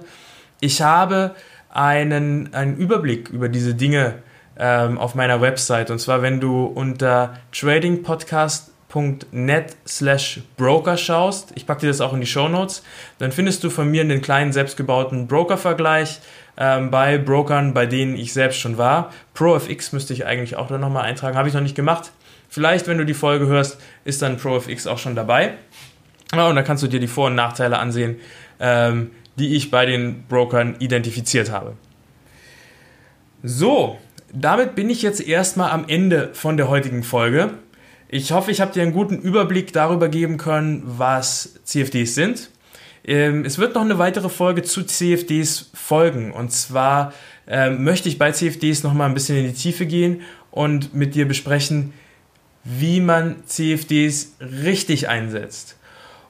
Ich 0.60 0.82
habe 0.82 1.36
einen, 1.70 2.54
einen 2.54 2.78
Überblick 2.78 3.30
über 3.30 3.50
diese 3.50 3.76
Dinge 3.76 4.16
ähm, 4.58 4.98
auf 4.98 5.16
meiner 5.16 5.42
Website. 5.42 5.92
Und 5.92 6.00
zwar, 6.00 6.22
wenn 6.22 6.40
du 6.40 6.66
unter 6.66 7.34
tradingpodcast.net 7.52 9.76
slash 9.88 10.42
broker 10.56 10.98
schaust, 10.98 11.52
ich 11.56 11.66
packe 11.66 11.82
dir 11.82 11.88
das 11.88 12.00
auch 12.00 12.14
in 12.14 12.22
die 12.22 12.28
Show 12.28 12.48
Notes, 12.48 12.84
dann 13.18 13.32
findest 13.32 13.64
du 13.64 13.70
von 13.70 13.90
mir 13.90 14.02
einen 14.02 14.22
kleinen 14.22 14.54
selbstgebauten 14.54 15.28
Broker-Vergleich 15.28 16.20
ähm, 16.62 16.92
bei 16.92 17.18
Brokern, 17.18 17.74
bei 17.74 17.88
denen 17.88 18.16
ich 18.16 18.34
selbst 18.34 18.60
schon 18.60 18.78
war. 18.78 19.12
ProFX 19.34 19.94
müsste 19.94 20.14
ich 20.14 20.28
eigentlich 20.28 20.58
auch 20.58 20.68
dann 20.68 20.80
nochmal 20.80 21.06
eintragen, 21.06 21.36
habe 21.36 21.48
ich 21.48 21.56
noch 21.56 21.62
nicht 21.62 21.76
gemacht. 21.76 22.12
Vielleicht, 22.50 22.88
wenn 22.88 23.00
du 23.00 23.06
die 23.06 23.16
Folge 23.16 23.48
hörst, 23.48 23.82
ist 24.06 24.22
dann 24.22 24.38
ProFX 24.38 24.86
auch 24.86 25.00
schon 25.00 25.16
dabei. 25.16 25.56
Ja, 26.32 26.48
und 26.48 26.56
da 26.56 26.62
kannst 26.62 26.84
du 26.84 26.88
dir 26.88 27.00
die 27.00 27.08
Vor- 27.08 27.28
und 27.28 27.36
Nachteile 27.36 27.80
ansehen, 27.80 28.18
ähm, 28.60 29.10
die 29.40 29.56
ich 29.56 29.72
bei 29.72 29.88
den 29.88 30.28
Brokern 30.28 30.76
identifiziert 30.78 31.50
habe. 31.50 31.74
So, 33.42 33.98
damit 34.32 34.76
bin 34.76 34.92
ich 34.92 35.02
jetzt 35.02 35.20
erstmal 35.20 35.72
am 35.72 35.86
Ende 35.88 36.30
von 36.34 36.58
der 36.58 36.70
heutigen 36.70 37.02
Folge. 37.02 37.56
Ich 38.08 38.34
hoffe, 38.34 38.52
ich 38.52 38.62
habe 38.62 38.72
dir 38.72 38.84
einen 38.84 38.94
guten 38.94 39.18
Überblick 39.18 39.74
darüber 39.74 40.10
geben 40.10 40.38
können, 40.38 40.84
was 40.86 41.56
CFDs 41.64 42.14
sind, 42.14 42.52
ähm, 43.04 43.46
es 43.46 43.58
wird 43.58 43.76
noch 43.76 43.82
eine 43.82 43.98
weitere 43.98 44.30
Folge 44.30 44.64
zu 44.64 44.84
CFDs 44.84 45.72
folgen. 45.74 46.32
Und 46.32 46.52
zwar 46.52 47.14
ähm, 47.48 47.84
möchte 47.84 48.10
ich 48.10 48.18
bei 48.18 48.32
CFDs 48.32 48.84
noch 48.84 48.94
mal 48.94 49.06
ein 49.06 49.14
bisschen 49.14 49.38
in 49.38 49.48
die 49.48 49.54
Tiefe 49.54 49.86
gehen 49.86 50.22
und 50.52 50.94
mit 50.94 51.16
dir 51.16 51.28
besprechen, 51.28 51.94
wie 52.64 53.00
man 53.00 53.46
CFDs 53.46 54.36
richtig 54.40 55.10
einsetzt. 55.10 55.78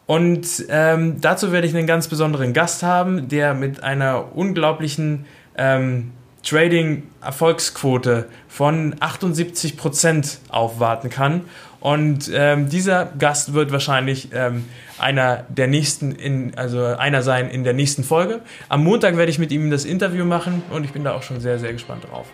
Und 0.06 0.66
ähm, 0.70 1.22
dazu 1.22 1.52
werde 1.52 1.68
ich 1.68 1.76
einen 1.76 1.88
ganz 1.88 2.08
besonderen 2.08 2.54
Gast 2.54 2.84
haben, 2.84 3.28
der 3.28 3.54
mit 3.54 3.84
einer 3.84 4.36
unglaublichen 4.36 5.26
ähm, 5.58 6.12
Trading-Erfolgsquote 6.44 8.28
von 8.48 8.96
78% 8.96 10.38
aufwarten 10.50 11.10
kann. 11.10 11.42
Und 11.82 12.30
ähm, 12.32 12.70
dieser 12.70 13.08
Gast 13.18 13.54
wird 13.54 13.72
wahrscheinlich 13.72 14.30
ähm, 14.34 14.66
einer 15.00 15.46
der 15.50 15.68
nächsten, 15.68 16.12
in, 16.12 16.56
also 16.56 16.86
einer 16.86 17.24
sein 17.24 17.50
in 17.50 17.64
der 17.64 17.74
nächsten 17.74 18.04
Folge. 18.04 18.42
Am 18.70 18.84
Montag 18.84 19.18
werde 19.18 19.32
ich 19.32 19.40
mit 19.40 19.52
ihm 19.52 19.72
das 19.72 19.84
Interview 19.84 20.24
machen 20.24 20.62
und 20.70 20.86
ich 20.86 20.94
bin 20.94 21.04
da 21.04 21.14
auch 21.14 21.24
schon 21.24 21.42
sehr, 21.42 21.58
sehr 21.58 21.74
gespannt 21.74 22.06
drauf. 22.10 22.28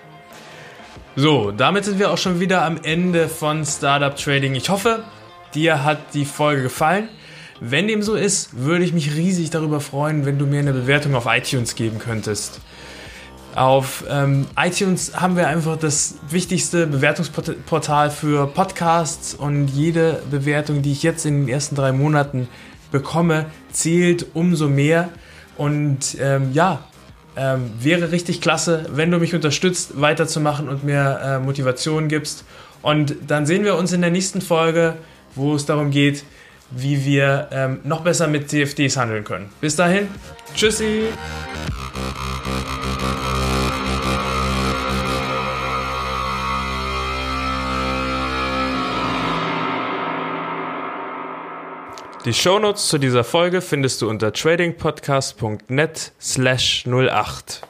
So, 1.16 1.52
damit 1.52 1.86
sind 1.86 1.98
wir 1.98 2.12
auch 2.12 2.18
schon 2.18 2.42
wieder 2.42 2.64
am 2.64 2.78
Ende 2.84 3.30
von 3.30 3.66
Startup 3.66 4.16
Trading. 4.16 4.54
Ich 4.54 4.70
hoffe, 4.70 5.04
dir 5.56 5.86
hat 5.86 6.14
die 6.14 6.26
Folge 6.26 6.64
gefallen. 6.64 7.08
Wenn 7.62 7.88
dem 7.88 8.04
so 8.04 8.16
ist, 8.16 8.50
würde 8.66 8.84
ich 8.84 8.94
mich 8.94 9.16
riesig 9.16 9.50
darüber 9.50 9.80
freuen, 9.80 10.26
wenn 10.26 10.38
du 10.38 10.46
mir 10.46 10.60
eine 10.60 10.74
Bewertung 10.74 11.16
auf 11.16 11.26
iTunes 11.26 11.74
geben 11.76 12.00
könntest. 12.00 12.60
Auf 13.58 14.04
ähm, 14.08 14.46
iTunes 14.56 15.14
haben 15.16 15.36
wir 15.36 15.48
einfach 15.48 15.78
das 15.78 16.14
wichtigste 16.30 16.86
Bewertungsportal 16.86 18.12
für 18.12 18.46
Podcasts 18.46 19.34
und 19.34 19.68
jede 19.70 20.22
Bewertung, 20.30 20.84
die 20.84 20.92
ich 20.92 21.02
jetzt 21.02 21.26
in 21.26 21.42
den 21.42 21.50
ersten 21.50 21.74
drei 21.76 21.92
Monaten 21.92 22.48
bekomme, 22.92 23.48
zählt 23.72 24.28
umso 24.36 24.68
mehr. 24.68 25.10
Und 25.58 26.18
ähm, 26.22 26.52
ja, 26.54 26.84
ähm, 27.36 27.72
wäre 27.80 28.12
richtig 28.12 28.42
klasse, 28.42 28.86
wenn 28.92 29.10
du 29.10 29.18
mich 29.18 29.34
unterstützt, 29.34 30.00
weiterzumachen 30.00 30.70
und 30.70 30.84
mir 30.84 31.20
äh, 31.24 31.40
Motivation 31.40 32.10
gibst. 32.10 32.46
Und 32.84 33.16
dann 33.26 33.48
sehen 33.48 33.64
wir 33.64 33.76
uns 33.76 33.92
in 33.92 34.02
der 34.02 34.12
nächsten 34.12 34.42
Folge, 34.42 34.98
wo 35.34 35.56
es 35.56 35.66
darum 35.66 35.90
geht, 35.90 36.26
wie 36.70 37.06
wir 37.06 37.48
ähm, 37.52 37.80
noch 37.84 38.02
besser 38.02 38.28
mit 38.28 38.52
CFDs 38.52 38.98
handeln 38.98 39.24
können. 39.24 39.50
Bis 39.62 39.76
dahin, 39.76 40.10
tschüssi! 40.56 41.06
Die 52.28 52.34
Shownotes 52.34 52.90
zu 52.90 52.98
dieser 52.98 53.24
Folge 53.24 53.62
findest 53.62 54.02
du 54.02 54.10
unter 54.10 54.34
tradingpodcast.net 54.34 56.12
slash 56.20 56.86
08. 56.86 57.62